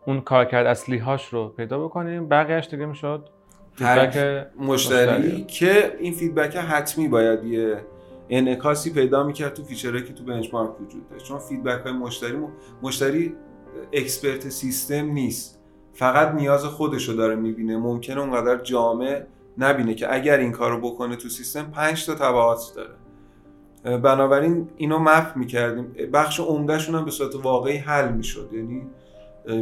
اون 0.06 0.22
کارکرد 0.22 0.66
اصلی 0.66 0.98
هاش 0.98 1.34
رو 1.34 1.50
پیدا 1.50 1.86
بکنیم. 1.86 2.30
بقیهش 2.30 2.68
دیگه 2.68 2.86
می‌شد 2.86 3.30
feedback 3.74 4.48
مشتری 4.60 5.44
که 5.44 5.96
این 6.00 6.14
feedback 6.14 6.56
حتمی 6.56 7.08
باید 7.08 7.44
یه 7.44 7.82
انعکاسی 8.30 8.94
پیدا 8.94 9.24
می‌کرد 9.24 9.54
تو 9.54 9.64
feature 9.64 9.92
هایی 9.92 10.04
که 10.04 10.14
تو 10.14 10.24
benchmark 10.24 10.82
وجود 10.82 11.10
داشت. 11.10 11.26
چون 11.26 11.40
feedback 11.40 11.82
های 11.84 11.92
مشتری 11.92 12.38
مشتری 12.82 13.36
اکسپرت 13.94 14.50
سیستم 14.50 15.06
نیست. 15.06 15.65
فقط 15.96 16.34
نیاز 16.34 16.66
خودش 16.66 17.10
رو 17.10 17.16
داره 17.16 17.36
می‌بینه 17.36 17.78
ممکنه 17.78 18.22
اونقدر 18.22 18.64
جامع 18.64 19.22
نبینه 19.58 19.94
که 19.94 20.16
اگر 20.16 20.38
این 20.38 20.52
کارو 20.52 20.82
بکنه 20.82 21.16
تو 21.16 21.30
سیستم 21.30 21.64
پنج 21.64 22.06
تا 22.06 22.16
تبعات 22.16 22.72
داره. 22.76 22.96
بنابراین 23.98 24.70
اینو 24.78 25.00
مپ 25.00 25.36
می‌کردیم. 25.36 25.96
بخش 26.14 26.40
عمدهشون 26.40 26.96
هم 26.96 27.06
به 27.06 27.12
صورت 27.12 27.36
واقعی 27.36 27.78
حل 27.78 28.12
می‌شد. 28.12 28.50
یعنی 28.54 28.82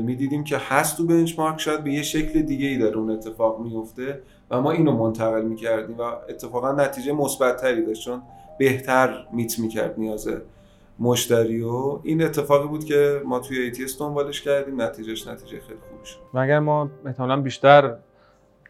می‌دیدیم 0.02 0.44
که 0.44 0.58
هست 0.58 0.98
تو 0.98 1.06
بنچمارک 1.06 1.60
شاید 1.60 1.84
به 1.84 1.92
یه 1.92 2.04
شکل 2.04 2.42
دیگه 2.42 2.68
ای 2.68 2.78
در 2.78 2.98
اون 2.98 3.10
اتفاق 3.10 3.60
میفته 3.60 4.22
و 4.52 4.62
ما 4.62 4.72
اینو 4.72 4.98
منتقل 4.98 5.42
می‌کردیم 5.42 5.98
و 5.98 6.02
اتفاقا 6.02 6.72
نتیجه 6.72 7.14
مثبتتری 7.14 7.86
داشت 7.86 8.06
چون 8.06 8.22
بهتر 8.60 9.26
meet 9.34 9.60
می‌کرد 9.60 9.94
نیاز 9.98 10.30
مشتری 11.04 11.62
و 11.62 12.00
این 12.04 12.24
اتفاقی 12.24 12.68
بود 12.68 12.86
که 12.86 13.22
ما 13.26 13.40
توی 13.40 13.74
ATS 13.74 14.00
دنبالش 14.00 14.42
کردیم 14.42 14.82
نتیجهش 14.82 15.28
نتیجه 15.28 15.60
خیلی 15.60 15.80
خوبی 15.90 16.06
شد 16.06 16.20
و 16.34 16.40
اگر 16.40 16.60
ما 16.60 16.90
احتمالا 17.06 17.42
بیشتر 17.42 17.96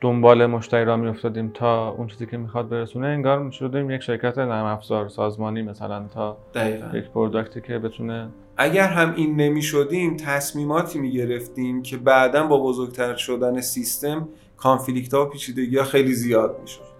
دنبال 0.02 0.46
مشتری 0.46 0.86
را 0.86 0.98
میافتادیم 0.98 1.52
تا 1.54 1.90
اون 1.90 2.08
چیزی 2.08 2.26
که 2.26 2.38
می‌خواد 2.38 2.70
برسونه 2.70 3.08
انگار 3.08 3.40
می‌شدیم 3.40 3.92
یک 3.92 4.02
شرکت 4.02 4.38
نرم 4.38 4.66
افزار 4.66 5.10
سازمانی 5.10 5.62
مثلا 5.62 6.08
تا 6.14 6.38
دقیقا. 6.54 6.98
یک 6.98 7.10
product 7.10 7.55
ی 7.55 7.62
که 7.62 7.80
بتونه 7.80 8.30
اگر 8.58 8.88
هم 8.88 9.14
این 9.16 9.36
نمی‌شدیم 9.36 10.18
تصمیماتی 10.18 11.00
می‌گرفتیم 11.00 11.82
که 11.82 11.98
بعدا 11.98 12.48
با 12.48 12.58
بزرگتر 12.58 13.16
شدن 13.16 13.62
سیستم 13.62 14.30
conflict 14.58 15.14
ها 15.14 15.26
و 15.26 15.30
پیچیدگی 15.30 15.78
ها 15.78 15.84
خیلی 15.84 16.14
زیاد 16.14 16.58
می‌شد 16.62 16.93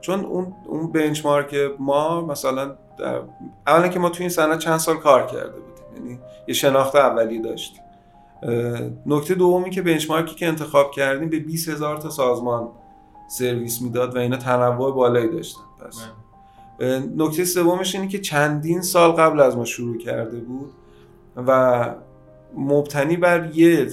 چون 0.00 0.24
اون 0.24 0.54
اون 0.66 0.92
بنچمارک 0.92 1.56
ما 1.78 2.20
مثلا 2.20 2.76
در 2.98 3.20
اولا 3.66 3.88
که 3.88 3.98
ما 3.98 4.08
توی 4.08 4.20
این 4.20 4.30
صنعت 4.30 4.58
چند 4.58 4.78
سال 4.78 4.96
کار 4.96 5.26
کرده 5.26 5.60
بودیم. 5.60 5.96
یعنی 5.96 6.18
یه 6.48 6.54
شناخت 6.54 6.96
اولی 6.96 7.38
داشتیم 7.38 7.82
نکته 9.06 9.34
دومی 9.34 9.70
که 9.70 9.82
بنچمارکی 9.82 10.34
که 10.34 10.46
انتخاب 10.46 10.90
کردیم 10.90 11.28
به 11.28 11.38
20 11.38 11.68
هزار 11.68 11.96
تا 11.96 12.10
سازمان 12.10 12.68
سرویس 13.28 13.82
می‌داد 13.82 14.16
و 14.16 14.18
اینا 14.18 14.36
تنوع 14.36 14.94
بالایی 14.94 15.28
داشتن 15.28 15.60
پس. 15.80 16.00
نکته 17.16 17.44
سومش 17.44 17.94
اینه 17.94 18.08
که 18.08 18.18
چندین 18.18 18.82
سال 18.82 19.12
قبل 19.12 19.40
از 19.40 19.56
ما 19.56 19.64
شروع 19.64 19.98
کرده 19.98 20.40
بود 20.40 20.72
و 21.46 21.94
مبتنی 22.56 23.16
بر 23.16 23.50
یه 23.54 23.84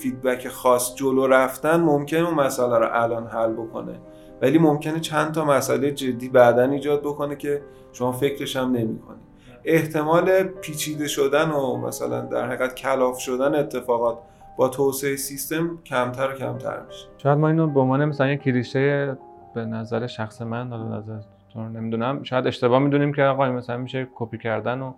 فیدبک 0.00 0.48
خاص 0.48 0.94
جلو 0.94 1.26
رفتن 1.26 1.80
ممکن 1.80 2.16
اون 2.16 2.34
مسئله 2.34 2.78
رو 2.78 2.88
الان 2.92 3.26
حل 3.26 3.52
بکنه. 3.52 3.98
ولی 4.42 4.58
ممکنه 4.58 5.00
چند 5.00 5.32
تا 5.32 5.44
مسئله 5.44 5.92
جدی 5.92 6.28
بعدا 6.28 6.62
ایجاد 6.62 7.00
بکنه 7.00 7.36
که 7.36 7.62
شما 7.92 8.12
فکرش 8.12 8.56
هم 8.56 8.72
نمی‌کنید 8.72 9.28
احتمال 9.64 10.42
پیچیده 10.42 11.08
شدن 11.08 11.50
و 11.50 11.76
مثلا 11.76 12.20
در 12.20 12.46
حقیقت 12.46 12.74
کلاف 12.74 13.18
شدن 13.18 13.54
اتفاقات 13.54 14.18
با 14.56 14.68
توسعه 14.68 15.16
سیستم 15.16 15.78
کمتر 15.84 16.30
و 16.30 16.32
کمتر 16.32 16.82
میشه. 16.86 17.06
شاید 17.18 17.38
ما 17.38 17.48
اینو 17.48 17.66
به 17.66 17.80
عنوان 17.80 18.04
مثلا 18.04 18.28
یک 18.28 18.40
کلیشه 18.40 19.16
به 19.54 19.64
نظر 19.64 20.06
شخص 20.06 20.42
من 20.42 20.68
حالا 20.68 20.98
نظر 20.98 21.18
نمی‌دونم 21.56 22.22
شاید 22.22 22.46
اشتباه 22.46 22.78
می‌دونیم 22.78 23.12
که 23.12 23.22
آقا 23.22 23.52
مثلا 23.52 23.76
میشه 23.76 24.08
کپی 24.14 24.38
کردن 24.38 24.80
و 24.80 24.92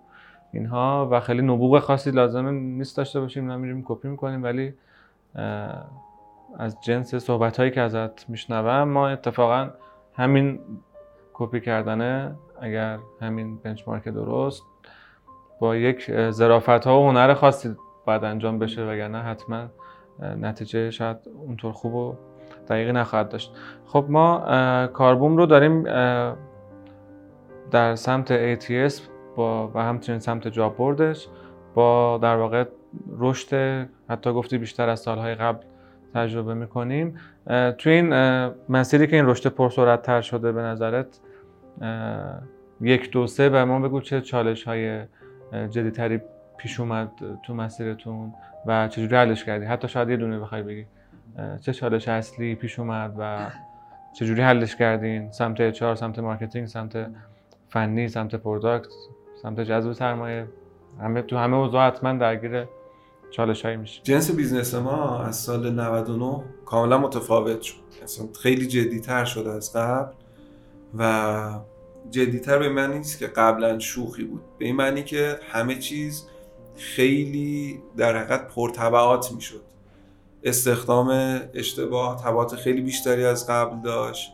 اینها 0.53 1.07
و 1.11 1.19
خیلی 1.19 1.41
نبوغ 1.41 1.79
خاصی 1.79 2.11
لازمه 2.11 2.51
نیست 2.51 2.97
داشته 2.97 3.19
باشیم 3.19 3.51
نمیریم 3.51 3.83
کپی 3.87 4.07
می‌کنیم 4.07 4.43
ولی 4.43 4.73
از 6.57 6.77
جنس 6.81 7.15
صحبت 7.15 7.57
هایی 7.57 7.71
که 7.71 7.81
ازت 7.81 8.29
میشنوم 8.29 8.83
ما 8.83 9.07
اتفاقا 9.07 9.69
همین 10.13 10.59
کپی 11.33 11.61
کردنه. 11.61 12.35
اگر 12.61 12.99
همین 13.21 13.57
بنچمارک 13.57 14.07
درست 14.07 14.63
با 15.59 15.75
یک 15.75 16.29
ظرافت 16.31 16.69
ها 16.69 17.01
و 17.01 17.09
هنر 17.09 17.33
خاصی 17.33 17.75
باید 18.05 18.23
انجام 18.23 18.59
بشه 18.59 18.85
وگرنه 18.85 19.17
حتما 19.17 19.67
نتیجه 20.19 20.91
شاید 20.91 21.17
اونطور 21.47 21.71
خوب 21.71 21.93
و 21.95 22.15
دقیقی 22.69 22.91
نخواهد 22.91 23.29
داشت. 23.29 23.53
خب 23.85 24.05
ما 24.09 24.39
کاربوم 24.93 25.37
رو 25.37 25.45
داریم 25.45 25.83
در 27.71 27.95
سمت 27.95 28.55
ATS 28.55 28.93
با 29.35 29.67
و 29.67 29.79
همچنین 29.79 30.19
سمت 30.19 30.47
جاب 30.47 30.77
بردش 30.77 31.27
با 31.73 32.19
در 32.21 32.35
واقع 32.35 32.65
رشد 33.17 33.87
حتی 34.09 34.33
گفتی 34.33 34.57
بیشتر 34.57 34.89
از 34.89 34.99
سالهای 34.99 35.35
قبل 35.35 35.65
تجربه 36.13 36.53
می‌کنیم. 36.53 37.17
توی 37.77 37.93
این 37.93 38.13
مسیری 38.69 39.07
که 39.07 39.15
این 39.15 39.25
رشد 39.25 39.49
پرسرعت 39.49 40.01
تر 40.01 40.21
شده 40.21 40.51
به 40.51 40.61
نظرت 40.61 41.19
یک 42.81 43.11
دو 43.11 43.27
سه 43.27 43.49
به 43.49 43.63
ما 43.63 43.79
بگو 43.79 44.01
چه 44.01 44.21
چالش 44.21 44.63
های 44.63 45.01
جدیتری 45.69 46.21
پیش 46.57 46.79
اومد 46.79 47.11
تو 47.43 47.53
مسیرتون 47.53 48.33
و 48.65 48.87
چجوری 48.87 49.15
حلش 49.15 49.43
کردی؟ 49.43 49.65
حتی 49.65 49.87
شاید 49.87 50.09
یه 50.09 50.17
دونه 50.17 50.39
بخوای 50.39 50.63
بگی. 50.63 50.85
چه 51.61 51.73
چالش 51.73 52.07
اصلی 52.07 52.55
پیش 52.55 52.79
اومد 52.79 53.13
و 53.19 53.37
چجوری 54.13 54.41
حلش 54.41 54.75
کردین؟ 54.75 55.31
سمت 55.31 55.61
HR 55.61 55.83
سمت 55.83 56.19
marketing 56.19 56.67
سمت 56.67 57.07
فنی 57.69 58.07
سمت 58.07 58.35
product 58.35 58.89
سمت 59.41 59.59
جذب 59.59 59.91
سرمایه. 59.91 60.47
همه 61.01 61.21
تو 61.21 61.37
همه 61.37 61.57
اوضاع 61.57 61.87
حتما 61.87 62.13
درگیر 62.13 62.65
چالش 63.31 63.65
هایی 63.65 63.77
میشه. 63.77 64.01
جنس 64.03 64.31
business 64.31 64.73
ما 64.73 65.19
از 65.19 65.35
سال 65.35 65.71
99 65.71 66.43
کاملا 66.65 66.97
متفاوت 66.97 67.61
شد. 67.61 67.75
اصلا 68.03 68.27
خیلی 68.41 68.67
جدیتر 68.67 69.25
شده 69.25 69.51
از 69.51 69.73
قبل 69.73 70.13
و 70.97 71.59
جدیتر 72.09 72.59
به 72.59 72.69
معنی 72.69 72.97
نیست 72.97 73.19
که 73.19 73.27
قبلا 73.27 73.79
شوخی 73.79 74.23
بود. 74.23 74.41
به 74.59 74.65
این 74.65 74.75
معنی 74.75 75.03
که 75.03 75.39
همه 75.51 75.75
چیز 75.75 76.27
خیلی 76.75 77.81
در 77.97 78.17
حقیقت 78.17 78.47
پرتبعات 78.47 79.31
می‌شد. 79.31 79.61
استخدام 80.43 81.39
اشتباه 81.53 82.23
تبعات 82.23 82.55
خیلی 82.55 82.81
بیشتری 82.81 83.25
از 83.25 83.47
قبل 83.47 83.81
داشت. 83.81 84.31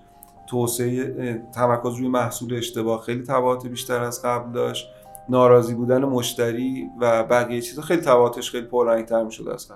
توسعه 0.50 1.41
تمرکز 1.56 1.95
روی 1.95 2.08
محصول 2.08 2.54
اشتباه 2.54 3.02
خیلی 3.02 3.24
تبعات 3.24 3.68
بیشتر 3.68 4.04
از 4.04 4.22
قبل 4.22 4.52
داشت. 4.52 4.88
ناراضی 5.30 5.74
بودن 5.74 6.06
مشتری 6.06 6.90
و 7.02 7.24
بقیه 7.24 7.62
چیزا 7.62 7.82
خیلی 7.82 8.02
تبعاتش 8.02 8.52
خیلی 8.52 8.68
پررنگتر 8.68 9.24
می‌شد 9.24 9.44
قبل 9.44 9.76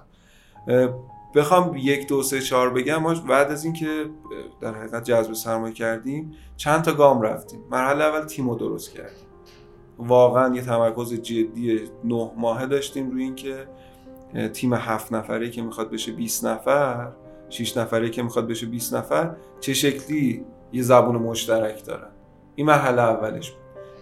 بخوام 1.36 1.74
یک 1.78 2.08
دو 2.08 2.24
سه 2.24 2.42
چهار 2.42 2.70
بگم 2.70 2.98
ما 2.98 3.14
بعد 3.14 3.52
از 3.52 3.66
اینکه 3.66 4.06
در 4.62 4.74
حقیقت 4.74 5.04
جذب 5.04 5.34
سرمایه 5.34 5.74
کردیم 5.74 6.34
چند 6.58 6.82
تا 6.82 6.94
گام 6.94 7.22
رفتیم. 7.22 7.60
مرحله 7.72 8.04
اول 8.04 8.26
تیم 8.26 8.50
رو 8.50 8.56
درست 8.56 8.94
کردیم. 8.94 9.28
واقعا 10.00 10.56
یه 10.56 10.62
تمرکز 10.62 11.14
جدی 11.14 11.82
نه 12.04 12.32
ماهه 12.38 12.66
داشتیم 12.66 13.12
روی 13.12 13.24
اینکه 13.24 13.68
تیم 14.54 14.74
هفت 14.74 15.14
نفره 15.14 15.50
که 15.50 15.62
می‌خواد 15.62 15.90
بشه 15.90 16.12
20 16.12 16.46
نفر 16.46 17.12
6 17.50 17.78
نفره 17.78 18.10
که 18.10 18.24
می‌خواد 18.24 18.48
بشه 18.48 18.66
20 18.66 18.96
نفر 18.96 19.36
چه 19.60 19.74
شکلی 19.74 20.46
یه 20.74 20.82
زبون 20.82 21.16
مشترک 21.16 21.86
دارن. 21.86 22.10
این 22.56 22.68
مرحله 22.68 23.02
اولش 23.02 23.54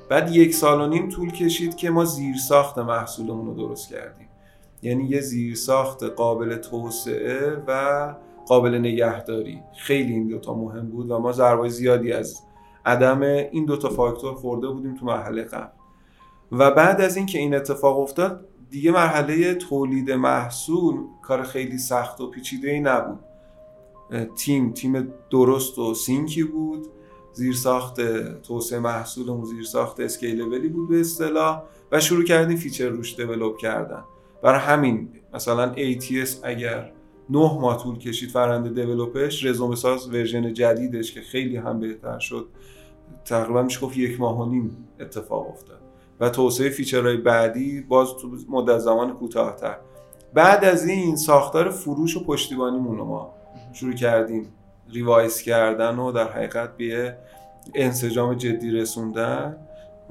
بعد 0.10 0.36
یک 0.36 0.54
سال 0.54 0.82
و 0.82 0.88
نیم 0.88 1.10
طول 1.10 1.32
کشید 1.32 1.76
که 1.76 1.90
ما 1.90 2.06
زیر 2.06 2.36
ساخت 2.36 2.78
محصولمون 2.78 3.46
رو 3.46 3.54
درست 3.54 3.90
کردیم. 3.90 4.28
یعنی 4.82 5.04
یه 5.04 5.22
زیر 5.22 5.56
ساخت 5.56 6.04
قابل 6.04 6.56
توسعه 6.56 7.64
و 7.68 8.14
قابل 8.48 8.78
نگهداری. 8.78 9.62
خیلی 9.78 10.14
این 10.14 10.28
دوتا 10.28 10.54
مهم 10.54 10.90
بود 10.90 11.12
و 11.12 11.20
ما 11.20 11.32
ضربای 11.32 11.70
زیادی 11.70 12.12
از 12.12 12.42
عدم 12.86 13.22
این 13.22 13.66
دوتا 13.66 13.90
فاکتور 13.90 14.34
خورده 14.34 14.68
بودیم 14.68 14.96
تو 14.96 15.06
مرحله 15.06 15.44
قبل. 15.44 15.72
و 16.52 16.72
بعد 16.72 17.02
از 17.02 17.18
اینکه 17.18 17.40
این 17.40 17.56
اتفاق 17.56 18.00
افتاد 18.00 18.46
دیگه 18.70 18.92
مرحله 18.92 19.54
تولید 19.54 20.12
محصول 20.12 20.96
کار 21.22 21.44
خیلی 21.44 21.78
سخت 21.78 22.22
و 22.22 22.30
پیچیده 22.30 22.70
ای 22.70 22.80
نبود 22.80 23.20
تیم 24.36 24.72
تیم 24.72 25.14
درست 25.30 25.80
و 25.80 25.94
sync 25.94 26.34
ی 26.34 26.44
بود. 26.44 26.88
زیر 27.34 27.54
ساخت 27.54 28.02
توسعه 28.42 28.80
محصولمون 28.80 29.46
زیر 29.46 29.64
ساخت 29.64 30.00
scalable 30.00 30.60
ی 30.60 30.68
بود 30.68 30.90
به 30.90 31.00
اصطلاح 31.00 31.64
و 31.92 32.00
شروع 32.00 32.24
کردیم 32.24 32.58
feature 32.58 32.90
روش 32.90 33.16
develop 33.16 33.58
کردن. 33.58 34.04
برای 34.44 34.60
همین 34.60 35.10
مثلا 35.34 35.76
ATS 35.76 36.30
اگر 36.44 36.92
نه 37.30 37.60
ماه 37.62 37.84
طول 37.84 37.98
کشید 37.98 38.30
روند 38.30 38.70
develop 38.70 39.29
ش 39.29 39.46
رزومه 39.46 39.76
ساز 39.76 40.08
version 40.08 40.54
جدیدش 40.54 41.14
که 41.14 41.22
خیلی 41.22 41.58
هم 41.58 41.80
بهتر 41.80 42.20
شد 42.20 42.48
تقریبا 43.26 43.62
میشه 43.64 43.80
گفت 43.80 43.98
یک 43.98 44.20
ماه 44.20 44.42
و 44.42 44.50
نیم 44.50 44.88
اتفاق 45.00 45.50
افتاد. 45.50 45.82
و 46.20 46.30
توسعه 46.30 46.70
feature 46.70 47.07
های 47.07 47.18
بعدی 47.18 47.82
باز 47.82 48.08
تو 48.22 48.38
مدت 48.50 48.78
زمان 48.78 49.14
کوتاهتر. 49.14 49.78
بعد 50.34 50.66
از 50.66 50.88
این 50.88 51.16
ساختار 51.16 51.70
فروش 51.70 52.18
و 52.18 52.24
پشتیبانیمون 52.24 52.98
رو 52.98 53.06
ما 53.06 53.34
شروع 53.74 53.94
کردیم. 53.94 54.48
revise 54.92 55.42
کردن 55.42 56.00
و 56.00 56.12
در 56.12 56.28
حقیقت 56.28 56.78
به 56.78 57.18
انسجام 57.76 58.34
جدی 58.34 58.72
رسوندن 58.72 59.58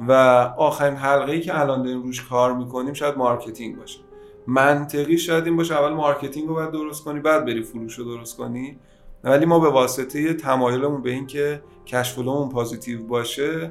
و 0.09 0.13
آخرین 0.57 0.97
حلقه 0.97 1.33
ای 1.33 1.41
که 1.41 1.61
الان 1.61 1.83
داریم 1.83 2.03
روش 2.03 2.29
کار 2.29 2.53
می‌کنیم 2.55 2.95
شاید 2.95 3.17
marketing 3.17 3.77
باشه. 3.77 3.99
منطقی 4.47 5.19
شاید 5.19 5.47
این 5.47 5.57
باشه 5.57 5.75
اول 5.75 5.93
marketing 5.93 6.49
رو 6.49 6.55
باید 6.55 6.71
درست 6.71 7.05
کنی 7.05 7.21
بعد 7.21 7.45
بری 7.45 7.63
فروش 7.63 7.95
رو 7.95 8.05
درست 8.05 8.37
کنی. 8.37 8.79
ولی 9.25 9.47
ما 9.47 9.59
به 9.59 9.69
واسطه 9.69 10.35
تمایلمون 10.35 11.03
به 11.03 11.11
اینکه 11.11 11.63
cash 11.87 12.09
flow 12.09 12.32
مون 12.32 12.49
positive 12.49 13.07
باشه 13.07 13.71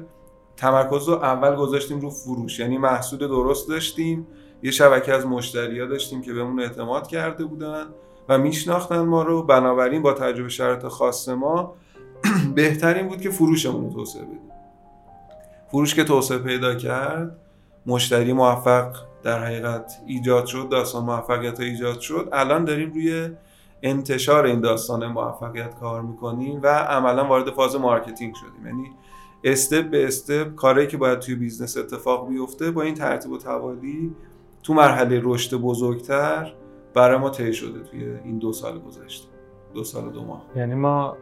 تمرکز 0.56 1.08
رو 1.08 1.14
اول 1.14 1.56
گذاشتیم 1.56 2.00
رو 2.00 2.10
فروش. 2.10 2.58
یعنی 2.58 2.78
محصول 2.78 3.18
درست 3.18 3.68
داشتیم 3.68 4.26
یه 4.62 4.70
شبکه 4.70 5.14
از 5.14 5.26
مشتری 5.26 5.80
ها 5.80 5.86
داشتیم 5.86 6.22
که 6.22 6.32
بهمون 6.32 6.60
اعتماد 6.60 7.06
کرده 7.06 7.44
بودن. 7.44 7.86
و 8.28 8.38
میشناختن 8.38 9.00
ما 9.00 9.22
رو. 9.22 9.42
بنابراین 9.42 10.02
با 10.02 10.12
توجه 10.12 10.36
به 10.36 10.48
شرایط 10.48 10.86
خاص 10.86 11.28
ما 11.28 11.74
بهترین 12.54 13.08
بود 13.08 13.20
که 13.20 13.30
فروشمون 13.30 13.84
رو 13.84 13.92
توسعه 13.92 14.22
بدیم. 14.22 14.38
فروش 15.70 15.94
که 15.94 16.04
توسعه 16.04 16.38
پیدا 16.38 16.74
کرد 16.74 17.36
مشتری 17.86 18.32
موفق 18.32 18.96
در 19.22 19.44
حقیقت 19.44 19.92
ایجاد 20.06 20.46
شد 20.46 20.68
داستان 20.68 21.04
موفقیت 21.04 21.60
ایجاد 21.60 22.00
شد. 22.00 22.28
الان 22.32 22.64
داریم 22.64 22.92
روی 22.92 23.30
انتشار 23.82 24.44
این 24.44 24.60
داستان 24.60 25.06
موفقیت 25.06 25.74
کار 25.80 26.02
می‌کنیم 26.02 26.60
و 26.62 26.66
عملا 26.66 27.24
وارد 27.24 27.50
فاز 27.50 27.76
marketing 27.76 28.34
شدیم. 28.34 28.66
یعنی 28.66 28.90
step 29.44 29.90
به 29.90 30.06
step 30.06 30.54
کاری 30.54 30.86
که 30.86 30.96
باید 30.96 31.18
توی 31.18 31.34
business 31.34 31.76
اتفاق 31.76 32.28
بیفته 32.28 32.70
با 32.70 32.82
این 32.82 32.94
ترتیب 32.94 33.32
و 33.32 33.38
توالی 33.38 34.14
تو 34.62 34.74
مرحله 34.74 35.20
رشد 35.24 35.56
بزرگتر 35.56 36.52
برای 36.94 37.18
ما 37.18 37.30
طی 37.30 37.52
شده 37.52 37.80
توی 37.80 38.04
این 38.24 38.38
دو 38.38 38.52
سال 38.52 38.78
گذشته. 38.78 39.28
دو 39.74 39.84
سال 39.84 40.10
دو 40.10 40.24
ماه. 40.24 40.44
یعنی 40.56 40.74
ما 40.74 41.16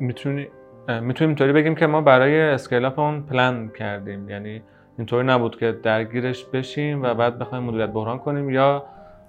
می‌تونیم 0.00 0.48
می‌تونیم 0.88 1.28
اینطوری 1.28 1.52
بگیم 1.52 1.74
که 1.74 1.86
ما 1.86 2.00
برای 2.00 2.40
اسکیل 2.40 2.84
اون 2.84 3.22
پلان 3.22 3.68
کردیم. 3.68 4.28
یعنی 4.28 4.62
اینطوری 4.98 5.26
نبود 5.26 5.58
که 5.58 5.78
درگیرش 5.82 6.44
بشیم 6.44 7.02
و 7.02 7.14
بعد 7.14 7.38
بخوایم 7.38 7.64
مدیریت 7.64 7.90
بحران 7.90 8.18
کنیم 8.18 8.50
یا 8.50 8.84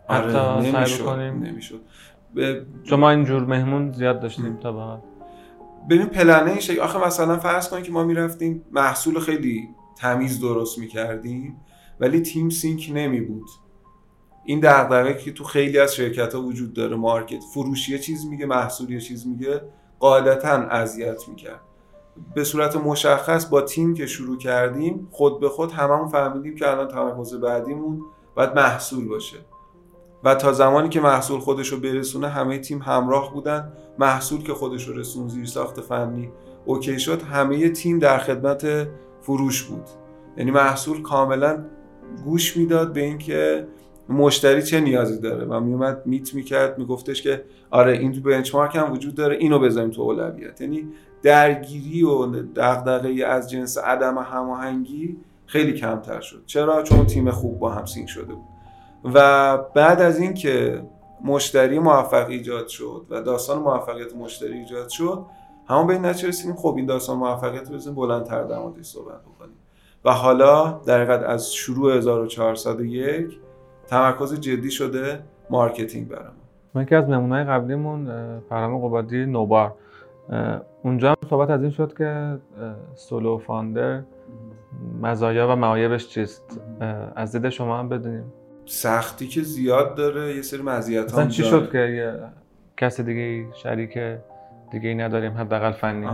حتی 0.10 0.38
آره 0.38 0.86
سعی 0.86 1.06
کنیم 1.06 1.44
نمی‌شد 1.44 1.82
چون 2.84 3.00
ما 3.00 3.10
اینجور 3.10 3.46
مهمون 3.46 3.92
زیاد 3.92 4.20
داشتیم 4.20 4.56
تا 4.56 4.72
به 4.72 4.80
حال. 4.80 5.00
ببین 5.90 6.06
پلنه 6.06 6.52
این 6.52 6.60
شکل. 6.60 6.80
آخه 6.80 7.08
مثلا 7.08 7.38
فرض 7.38 7.70
کنیم 7.70 7.84
که 7.84 7.92
ما 7.92 8.04
می‌رفتیم 8.04 8.66
محصول 8.72 9.20
خیلی 9.20 9.70
تمیز 9.98 10.42
درست 10.42 10.80
می‌کردیم 10.80 11.58
ولی 12.00 12.22
تیم 12.22 12.50
سینک 12.50 12.92
نمی 12.94 13.22
بود 13.22 13.48
این 14.46 14.60
دغدغه 14.60 15.14
که 15.14 15.32
تو 15.32 15.44
خیلی 15.44 15.80
از 15.80 15.96
شرکت 15.96 16.36
ها 16.36 16.42
وجود 16.42 16.74
داره 16.74 16.96
مارکت 16.96 17.44
فروشی 17.54 18.00
چیز 18.00 18.26
میگه 18.26 18.46
محصولی 18.46 19.02
چیز 19.02 19.28
میگه 19.28 19.62
قاعدتا 20.00 20.50
اذیت 20.50 21.30
می‌کرد. 21.30 21.62
به 22.36 22.44
صورت 22.44 22.76
مشخص 22.76 23.46
با 23.46 23.62
تیم 23.62 23.94
که 23.94 24.06
شروع 24.06 24.38
کردیم 24.38 25.08
خود 25.12 25.40
به 25.40 25.50
خود 25.50 25.72
هممون 25.72 26.08
فهمیدیم 26.08 26.56
که 26.56 26.72
الان 26.72 26.88
تمرکز 26.88 27.36
بعدیمون 27.36 28.02
باید 28.36 28.56
محصول 28.56 29.08
باشه. 29.08 29.38
و 30.24 30.36
تا 30.36 30.54
زمانی 30.54 30.90
که 30.90 31.02
محصول 31.02 31.40
خودش 31.40 31.68
رو 31.68 31.80
برسونه 31.80 32.28
همه 32.28 32.60
تیم 32.60 32.82
همراه 32.82 33.34
بودن. 33.34 33.74
محصول 34.00 34.44
که 34.44 34.54
خودش 34.54 34.88
رو 34.88 34.94
رسون 34.94 35.28
زیر 35.28 35.46
ساخت 35.46 35.82
فنی 35.82 36.32
اوکی 36.66 37.00
شد 37.00 37.22
همه 37.22 37.70
تیم 37.70 38.00
در 38.00 38.18
خدمت 38.18 38.88
فروش 39.22 39.64
بود. 39.64 39.90
یعنی 40.38 40.52
محصول 40.52 41.02
کاملا 41.02 41.66
گوش 42.26 42.58
می‌داد 42.58 42.94
به 42.94 43.02
اینکه 43.02 43.68
مشتری 44.12 44.64
چه 44.64 44.80
نیازی 44.80 45.20
داره؟ 45.20 45.46
و 45.46 45.60
میومد 45.60 46.02
میت 46.06 46.34
می‌کرد 46.34 46.78
میگفتش 46.78 47.22
که 47.22 47.44
آره 47.72 47.92
این 47.92 48.12
تو 48.12 48.22
بنچمارک 48.22 48.76
هم 48.76 48.92
وجود 48.92 49.16
داره 49.16 49.36
اینو 49.36 49.60
بذاریم 49.60 49.90
تو 49.90 50.02
اولویت. 50.02 50.62
یعنی 50.62 50.88
درگیری 51.24 52.04
و 52.04 52.26
دغدغه 52.56 53.26
از 53.26 53.50
جنس 53.50 53.78
عدم 53.78 54.18
هماهنگی 54.18 55.18
خیلی 55.46 55.74
کمتر 55.74 56.22
شد. 56.22 56.44
چرا؟ 56.46 56.84
چون 56.84 57.06
تیم 57.06 57.32
خوب 57.32 57.60
با 57.60 57.70
هم 57.70 57.86
سینک 57.86 58.10
شده 58.10 58.34
بود. 58.34 58.46
و 59.14 59.58
بعد 59.58 60.02
از 60.02 60.20
اینکه 60.20 60.84
مشتری 61.24 61.80
موفق 61.80 62.28
ایجاد 62.30 62.68
شد 62.68 63.06
و 63.10 63.22
داستان 63.22 63.60
موفقیت 63.60 64.16
مشتری 64.16 64.58
ایجاد 64.58 64.90
شد 64.90 65.26
همون 65.68 65.88
به 65.88 65.94
این 65.94 66.06
نتیجه 66.06 66.28
رسیدیم 66.28 66.56
خب 66.56 66.74
این 66.78 66.86
داستان 66.86 67.18
موفقیت 67.18 67.70
رو 67.70 67.76
بزنیم 67.76 67.96
بلندتر 67.96 68.44
در 68.44 68.60
موردش 68.60 68.86
صحبت 68.86 69.22
بکنیم. 69.22 69.56
و 70.06 70.12
حالا 70.12 70.82
در 70.86 71.26
از 71.26 71.54
شروع 71.54 71.94
1401 71.94 73.38
تمرکز 73.92 74.40
جدی 74.40 74.72
شده 74.72 75.20
مارکتینگ 75.50 76.08
برام 76.08 76.34
من 76.74 76.86
که 76.86 76.96
از 76.96 77.10
نمونه 77.10 77.44
قبلیمون 77.44 78.10
فرام 78.50 78.88
قبادی 78.88 79.26
نوبار. 79.26 79.74
اونجا 80.84 81.10
هم 81.10 81.30
صحبت 81.30 81.50
از 81.50 81.62
این 81.62 81.72
شد 81.72 81.98
که 81.98 82.38
سولو 82.96 83.38
فاندر 83.38 84.02
مزایا 85.02 85.48
و 85.48 85.56
معایبش 85.56 86.08
چیست؟ 86.08 86.62
از 87.16 87.36
دید 87.36 87.50
شما 87.50 87.80
هم 87.80 87.90
بدونیم. 87.90 88.34
سختی 88.66 89.28
که 89.28 89.42
زیاد 89.42 89.96
داره 89.96 90.36
یه 90.36 90.42
سری 90.42 90.62
مزیت 90.62 91.14
هم 91.14 91.28
چی 91.28 91.44
شد 91.44 91.72
که 91.72 91.78
یه 91.78 92.20
کس 92.78 93.02
دیگه 93.02 93.54
شریک 93.54 94.00
دیگه 94.72 94.90
ای 94.90 94.96
نداریم 94.96 95.38
حداقل 95.38 95.72
فنی؟ 95.72 96.10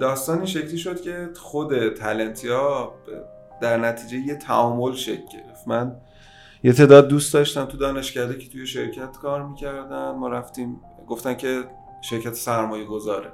داستان 0.00 0.36
این 0.36 0.46
شکلی 0.46 0.78
شد 0.78 1.00
که 1.00 1.28
خود 1.36 1.94
تلنتیا 1.94 2.92
در 3.60 3.76
نتیجه 3.76 4.16
یه 4.16 4.34
تعامل 4.34 4.92
شکل 4.92 5.22
گرفت. 5.32 5.68
من 5.68 5.96
یه 6.62 6.72
تعداد 6.72 7.08
دوست 7.08 7.34
داشتم 7.34 7.64
تو 7.64 7.76
دانشکده 7.76 8.38
که 8.38 8.48
توی 8.48 8.66
شرکت 8.66 9.18
کار 9.18 9.46
می‌کردن. 9.46 10.10
ما 10.10 10.28
رفتیم 10.28 10.80
گفتن 11.06 11.34
که 11.34 11.64
شرکت 12.00 12.34
سرمایه 12.34 12.84
گذاره 12.84 13.32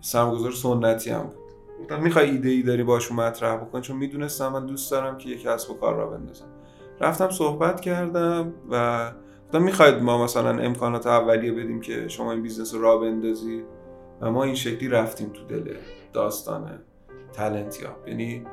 سرمایه 0.00 0.38
گذار 0.38 0.52
سنتی 0.52 1.10
هم 1.10 1.22
بود. 1.22 1.34
گفتم 1.80 2.02
می‌خوای 2.02 2.30
ایده 2.30 2.48
ای 2.48 2.62
داری 2.62 2.82
باشون 2.82 3.16
مطرح 3.16 3.56
بکن؟ 3.56 3.80
چون 3.80 3.96
می‌دونستم 3.96 4.48
من 4.48 4.66
دوست 4.66 4.90
دارم 4.90 5.18
که 5.18 5.28
یک 5.28 5.42
کسب 5.42 5.70
و 5.70 5.74
کار 5.74 5.94
را 5.94 6.06
بندازم. 6.06 6.46
رفتم 7.00 7.30
صحبت 7.30 7.80
کردم 7.80 8.52
و 8.70 9.12
گفتم 9.46 9.62
می‌خواید 9.62 10.02
ما 10.02 10.24
مثلا 10.24 10.58
امکانات 10.58 11.06
اولیه 11.06 11.52
بدیم 11.52 11.80
که 11.80 12.08
شما 12.08 12.32
این 12.32 12.42
business 12.42 12.74
رو 12.74 12.80
را 12.80 12.98
بندازید 12.98 13.64
و 14.20 14.30
ما 14.30 14.44
این 14.44 14.54
شکلی 14.54 14.88
رفتیم 14.88 15.28
تو 15.28 15.44
دل 15.44 15.74
داستان 16.12 16.78
تلنتیاب. 17.32 18.08
یعنی 18.08 18.44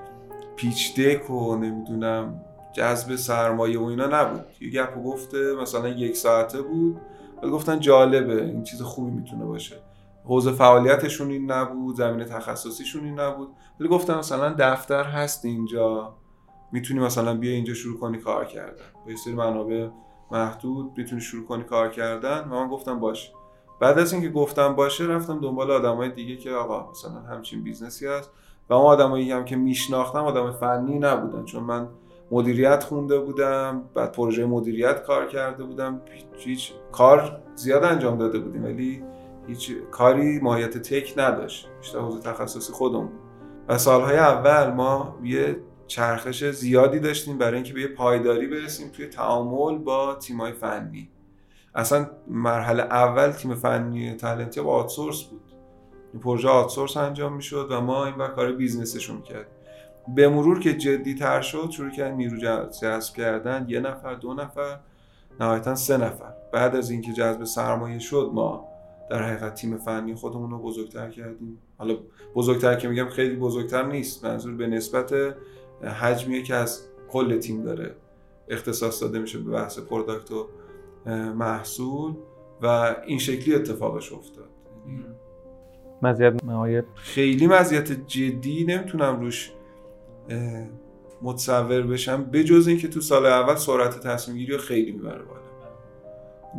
pitch 0.56 0.99
deck 0.99 1.30
و 1.30 1.55
نمی‌دونم 1.55 2.41
جذب 2.74 3.15
سرمایه 3.15 3.80
و 3.80 3.84
اینا 3.84 4.07
نبود. 4.07 4.45
یه 4.61 4.69
گپ 4.69 5.03
و 5.04 5.16
گفت 5.16 5.56
مثلا 5.61 5.88
یک 5.88 6.17
ساعته 6.17 6.61
بود. 6.61 7.01
و 7.43 7.49
گفتن 7.49 7.80
جالبه 7.80 8.45
این 8.45 8.63
چیز 8.63 8.82
خوبی 8.82 9.11
می‌تونه 9.11 9.45
باشه. 9.45 9.76
حوزه 10.26 10.51
فعالیتشون 10.51 11.32
این 11.32 11.51
نبود 11.51 11.95
زمین 11.95 12.26
تخصصیشون 12.26 13.03
این 13.03 13.19
نبود. 13.19 13.49
ولی 13.80 13.89
گفتن 13.89 14.17
مثلا 14.17 14.55
دفتر 14.59 15.03
هست 15.03 15.45
اینجا. 15.45 16.13
می‌تونی 16.72 16.99
مثلا 16.99 17.34
بیا 17.34 17.51
اینجا 17.51 17.74
شروع 17.74 17.99
کنی 17.99 18.17
کار 18.17 18.45
کردن. 18.45 18.84
با 19.05 19.11
یه 19.11 19.17
سری 19.17 19.34
منابع 19.34 19.88
محدود 20.32 20.91
می‌تونی 20.97 21.22
شروع 21.22 21.45
کنی 21.45 21.63
کار 21.63 21.89
کردن. 21.89 22.39
و 22.49 22.55
من 22.55 22.67
گفتم 22.67 22.99
باشه. 22.99 23.32
بعد 23.80 23.99
از 23.99 24.13
اینکه 24.13 24.30
گفتم 24.30 24.76
باشه 24.76 25.03
رفتم 25.03 25.39
دنبال 25.39 25.72
آدمای 25.72 26.09
دیگه 26.09 26.36
که 26.36 26.51
آقا 26.51 26.91
مثلا 26.91 27.22
همچین 27.36 27.63
business 27.64 28.03
ی 28.03 28.08
هست. 28.07 28.32
و 28.69 28.74
اون 28.74 28.86
آدمایی 28.86 29.32
هم 29.32 29.45
که 29.45 29.55
میشناختم 29.55 30.24
آدم 30.24 30.51
فنی 30.51 30.99
نبودن. 30.99 31.45
چون 31.45 31.63
من 31.63 31.88
مدیریت 32.32 32.84
خونده 32.84 33.20
بودم 33.20 33.84
بعد 33.94 34.12
پروژه 34.12 34.46
مدیریت 34.46 35.04
کار 35.04 35.28
کرده 35.28 35.64
بودم. 35.64 36.02
هیچ 36.38 36.74
کار 36.92 37.42
زیاد 37.56 37.84
انجام 37.84 38.18
داده 38.18 38.40
بودیم 38.40 38.64
ولی 38.64 39.04
هیچ 39.48 39.72
کاری 39.92 40.40
ماهیت 40.40 40.78
تک 40.78 41.14
نداشت. 41.18 41.70
بیشتر 41.80 42.00
حوزه 42.00 42.20
تخصصی 42.20 42.74
خودم 42.74 43.10
و 43.68 43.78
سالهای 43.78 44.18
اول 44.18 44.74
ما 44.74 45.20
یه 45.24 45.56
چرخش 45.88 46.44
زیادی 46.44 47.00
داشتیم 47.00 47.38
برای 47.38 47.56
اینکه 47.56 47.74
به 47.74 47.82
یه 47.82 47.88
پایداری 47.88 48.48
برسیم 48.48 48.90
توی 48.90 49.06
تعامل 49.08 49.78
با 49.78 50.16
تیمای 50.16 50.52
فنی. 50.52 51.10
اصلا 51.76 52.10
مرحله 52.28 52.84
اول 52.84 53.32
تیم 53.32 53.56
فنی 53.56 54.14
تالنتی 54.14 54.62
با 54.62 54.76
آتسورس 54.76 55.24
بود. 55.24 55.42
این 56.14 56.22
پروژه 56.22 56.50
آتسورس 56.50 56.98
انجام 56.98 57.34
می‌شد 57.34 57.68
و 57.72 57.82
ما 57.82 58.06
این 58.06 58.16
کار 58.16 58.52
بیزنسشون 58.52 59.22
کردیم 59.22 59.61
به 60.16 60.30
مرور 60.30 60.59
که 60.59 60.74
جدی 60.74 61.16
تر 61.16 61.41
شد 61.41 61.70
شروع 61.70 61.91
کردن 61.91 62.16
نیرو 62.16 62.38
جذب 62.82 63.14
کردن 63.16 63.66
یه 63.70 63.80
نفر 63.80 64.14
دو 64.14 64.34
نفر 64.34 64.80
نهایتا 65.39 65.76
سه 65.76 65.97
نفر. 65.97 66.34
بعد 66.53 66.76
از 66.76 66.89
اینکه 66.89 67.14
جذب 67.14 67.43
سرمایه 67.43 67.99
شد 67.99 68.32
ما 68.34 68.68
در 69.09 69.24
حقیقت 69.24 69.53
تیم 69.53 69.78
فنی 69.78 70.16
خودمون 70.16 70.51
رو 70.51 70.57
بزرگتر 70.57 71.09
کردیم. 71.09 71.57
حالا 71.78 71.95
بزرگتر 72.36 72.76
که 72.76 72.88
میگم 72.88 73.09
خیلی 73.09 73.36
بزرگتر 73.36 73.86
نیست. 73.86 74.26
منظور 74.26 74.53
به 74.53 74.68
نسبت 74.68 75.14
حجمیه 76.01 76.43
که 76.43 76.55
از 76.55 76.82
کل 77.09 77.38
تیم 77.38 77.64
داره 77.64 77.95
اختصاص 78.49 79.03
داده 79.03 79.20
میشه 79.20 79.39
به 79.39 79.51
بحث 79.51 79.80
پروداکت 79.80 80.32
و 80.32 80.47
محصول 81.36 82.14
و 82.62 82.95
این 83.05 83.20
شکلی 83.20 83.55
اتفاقش 83.55 84.14
افتاد. 84.14 84.49
مزیت 86.01 86.43
معایب 86.43 86.86
خیلی 86.95 87.47
مزیت 87.47 88.07
جدی 88.07 88.66
نمی‌تونم 88.66 89.20
روش 89.20 89.51
متصور 91.22 91.82
بشم 91.82 92.24
بجز 92.24 92.68
اینکه 92.68 92.88
تو 92.88 93.02
سال 93.02 93.26
اول 93.26 93.56
سرعت 93.56 94.00
تصمیم 94.00 94.38
گیری 94.38 94.58
خیلی 94.58 94.92
می‌بره 94.92 95.24
بالا. 95.24 95.42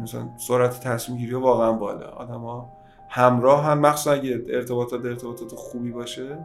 مثلا 0.02 0.28
سرعت 0.48 0.80
تصمیم 0.80 1.18
گیری 1.18 1.34
واقعا 1.34 1.72
بالا. 1.72 2.06
آدما 2.06 2.72
همراه 3.08 3.64
هم 3.64 3.78
مخصوصا 3.78 4.12
اگه 4.12 4.44
ارتباطات 4.48 5.04
ارتباطات 5.04 5.54
خوبی 5.54 5.90
باشه 5.90 6.38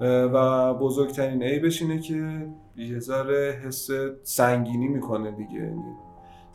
و 0.00 0.74
بزرگترین 0.74 1.42
عیبش 1.42 1.82
اینه 1.82 1.98
که 1.98 2.46
یه 2.76 2.98
ذره 2.98 3.60
حس 3.64 3.90
سنگینی 4.22 4.88
می‌کنه 4.88 5.30
دیگه. 5.30 5.54
یعنی 5.54 5.82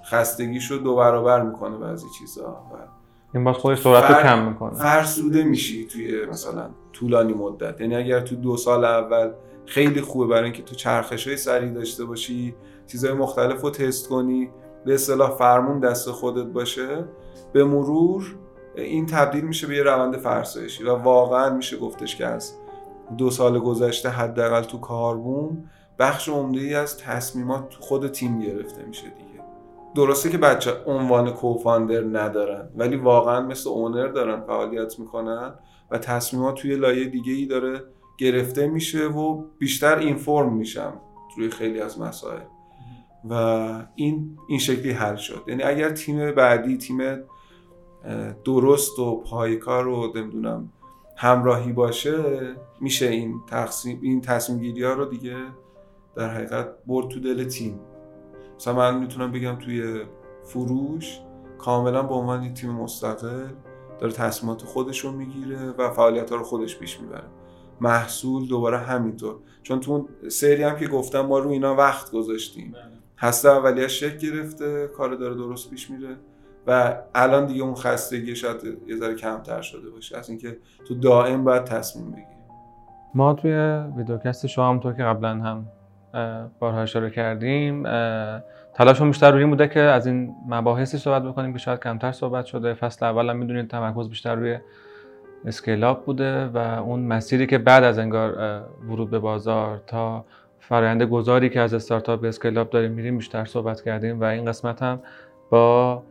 خستگیشو 0.06 0.76
دو 0.76 0.96
برابر 0.96 1.42
می‌کنه 1.42 1.78
بعضی 1.78 2.06
چیزا 2.20 2.50
و 2.50 2.76
این 3.34 3.44
باز 3.44 3.56
خودش 3.56 3.82
سرعت 3.82 4.12
رو 4.12 4.24
کم 4.24 4.50
می‌کنه. 4.50 4.74
فرسوده 4.74 5.44
میشی 5.44 5.86
توی 5.86 6.26
مثلا 6.26 6.70
طولانی 6.94 7.34
مدت. 7.34 7.82
یعنی 7.82 7.96
اگر 7.96 8.20
تو 8.20 8.36
دو 8.36 8.58
سال 8.58 8.86
اول 8.86 9.32
خیلی 9.70 10.02
خوبه 10.02 10.28
برای 10.28 10.44
اینکه 10.44 10.64
تو 10.64 10.76
چرخش 10.76 11.28
های 11.28 11.38
سریع 11.38 11.70
داشته 11.70 12.06
باشی 12.06 12.56
چیزهای 12.88 13.14
مختلف 13.14 13.62
رو 13.62 13.70
تست 13.70 14.10
کنی 14.10 14.50
به 14.86 14.94
اصطلاح 14.94 15.30
فرمون 15.30 15.80
دست 15.80 16.12
خودت 16.12 16.46
باشه. 16.46 17.06
به 17.54 17.64
مرور 17.64 18.36
این 18.76 19.06
تبدیل 19.06 19.44
میشه 19.44 19.68
به 19.68 19.76
یه 19.76 19.84
روند 19.84 20.18
فرسایشی 20.18 20.84
و 20.84 20.96
واقعا 20.96 21.50
میشه 21.50 21.78
گفتش 21.78 22.16
که 22.16 22.26
از 22.26 22.54
دو 23.18 23.30
سال 23.32 23.60
گذشته 23.60 24.10
حداقل 24.10 24.62
تو 24.62 24.80
کاربوم 24.80 25.70
بخش 26.00 26.30
عمده 26.30 26.60
ای 26.60 26.76
از 26.76 26.98
تصمیمات 26.98 27.70
تو 27.70 27.82
خود 27.82 28.08
تیم 28.08 28.40
گرفته 28.40 28.86
میشه 28.86 29.04
دیگه. 29.04 29.44
درسته 29.96 30.30
که 30.30 30.38
بچه 30.38 30.72
عنوان 30.86 31.32
کوفاندر 31.32 32.02
ندارن 32.02 32.70
ولی 32.76 32.96
واقعا 32.96 33.42
مثل 33.42 33.70
اونر 33.70 34.08
دارن 34.08 34.42
فعالیت 34.42 35.00
می‌کنن 35.00 35.54
و 35.92 35.98
تصمیمات 35.98 36.56
توی 36.56 36.76
لایه 36.76 37.06
دیگه 37.06 37.34
ای 37.34 37.46
داره 37.46 37.84
گرفته 38.20 38.68
میشه 38.68 39.08
و 39.08 39.44
بیشتر 39.58 39.98
اینفورم 39.98 40.54
میشم 40.54 40.94
روی 41.38 41.50
خیلی 41.50 41.82
از 41.82 42.00
مسائل. 42.00 42.42
و 43.30 43.34
این 43.96 44.38
این 44.48 44.60
شکلی 44.60 44.92
حل 44.92 45.16
شد. 45.16 45.44
یعنی 45.48 45.64
اگر 45.64 45.90
تیم 45.90 46.32
بعدی 46.32 46.78
تیم 46.78 47.00
درست 48.46 49.00
و 49.00 49.22
پایکار 49.22 49.84
رو 49.84 50.14
نمی‌دونم 50.16 50.70
همراهی 51.18 51.72
باشه 51.72 52.24
میشه 52.82 53.08
این 53.08 53.42
تقسیم 53.48 54.00
این 54.02 54.22
تصمیم 54.22 54.60
گیری 54.60 54.84
ها 54.84 54.94
رو 54.94 55.06
دیگه 55.06 55.36
در 56.16 56.30
حقیقت 56.30 56.68
برد 56.88 57.08
تو 57.08 57.20
دل 57.20 57.44
تیم. 57.44 57.80
مثلا 58.56 58.74
من 58.74 59.00
می‌تونم 59.00 59.32
بگم 59.32 59.56
توی 59.56 60.04
فروش 60.44 61.20
کاملا 61.58 62.04
به 62.04 62.14
عنوان 62.14 62.54
تیم 62.54 62.72
مستقل 62.72 63.48
داره 64.00 64.14
تصمیمات 64.14 64.64
خودش 64.64 65.00
رو 65.00 65.12
می‌گیره 65.12 65.72
و 65.72 65.90
فعالیت 65.90 66.30
ها 66.30 66.36
رو 66.36 66.44
خودش 66.44 66.80
پیش 66.80 67.00
می‌بره. 67.00 67.28
محصول 67.82 68.48
دوباره 68.48 68.78
همینطور. 68.78 69.36
چون 69.64 69.80
تو 69.80 69.92
اون 69.92 70.08
سری 70.30 70.64
هم 70.64 70.76
که 70.76 70.88
گفتم 70.88 71.22
ما 71.22 71.40
رو 71.40 71.50
اینا 71.50 71.76
وقت 71.76 72.12
گذاشتیم. 72.12 72.72
بله. 72.72 72.82
هسته 73.18 73.50
اولیش 73.50 74.00
شکل 74.00 74.18
گرفته 74.18 74.88
کار 74.98 75.16
داره 75.16 75.36
درست 75.36 75.70
پیش 75.70 75.90
میره 75.90 76.16
و 76.68 76.98
الان 77.16 77.46
دیگه 77.46 77.64
اون 77.64 77.76
خستگی 77.76 78.36
شاید 78.36 78.78
یه 78.88 78.96
ذره 78.96 79.16
کمتر 79.16 79.62
شده 79.62 79.90
باشه. 79.90 80.18
از 80.18 80.30
اینکه 80.30 80.58
تو 80.88 80.96
دائم 80.96 81.44
باید 81.44 81.64
تصمیم 81.64 82.12
بگیری. 82.12 82.26
ما 83.14 83.34
توی 83.34 83.52
ویدیوکست 83.98 84.48
شما 84.48 84.68
همونطور 84.68 84.94
که 84.94 85.04
قبلا 85.04 85.30
هم 85.30 85.66
بارها 86.60 86.82
اشاره 86.82 87.10
کردیم 87.10 87.84
تلاشمون 88.74 89.10
بیشتر 89.10 89.32
روی 89.32 89.42
این 89.42 89.50
بوده 89.50 89.68
که 89.68 89.80
از 89.80 90.08
این 90.08 90.36
مباحثی 90.48 90.98
صحبت 90.98 91.24
بکنیم 91.24 91.54
که 91.54 91.60
شاید 91.60 91.80
کمتر 91.80 92.12
صحبت 92.12 92.46
شده. 92.46 92.74
فصل 92.74 93.06
اول 93.06 93.30
هم 93.30 93.38
می‌دونید 93.38 93.68
تمرکز 93.70 94.10
بیشتر 94.10 94.36
روی 94.36 94.58
scale-up 95.46 96.06
بوده 96.06 96.46
و 96.46 96.58
اون 96.58 97.00
مسیری 97.00 97.48
که 97.48 97.58
بعد 97.58 97.84
از 97.84 98.00
انگار 98.00 98.62
ورود 98.90 99.10
به 99.10 99.20
بازار 99.20 99.82
تا 99.88 100.26
فرآیند 100.60 101.04
گذاری 101.04 101.50
که 101.50 101.60
از 101.60 101.74
استارتاپ 101.74 102.22
به 102.22 102.28
scale-up 102.28 102.70
داریم 102.70 102.92
میریم 102.92 103.18
بیشتر 103.18 103.46
صحبت 103.46 103.82
کردیم 103.82 104.22
و 104.22 104.24
این 104.24 104.46
قسمت 104.46 104.84
هم 104.84 105.00
با 105.50 106.04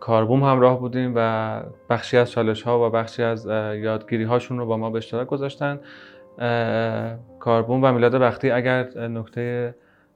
کاربوم 0.00 0.44
همراه 0.44 0.80
بودیم 0.80 1.12
و 1.16 1.60
بخشی 1.90 2.16
از 2.16 2.30
چالش 2.30 2.62
ها 2.62 2.86
و 2.86 2.90
بخشی 2.90 3.22
از 3.22 3.46
یادگیری 3.76 4.24
هاشون 4.24 4.58
رو 4.58 4.66
با 4.66 4.76
ما 4.76 4.90
به 4.90 4.98
اشتراک 4.98 5.26
گذاشتن. 5.26 5.80
کاربوم 7.38 7.84
و 7.84 7.92
میلاد 7.92 8.14
وقتی 8.14 8.50
اگر 8.50 8.98
نکته 8.98 9.74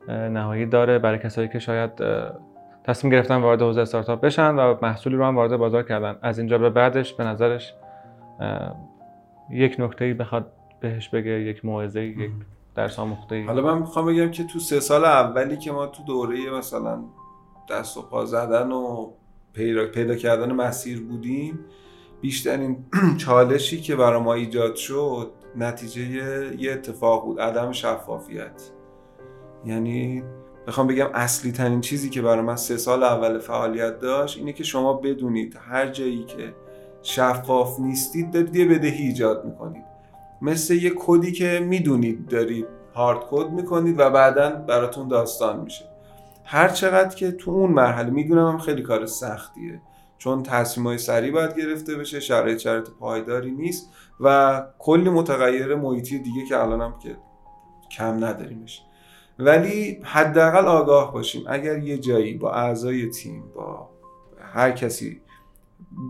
نهایی 0.08 0.66
داره 0.66 0.98
برای 0.98 1.18
کسایی 1.18 1.48
که 1.48 1.58
شاید 1.58 1.90
تصمیم 2.84 3.12
گرفتن 3.12 3.36
وارد 3.36 3.62
حوزه 3.62 3.80
استارتاپ 3.80 4.20
بشن 4.20 4.54
و 4.54 4.74
محصولی 4.82 5.16
رو 5.16 5.24
هم 5.24 5.36
وارد 5.36 5.56
بازار 5.56 5.82
کردن. 5.82 6.16
از 6.22 6.38
اینجا 6.38 6.58
به 6.58 6.70
بعدش 6.70 7.14
به 7.14 7.24
نظرش 7.24 7.74
یک 9.50 9.76
نکته 9.78 10.14
بخواد 10.14 10.52
بهش 10.80 11.08
بگه 11.08 11.30
یک 11.30 11.64
موعظه 11.64 12.00
یک 12.02 12.30
درس 12.74 12.98
آموخته 12.98 13.44
حالا 13.44 13.62
من 13.62 13.78
می‌خوام 13.78 14.06
بگم 14.06 14.30
که 14.30 14.44
تو 14.44 14.58
سه 14.58 14.80
سال 14.80 15.04
اولی 15.04 15.56
که 15.56 15.72
ما 15.72 15.86
تو 15.86 16.02
دوره 16.02 16.50
مثلا 16.50 17.04
دست 17.70 17.96
و 17.96 18.02
پا 18.02 18.24
زدن 18.24 18.72
و 18.72 19.10
پیدا, 19.52 19.86
پیدا 19.86 20.14
کردن 20.14 20.52
مسیر 20.52 21.02
بودیم 21.02 21.58
بیشترین 22.20 22.84
چالشی 23.24 23.80
که 23.80 23.96
برای 23.96 24.22
ما 24.22 24.34
ایجاد 24.34 24.74
شد 24.74 25.30
نتیجه 25.56 26.02
یه 26.58 26.72
اتفاق 26.72 27.24
بود 27.24 27.40
عدم 27.40 27.72
شفافیت. 27.72 28.70
یعنی 29.64 30.22
بخوام 30.66 30.86
بگم 30.86 31.10
اصلی 31.14 31.52
ترین 31.52 31.80
چیزی 31.80 32.10
که 32.10 32.22
برای 32.22 32.40
من 32.40 32.56
سه 32.56 32.76
سال 32.76 33.02
اول 33.02 33.38
فعالیت 33.38 33.98
داشت 33.98 34.38
اینه 34.38 34.52
که 34.52 34.64
شما 34.64 34.92
بدونید 34.92 35.58
هر 35.60 35.86
جایی 35.86 36.24
که 36.24 36.54
شفاف 37.04 37.80
نیستید 37.80 38.30
دارید 38.30 38.56
یه 38.56 38.68
بدهی 38.68 39.06
ایجاد 39.06 39.44
می‌کنید. 39.44 39.84
مثل 40.42 40.74
یه 40.74 40.92
کدی 40.96 41.32
که 41.32 41.60
می‌دونید 41.68 42.28
دارید 42.28 42.66
هارد 42.94 43.18
کد 43.30 43.50
می‌کنید 43.50 44.00
و 44.00 44.10
بعدا 44.10 44.50
براتون 44.50 45.08
داستان 45.08 45.60
میشه. 45.60 45.84
هر 46.44 46.68
چقدر 46.68 47.14
که 47.14 47.32
تو 47.32 47.50
اون 47.50 47.70
مرحله 47.70 48.10
می‌دونم 48.10 48.48
هم 48.48 48.58
خیلی 48.58 48.82
کار 48.82 49.06
سختیه 49.06 49.80
چون 50.18 50.42
تصمیم 50.42 50.86
های 50.86 50.98
سریع 50.98 51.32
باید 51.32 51.56
گرفته 51.56 51.94
بشه 51.94 52.20
شرایط 52.20 52.58
شرایط 52.58 52.88
پایداری 53.00 53.50
نیست 53.50 53.90
و 54.20 54.62
کلی 54.78 55.10
متغیر 55.10 55.74
محیطی 55.74 56.18
دیگه 56.18 56.46
که 56.48 56.62
الانم 56.62 56.94
که 57.02 57.16
کم 57.90 58.24
نداریمش. 58.24 58.82
ولی 59.38 60.00
حداقل 60.02 60.66
آگاه 60.66 61.12
باشیم. 61.12 61.44
اگر 61.48 61.78
یه 61.78 61.98
جایی 61.98 62.34
با 62.34 62.52
اعضای 62.52 63.10
تیم 63.10 63.44
با 63.54 63.90
هر 64.54 64.70
کسی 64.70 65.20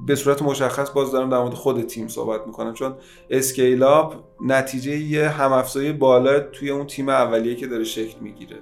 به 0.07 0.14
صورت 0.14 0.43
مشخص 0.43 0.91
باز 0.91 1.12
دارم 1.12 1.30
در 1.30 1.39
مورد 1.39 1.55
خود 1.55 1.82
تیم 1.82 2.09
صحبت 2.09 2.47
می‌کنم. 2.47 2.72
چون 2.72 2.95
اسکیل 3.30 3.82
اپ 3.82 4.14
نتیجه 4.41 4.97
یه 4.97 5.28
همافزایی 5.28 5.93
بالا 5.93 6.41
توی 6.41 6.70
اون 6.70 6.87
تیم 6.87 7.09
اولیه 7.09 7.55
که 7.55 7.66
داره 7.66 7.85
شکل 7.85 8.20
می‌گیره. 8.20 8.57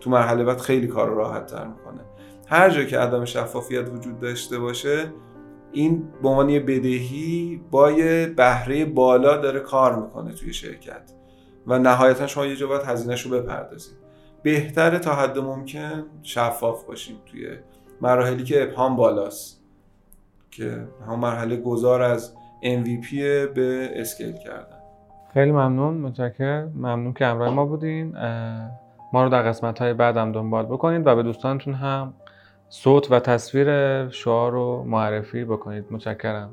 تو 0.00 0.10
مرحله 0.10 0.44
بعد 0.44 0.58
خیلی 0.58 0.86
کار 0.86 1.08
رو 1.08 1.14
راحت 1.14 1.46
تر 1.46 1.66
می‌کنه. 1.66 2.00
هر 2.46 2.70
جا 2.70 2.84
که 2.84 2.98
عدم 2.98 3.24
شفافیت 3.24 3.88
وجود 3.88 4.20
داشته 4.20 4.58
باشه 4.58 5.12
این 5.72 6.08
به 6.22 6.28
عنوان 6.28 6.46
بدهی 6.46 7.60
با 7.70 7.90
یه 7.90 8.26
بهره 8.36 8.84
بالا 8.84 9.36
داره 9.36 9.60
کار 9.60 10.02
می‌کنه 10.02 10.34
توی 10.34 10.52
شرکت. 10.52 11.12
و 11.66 11.78
نهایتا 11.78 12.26
شما 12.26 12.46
یه 12.46 12.56
جا 12.56 12.66
باید 12.66 12.82
هزینهش 12.82 13.22
رو 13.22 13.30
بپردازید. 13.30 13.96
بهتره 14.42 14.98
تا 14.98 15.14
حد 15.14 15.38
ممکن 15.38 16.06
شفاف 16.22 16.84
باشیم 16.84 17.16
توی 17.26 17.48
مراحلی 18.00 18.44
که 18.44 18.62
ابهام 18.62 18.96
بالاست. 18.96 19.61
که 20.56 20.86
هم 21.08 21.18
مرحله 21.18 21.56
گذار 21.56 22.02
از 22.02 22.34
MVP 22.62 23.14
به 23.54 23.90
اسکیل 23.94 24.32
کردن. 24.32 24.76
خیلی 25.34 25.52
ممنون 25.52 25.94
متشکرم. 25.94 26.72
ممنون 26.74 27.12
که 27.12 27.26
همراه 27.26 27.54
ما 27.54 27.66
بودین. 27.66 28.12
ما 29.12 29.22
رو 29.22 29.28
در 29.28 29.42
قسمت 29.42 29.78
های 29.78 29.94
بعدم 29.94 30.32
دنبال 30.32 30.66
بکنید 30.66 31.06
و 31.06 31.16
به 31.16 31.22
دوستانتون 31.22 31.74
هم 31.74 32.14
صوت 32.68 33.10
و 33.10 33.20
تصویر 33.20 33.68
شعار 34.08 34.52
رو 34.52 34.84
معرفی 34.84 35.44
بکنید. 35.44 35.84
متشکرم. 35.90 36.50